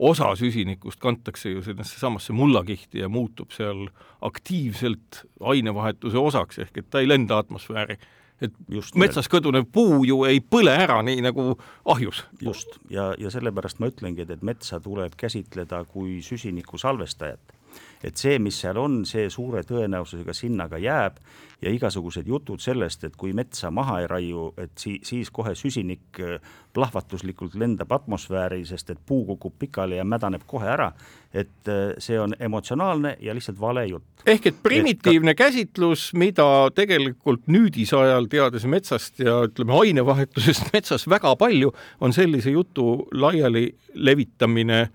osa 0.00 0.30
süsinikust 0.36 1.00
kantakse 1.00 1.50
ju 1.50 1.62
sellesse 1.62 1.98
samasse 2.00 2.32
mullakihti 2.32 3.02
ja 3.02 3.08
muutub 3.08 3.52
seal 3.52 3.86
aktiivselt 4.24 5.24
ainevahetuse 5.40 6.18
osaks, 6.18 6.58
ehk 6.64 6.80
et 6.80 6.90
ta 6.90 7.02
ei 7.04 7.08
lenda 7.08 7.38
atmosfääri. 7.38 7.98
et 8.40 8.52
just 8.72 8.94
metsas 8.96 9.28
kõdunev 9.28 9.66
puu 9.72 10.04
ju 10.08 10.22
ei 10.24 10.40
põle 10.40 10.72
ära, 10.72 11.02
nii 11.04 11.20
nagu 11.20 11.58
ahjus. 11.84 12.24
just, 12.40 12.78
ja, 12.90 13.12
ja 13.18 13.30
sellepärast 13.30 13.78
ma 13.78 13.92
ütlengi, 13.92 14.24
et, 14.24 14.30
et 14.30 14.42
metsa 14.42 14.80
tuleb 14.80 15.12
käsitleda 15.16 15.84
kui 15.84 16.22
süsiniku 16.24 16.78
salvestajat 16.78 17.59
et 18.04 18.16
see, 18.16 18.38
mis 18.40 18.56
seal 18.62 18.78
on, 18.80 19.02
see 19.08 19.28
suure 19.32 19.62
tõenäosusega 19.66 20.34
sinna 20.36 20.68
ka 20.70 20.80
jääb 20.80 21.20
ja 21.60 21.70
igasugused 21.72 22.28
jutud 22.28 22.60
sellest, 22.62 23.04
et 23.04 23.16
kui 23.20 23.34
metsa 23.36 23.70
maha 23.70 23.98
ei 24.00 24.06
raiu, 24.08 24.46
et 24.60 24.72
si-, 24.80 25.00
siis 25.04 25.28
kohe 25.34 25.52
süsinik 25.58 26.20
äh, 26.24 26.38
plahvatuslikult 26.72 27.54
lendab 27.60 27.92
atmosfääri, 27.92 28.62
sest 28.68 28.94
et 28.94 29.02
puu 29.06 29.26
kukub 29.28 29.58
pikali 29.60 29.98
ja 29.98 30.06
mädaneb 30.08 30.46
kohe 30.48 30.70
ära, 30.72 30.90
et 31.34 31.68
äh, 31.68 31.92
see 32.00 32.16
on 32.20 32.32
emotsionaalne 32.40 33.16
ja 33.20 33.34
lihtsalt 33.36 33.60
vale 33.60 33.84
jutt. 33.90 34.24
ehk 34.26 34.48
et 34.48 34.62
primitiivne 34.62 35.34
et 35.34 35.38
ka... 35.38 35.50
käsitlus, 35.50 36.10
mida 36.14 36.46
tegelikult 36.74 37.44
nüüdisajal, 37.52 38.30
teades 38.32 38.64
metsast 38.64 39.20
ja 39.20 39.42
ütleme, 39.50 39.76
ainevahetusest 39.82 40.72
metsas 40.72 41.04
väga 41.08 41.36
palju, 41.36 41.74
on 42.00 42.16
sellise 42.16 42.56
jutu 42.56 43.04
laiali 43.12 43.68
levitamine 43.94 44.86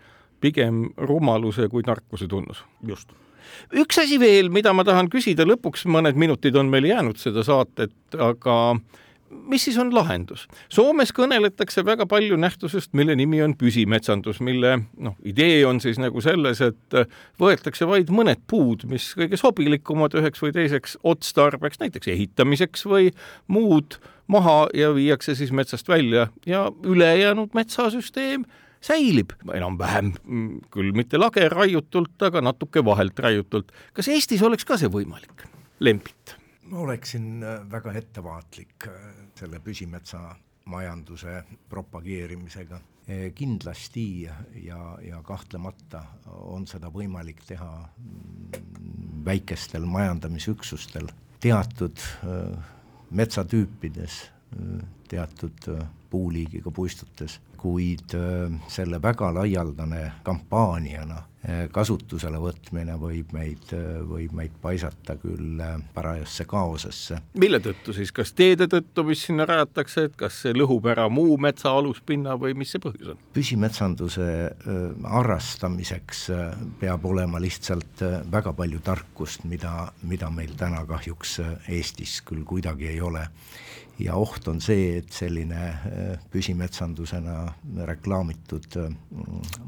pigem 0.45 0.89
rumaluse 1.09 1.69
kui 1.71 1.85
tarkuse 1.85 2.29
tunnus. 2.31 2.63
just. 2.85 3.09
üks 3.73 3.97
asi 4.01 4.19
veel, 4.21 4.51
mida 4.53 4.73
ma 4.73 4.85
tahan 4.85 5.09
küsida, 5.09 5.45
lõpuks 5.47 5.85
mõned 5.89 6.17
minutid 6.19 6.55
on 6.59 6.69
meil 6.69 6.89
jäänud 6.89 7.19
seda 7.21 7.43
saatet, 7.45 7.95
aga 8.19 8.77
mis 9.49 9.63
siis 9.67 9.77
on 9.81 9.91
lahendus? 9.93 10.45
Soomes 10.71 11.11
kõneletakse 11.15 11.83
väga 11.85 12.07
palju 12.09 12.37
nähtusest, 12.39 12.91
mille 12.97 13.15
nimi 13.17 13.41
on 13.43 13.55
püsimetsandus, 13.57 14.41
mille 14.45 14.75
noh, 14.97 15.15
idee 15.27 15.63
on 15.67 15.79
siis 15.83 15.99
nagu 16.01 16.21
selles, 16.23 16.61
et 16.65 16.97
võetakse 17.41 17.87
vaid 17.89 18.11
mõned 18.13 18.43
puud, 18.49 18.85
mis 18.89 19.11
kõige 19.17 19.39
sobilikumad 19.39 20.17
üheks 20.19 20.43
või 20.43 20.53
teiseks 20.55 20.97
otstarbeks, 21.03 21.81
näiteks 21.83 22.11
ehitamiseks 22.15 22.85
või 22.89 23.11
muud 23.47 23.99
maha 24.31 24.65
ja 24.77 24.91
viiakse 24.95 25.35
siis 25.37 25.53
metsast 25.55 25.89
välja 25.89 26.29
ja 26.49 26.67
ülejäänud 26.83 27.53
metsasüsteem 27.57 28.45
säilib 28.85 29.33
enam-vähem, 29.49 30.13
mm, 30.23 30.63
küll 30.73 30.93
mitte 30.97 31.17
lage 31.17 31.49
raiutult, 31.49 32.15
aga 32.21 32.43
natuke 32.45 32.85
vahelt 32.85 33.19
raiutult. 33.19 33.71
kas 33.93 34.09
Eestis 34.13 34.43
oleks 34.45 34.65
ka 34.65 34.77
see 34.77 34.91
võimalik? 34.91 35.47
Lembit? 35.79 36.37
ma 36.65 36.79
oleksin 36.79 37.43
äh, 37.43 37.71
väga 37.71 37.93
ettevaatlik 37.93 38.87
äh, 38.87 38.93
selle 39.35 39.59
püsimetsamaajanduse 39.59 41.43
propageerimisega. 41.69 42.79
Äh, 43.09 43.33
kindlasti 43.35 44.23
ja, 44.65 44.97
ja 45.01 45.21
kahtlemata 45.23 46.03
on 46.25 46.67
seda 46.67 46.89
võimalik 46.93 47.43
teha 47.45 47.71
mm, 47.85 49.21
väikestel 49.25 49.85
majandamisüksustel, 49.89 51.07
teatud 51.41 52.01
metsatüüpides, 53.09 54.19
teatud 55.09 55.67
puuliigiga 56.09 56.71
puistutes 56.71 57.39
kuid 57.57 58.13
äh, 58.15 58.51
selle 58.67 59.01
väga 59.01 59.31
laialdane 59.33 60.01
kampaaniana 60.23 61.17
äh, 61.17 61.65
kasutusele 61.73 62.39
võtmine 62.41 62.97
võib 63.01 63.33
meid, 63.35 63.65
äh, 63.75 63.99
võib 64.05 64.35
meid 64.37 64.55
paisata 64.61 65.17
küll 65.21 65.61
parajasse 65.93 66.45
kaosesse. 66.49 67.19
mille 67.41 67.59
tõttu 67.63 67.95
siis, 67.95 68.11
kas 68.15 68.33
teede 68.33 68.67
tõttu, 68.71 69.05
mis 69.07 69.25
sinna 69.27 69.47
rajatakse, 69.49 70.07
et 70.09 70.15
kas 70.19 70.41
see 70.45 70.55
lõhub 70.55 70.89
ära 70.91 71.07
muu 71.09 71.37
metsa 71.41 71.73
aluspinna 71.75 72.37
või 72.41 72.55
mis 72.57 72.75
see 72.75 72.83
põhjus 72.83 73.13
on? 73.15 73.21
püsimetsanduse 73.35 74.29
harrastamiseks 75.03 76.25
peab 76.79 77.05
olema 77.05 77.41
lihtsalt 77.41 78.03
väga 78.31 78.53
palju 78.53 78.81
tarkust, 78.85 79.45
mida, 79.49 79.91
mida 80.03 80.29
meil 80.29 80.55
täna 80.57 80.85
kahjuks 80.87 81.39
Eestis 81.69 82.19
küll 82.25 82.43
kuidagi 82.47 82.93
ei 82.93 83.01
ole 83.01 83.27
ja 83.99 84.15
oht 84.19 84.47
on 84.51 84.59
see, 84.63 84.97
et 84.99 85.11
selline 85.13 85.69
püsimetsandusena 86.33 87.37
reklaamitud 87.87 88.79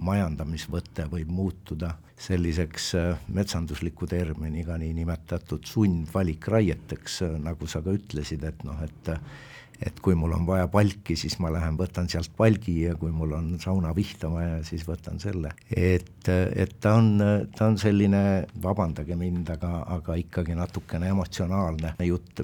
majandamisvõte 0.04 1.08
võib 1.12 1.32
muutuda 1.32 1.94
selliseks 2.18 2.92
metsandusliku 3.34 4.08
terminiga 4.10 4.78
niinimetatud 4.82 5.68
sundvalikraieteks, 5.70 7.22
nagu 7.44 7.70
sa 7.70 7.84
ka 7.86 7.94
ütlesid, 7.94 8.44
et 8.48 8.66
noh, 8.68 8.82
et 8.84 9.14
et 9.82 10.00
kui 10.02 10.16
mul 10.18 10.34
on 10.34 10.46
vaja 10.48 10.68
palki, 10.72 11.16
siis 11.20 11.38
ma 11.44 11.52
lähen 11.54 11.78
võtan 11.78 12.10
sealt 12.10 12.32
palgi 12.38 12.80
ja 12.88 12.96
kui 12.98 13.12
mul 13.14 13.36
on 13.38 13.50
saunavihta 13.62 14.30
vaja, 14.32 14.60
siis 14.66 14.86
võtan 14.88 15.20
selle. 15.22 15.52
et, 15.70 16.30
et 16.30 16.74
ta 16.82 16.96
on, 16.98 17.12
ta 17.56 17.68
on 17.70 17.78
selline, 17.82 18.22
vabandage 18.64 19.16
mind, 19.20 19.52
aga, 19.54 19.84
aga 19.98 20.18
ikkagi 20.22 20.56
natukene 20.58 21.12
emotsionaalne 21.14 21.94
jutt, 22.08 22.42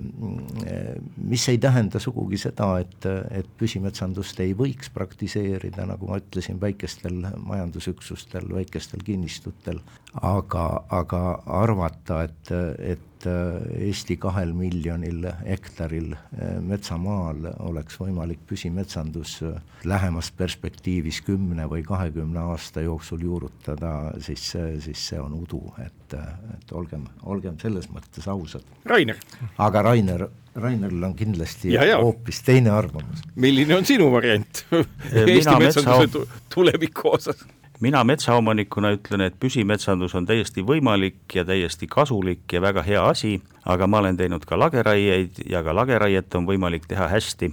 mis 1.17 1.47
ei 1.49 1.61
tähenda 1.61 2.01
sugugi 2.03 2.37
seda, 2.41 2.75
et, 2.83 3.09
et 3.31 3.49
püsimetsandust 3.57 4.39
ei 4.45 4.53
võiks 4.57 4.91
praktiseerida, 4.93 5.87
nagu 5.89 6.09
ma 6.09 6.19
ütlesin, 6.21 6.59
väikestel 6.61 7.17
majandusüksustel, 7.37 8.49
väikestel 8.53 9.01
kinnistutel, 9.05 9.81
aga, 10.21 10.67
aga 10.93 11.23
arvata, 11.63 12.23
et, 12.27 12.53
et 12.93 13.09
et 13.23 13.29
äh, 13.29 13.87
Eesti 13.87 14.17
kahel 14.17 14.53
miljonil 14.55 15.25
hektaril 15.45 16.13
äh, 16.15 16.59
metsamaal 16.61 17.47
oleks 17.63 17.97
võimalik 17.99 18.43
püsimetsandus 18.49 19.37
äh, 19.43 19.55
lähemas 19.87 20.31
perspektiivis 20.35 21.21
kümne 21.25 21.67
või 21.69 21.83
kahekümne 21.87 22.43
aasta 22.53 22.83
jooksul 22.83 23.23
juurutada, 23.23 24.13
siis, 24.23 24.45
siis 24.83 25.07
see 25.09 25.19
on 25.19 25.35
udu, 25.37 25.61
et, 25.83 26.15
et 26.55 26.71
olgem, 26.75 27.07
olgem 27.23 27.59
selles 27.61 27.89
mõttes 27.91 28.27
ausad. 28.27 28.63
Rainer. 28.85 29.19
aga 29.57 29.83
Rainer, 29.89 30.27
Raineril 30.55 31.03
on 31.03 31.15
kindlasti 31.17 31.73
ja, 31.73 31.85
ja. 31.87 31.97
hoopis 32.01 32.43
teine 32.45 32.73
arvamus. 32.75 33.23
milline 33.35 33.79
on 33.79 33.85
sinu 33.87 34.11
variant 34.13 34.65
Eesti 34.71 35.59
metsanduse 35.59 36.27
tuleviku 36.53 37.15
osas? 37.17 37.45
Mina 37.83 38.03
metsaomanikuna 38.07 38.93
ütlen, 38.95 39.25
et 39.25 39.35
püsimetsandus 39.39 40.15
on 40.15 40.27
täiesti 40.27 40.63
võimalik 40.63 41.35
ja 41.35 41.43
täiesti 41.45 41.87
kasulik 41.91 42.53
ja 42.55 42.61
väga 42.63 42.83
hea 42.85 43.01
asi, 43.09 43.33
aga 43.69 43.87
ma 43.87 43.99
olen 43.99 44.17
teinud 44.19 44.45
ka 44.47 44.57
lageraieid 44.59 45.41
ja 45.51 45.63
ka 45.65 45.75
lageraiet 45.75 46.35
on 46.39 46.47
võimalik 46.47 46.87
teha 46.87 47.09
hästi. 47.11 47.51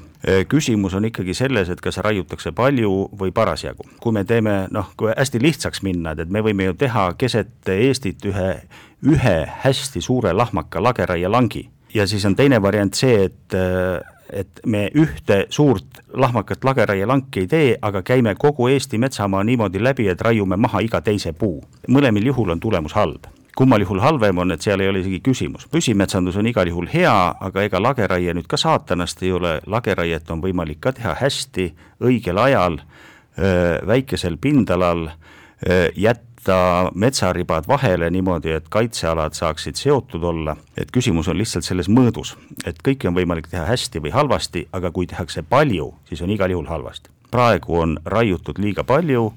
küsimus 0.49 0.95
on 0.95 1.09
ikkagi 1.11 1.35
selles, 1.35 1.70
et 1.70 1.81
kas 1.81 1.99
raiutakse 1.99 2.53
palju 2.53 2.93
või 3.18 3.35
parasjagu. 3.35 3.89
kui 4.01 4.12
me 4.12 4.24
teeme 4.24 4.68
noh, 4.70 4.93
kui 4.97 5.11
hästi 5.16 5.43
lihtsaks 5.43 5.83
minna, 5.83 6.14
et, 6.14 6.20
et 6.26 6.31
me 6.31 6.45
võime 6.47 6.70
ju 6.70 6.74
teha 6.74 7.12
keset 7.18 7.68
Eestit 7.74 8.24
ühe, 8.26 8.49
ühe 9.03 9.37
hästi 9.64 10.01
suure 10.01 10.33
lahmaka 10.33 10.83
lageraielangi 10.83 11.68
ja 11.95 12.07
siis 12.07 12.24
on 12.24 12.37
teine 12.37 12.62
variant 12.62 12.95
see, 12.95 13.24
et 13.24 13.61
et 14.33 14.61
me 14.66 14.85
ühte 14.95 15.45
suurt 15.51 16.01
lahmakat 16.20 16.64
lageraielanki 16.64 17.40
ei 17.40 17.46
tee, 17.46 17.76
aga 17.82 18.02
käime 18.02 18.34
kogu 18.38 18.68
Eesti 18.68 18.98
metsamaa 18.98 19.44
niimoodi 19.44 19.82
läbi, 19.82 20.08
et 20.08 20.20
raiume 20.20 20.56
maha 20.56 20.80
iga 20.80 21.00
teise 21.00 21.32
puu. 21.32 21.62
mõlemal 21.88 22.26
juhul 22.26 22.50
on 22.50 22.60
tulemus 22.60 22.92
halb 22.92 23.26
kummal 23.56 23.82
juhul 23.82 24.00
halvem 24.00 24.38
on, 24.38 24.52
et 24.54 24.62
seal 24.62 24.80
ei 24.80 24.88
ole 24.88 25.02
isegi 25.02 25.20
küsimus. 25.20 25.66
püsimetsandus 25.68 26.36
on 26.36 26.46
igal 26.46 26.68
juhul 26.68 26.86
hea, 26.88 27.34
aga 27.40 27.62
ega 27.62 27.82
lageraie 27.82 28.32
nüüd 28.34 28.46
ka 28.48 28.56
saatanast 28.56 29.22
ei 29.22 29.32
ole, 29.36 29.60
lageraiet 29.66 30.30
on 30.30 30.40
võimalik 30.40 30.80
ka 30.80 30.92
teha 30.96 31.12
hästi, 31.20 31.66
õigel 32.00 32.40
ajal, 32.40 32.78
väikesel 33.86 34.36
pindalal, 34.40 35.10
jätta 35.96 36.30
jätta 36.41 36.91
metsaribad 36.95 37.64
vahele 37.68 38.11
niimoodi, 38.11 38.53
et 38.53 38.68
kaitsealad 38.68 39.32
saaksid 39.32 39.74
seotud 39.76 40.22
olla, 40.22 40.57
et 40.76 40.91
küsimus 40.91 41.28
on 41.28 41.38
lihtsalt 41.38 41.64
selles 41.64 41.88
mõõdus, 41.88 42.36
et 42.64 42.76
kõike 42.82 43.09
on 43.09 43.14
võimalik 43.14 43.49
teha 43.51 43.66
hästi 43.66 44.01
või 44.01 44.11
halvasti, 44.11 44.68
aga 44.72 44.91
kui 44.91 45.07
tehakse 45.07 45.43
palju, 45.43 45.95
siis 46.09 46.22
on 46.22 46.30
igal 46.30 46.51
juhul 46.51 46.66
halvasti. 46.66 47.11
praegu 47.30 47.78
on 47.78 47.99
raiutud 48.05 48.59
liiga 48.59 48.84
palju 48.84 49.32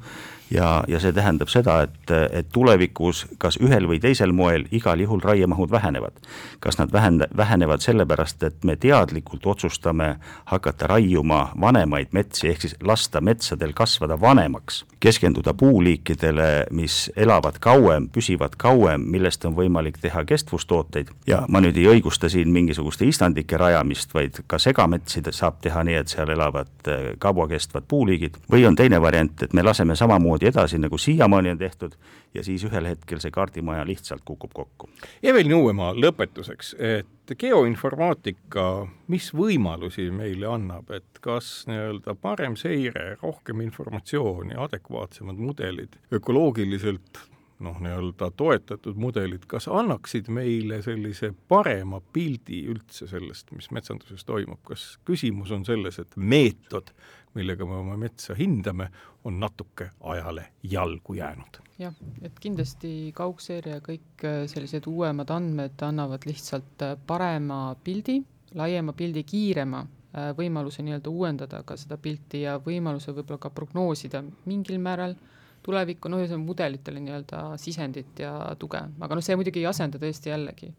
ja, 0.52 0.84
ja 0.88 1.00
see 1.00 1.14
tähendab 1.14 1.50
seda, 1.50 1.82
et, 1.82 2.12
et 2.32 2.48
tulevikus 2.54 3.26
kas 3.38 3.58
ühel 3.62 3.88
või 3.88 4.00
teisel 4.02 4.32
moel 4.32 4.66
igal 4.72 5.00
juhul 5.00 5.22
raiemahud 5.22 5.72
vähenevad. 5.72 6.14
kas 6.60 6.78
nad 6.78 6.90
vähen-, 6.94 7.28
vähenevad 7.38 7.82
sellepärast, 7.82 8.44
et 8.44 8.64
me 8.64 8.76
teadlikult 8.76 9.46
otsustame 9.46 10.16
hakata 10.46 10.88
raiuma 10.88 11.52
vanemaid 11.62 12.08
metsi, 12.12 12.48
ehk 12.48 12.62
siis 12.62 12.76
lasta 12.82 13.22
metsadel 13.22 13.74
kasvada 13.74 14.20
vanemaks, 14.22 14.86
keskenduda 15.04 15.54
puuliikidele, 15.54 16.66
mis 16.72 17.12
elavad 17.16 17.58
kauem, 17.60 18.08
püsivad 18.10 18.56
kauem, 18.58 19.04
millest 19.12 19.44
on 19.46 19.56
võimalik 19.58 19.98
teha 20.00 20.24
kestvustooteid 20.28 21.12
ja 21.28 21.42
ma 21.52 21.60
nüüd 21.64 21.76
ei 21.82 21.90
õigusta 21.92 22.30
siin 22.32 22.54
mingisuguste 22.56 23.04
istandike 23.12 23.60
rajamist, 23.60 24.14
vaid 24.16 24.40
ka 24.48 24.60
segametsi 24.64 25.26
saab 25.36 25.60
teha 25.66 25.84
nii, 25.84 25.98
et 26.00 26.14
seal 26.14 26.32
elavad 26.32 26.72
eh, 26.88 27.04
kauakestvad 27.20 27.90
puuliigid, 27.92 28.40
või 28.52 28.64
on 28.70 28.80
teine 28.80 29.02
variant, 29.04 29.44
et 29.44 29.54
me 29.54 29.66
laseme 29.68 29.96
samamoodi 30.00 30.48
edasi, 30.54 30.80
nagu 30.80 30.98
siiamaani 30.98 31.52
on 31.52 31.60
tehtud, 31.60 32.00
ja 32.34 32.44
siis 32.44 32.64
ühel 32.64 32.88
hetkel 32.94 33.20
see 33.20 33.32
kaardimaja 33.32 33.84
lihtsalt 33.86 34.24
kukub 34.26 34.56
kokku. 34.56 34.90
Evelin 35.24 35.60
Uuemaa, 35.60 35.92
lõpetuseks, 36.00 36.76
et 36.80 37.23
geoinformaatika, 37.40 38.88
mis 39.12 39.30
võimalusi 39.36 40.10
meile 40.14 40.48
annab, 40.52 40.92
et 40.96 41.22
kas 41.24 41.66
nii-öelda 41.70 42.16
parem 42.22 42.58
seire, 42.60 43.18
rohkem 43.22 43.62
informatsiooni, 43.66 44.58
adekvaatsemad 44.66 45.40
mudelid, 45.40 45.98
ökoloogiliselt 46.14 47.24
noh, 47.64 47.80
nii-öelda 47.84 48.30
toetatud 48.38 49.00
mudelid, 49.00 49.48
kas 49.48 49.70
annaksid 49.72 50.28
meile 50.34 50.82
sellise 50.84 51.32
parema 51.48 52.02
pildi 52.14 52.64
üldse 52.72 53.08
sellest, 53.08 53.52
mis 53.56 53.70
metsanduses 53.72 54.26
toimub, 54.28 54.60
kas 54.68 54.98
küsimus 55.08 55.54
on 55.56 55.66
selles, 55.68 56.00
et 56.04 56.18
meetod 56.20 56.92
millega 57.34 57.66
me 57.66 57.78
oma 57.82 57.98
metsa 57.98 58.36
hindame, 58.38 58.90
on 59.24 59.40
natuke 59.40 59.90
ajale 60.02 60.46
jalgu 60.64 61.14
jäänud. 61.14 61.60
jah, 61.80 61.94
et 62.22 62.40
kindlasti 62.40 63.12
kaugseire 63.16 63.78
ja 63.78 63.82
kõik 63.82 64.26
äh, 64.28 64.44
sellised 64.48 64.86
uuemad 64.88 65.32
andmed 65.34 65.82
annavad 65.82 66.28
lihtsalt 66.30 66.86
äh, 66.86 66.98
parema 67.08 67.76
pildi, 67.84 68.20
laiema 68.54 68.94
pildi, 68.94 69.24
kiirema 69.24 69.82
äh, 69.82 70.30
võimaluse 70.38 70.86
nii-öelda 70.86 71.10
uuendada 71.10 71.64
ka 71.66 71.78
seda 71.80 71.98
pilti 71.98 72.44
ja 72.44 72.60
võimaluse 72.62 73.16
võib-olla 73.16 73.42
ka 73.42 73.50
prognoosida 73.50 74.22
mingil 74.46 74.80
määral 74.80 75.16
tulevikku, 75.64 76.10
noh, 76.12 76.24
ühesõnaga 76.24 76.46
mudelitele 76.46 77.04
nii-öelda 77.04 77.44
sisendit 77.62 78.20
ja 78.20 78.34
tuge, 78.60 78.82
aga 79.00 79.16
noh, 79.16 79.24
see 79.24 79.38
muidugi 79.40 79.64
ei 79.64 79.70
asenda 79.70 80.02
tõesti 80.02 80.34
jällegi 80.34 80.74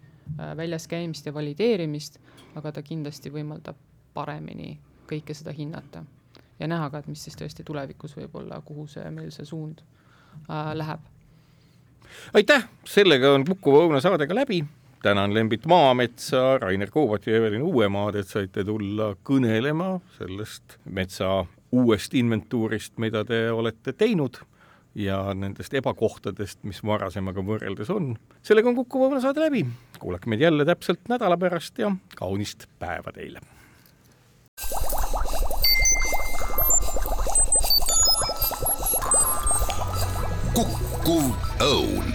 väljas 0.57 0.89
käimist 0.89 1.27
ja 1.27 1.35
valideerimist, 1.35 2.19
aga 2.57 2.73
ta 2.73 2.83
kindlasti 2.83 3.33
võimaldab 3.33 3.77
paremini 4.15 4.79
kõike 5.09 5.35
seda 5.37 5.53
hinnata 5.53 6.05
ja 6.59 6.69
näha 6.69 6.91
ka, 6.91 7.03
et 7.03 7.11
mis 7.11 7.25
siis 7.25 7.37
tõesti 7.39 7.65
tulevikus 7.67 8.17
võib-olla, 8.17 8.61
kuhu 8.65 8.87
see 8.91 9.05
meil 9.15 9.33
see 9.35 9.47
suund 9.49 9.83
äh, 9.83 10.73
läheb. 10.77 11.01
aitäh, 12.35 12.69
sellega 12.87 13.35
on 13.35 13.45
Kukuva 13.45 13.85
Õuna 13.85 14.01
saadega 14.01 14.35
läbi. 14.35 14.65
Tänan 15.03 15.35
Lembit 15.35 15.67
Maametsa, 15.67 16.59
Rainer 16.59 16.91
Koobat 16.91 17.27
ja 17.27 17.37
Evelin 17.37 17.63
Uuemaad, 17.63 18.17
et 18.17 18.29
saite 18.29 18.65
tulla 18.65 19.11
kõnelema 19.21 19.99
sellest 20.17 20.79
metsa 20.85 21.45
uuest 21.73 22.15
inventuurist, 22.15 22.97
mida 23.03 23.25
te 23.29 23.51
olete 23.53 23.93
teinud 23.93 24.39
ja 24.95 25.19
nendest 25.35 25.75
ebakohtadest, 25.75 26.63
mis 26.63 26.83
varasemaga 26.87 27.43
võrreldes 27.45 27.91
on. 27.91 28.15
sellega 28.43 28.71
on 28.71 28.79
Kuku 28.79 29.09
Õuna 29.09 29.21
saade 29.25 29.43
läbi. 29.43 29.65
kuulake 29.99 30.31
meid 30.31 30.41
jälle 30.41 30.65
täpselt 30.65 31.09
nädala 31.09 31.39
pärast 31.39 31.79
ja 31.79 31.95
kaunist 32.17 32.69
päeva 32.79 33.13
teile! 33.13 33.41
kukkuv 40.55 41.33
õun 41.61 42.14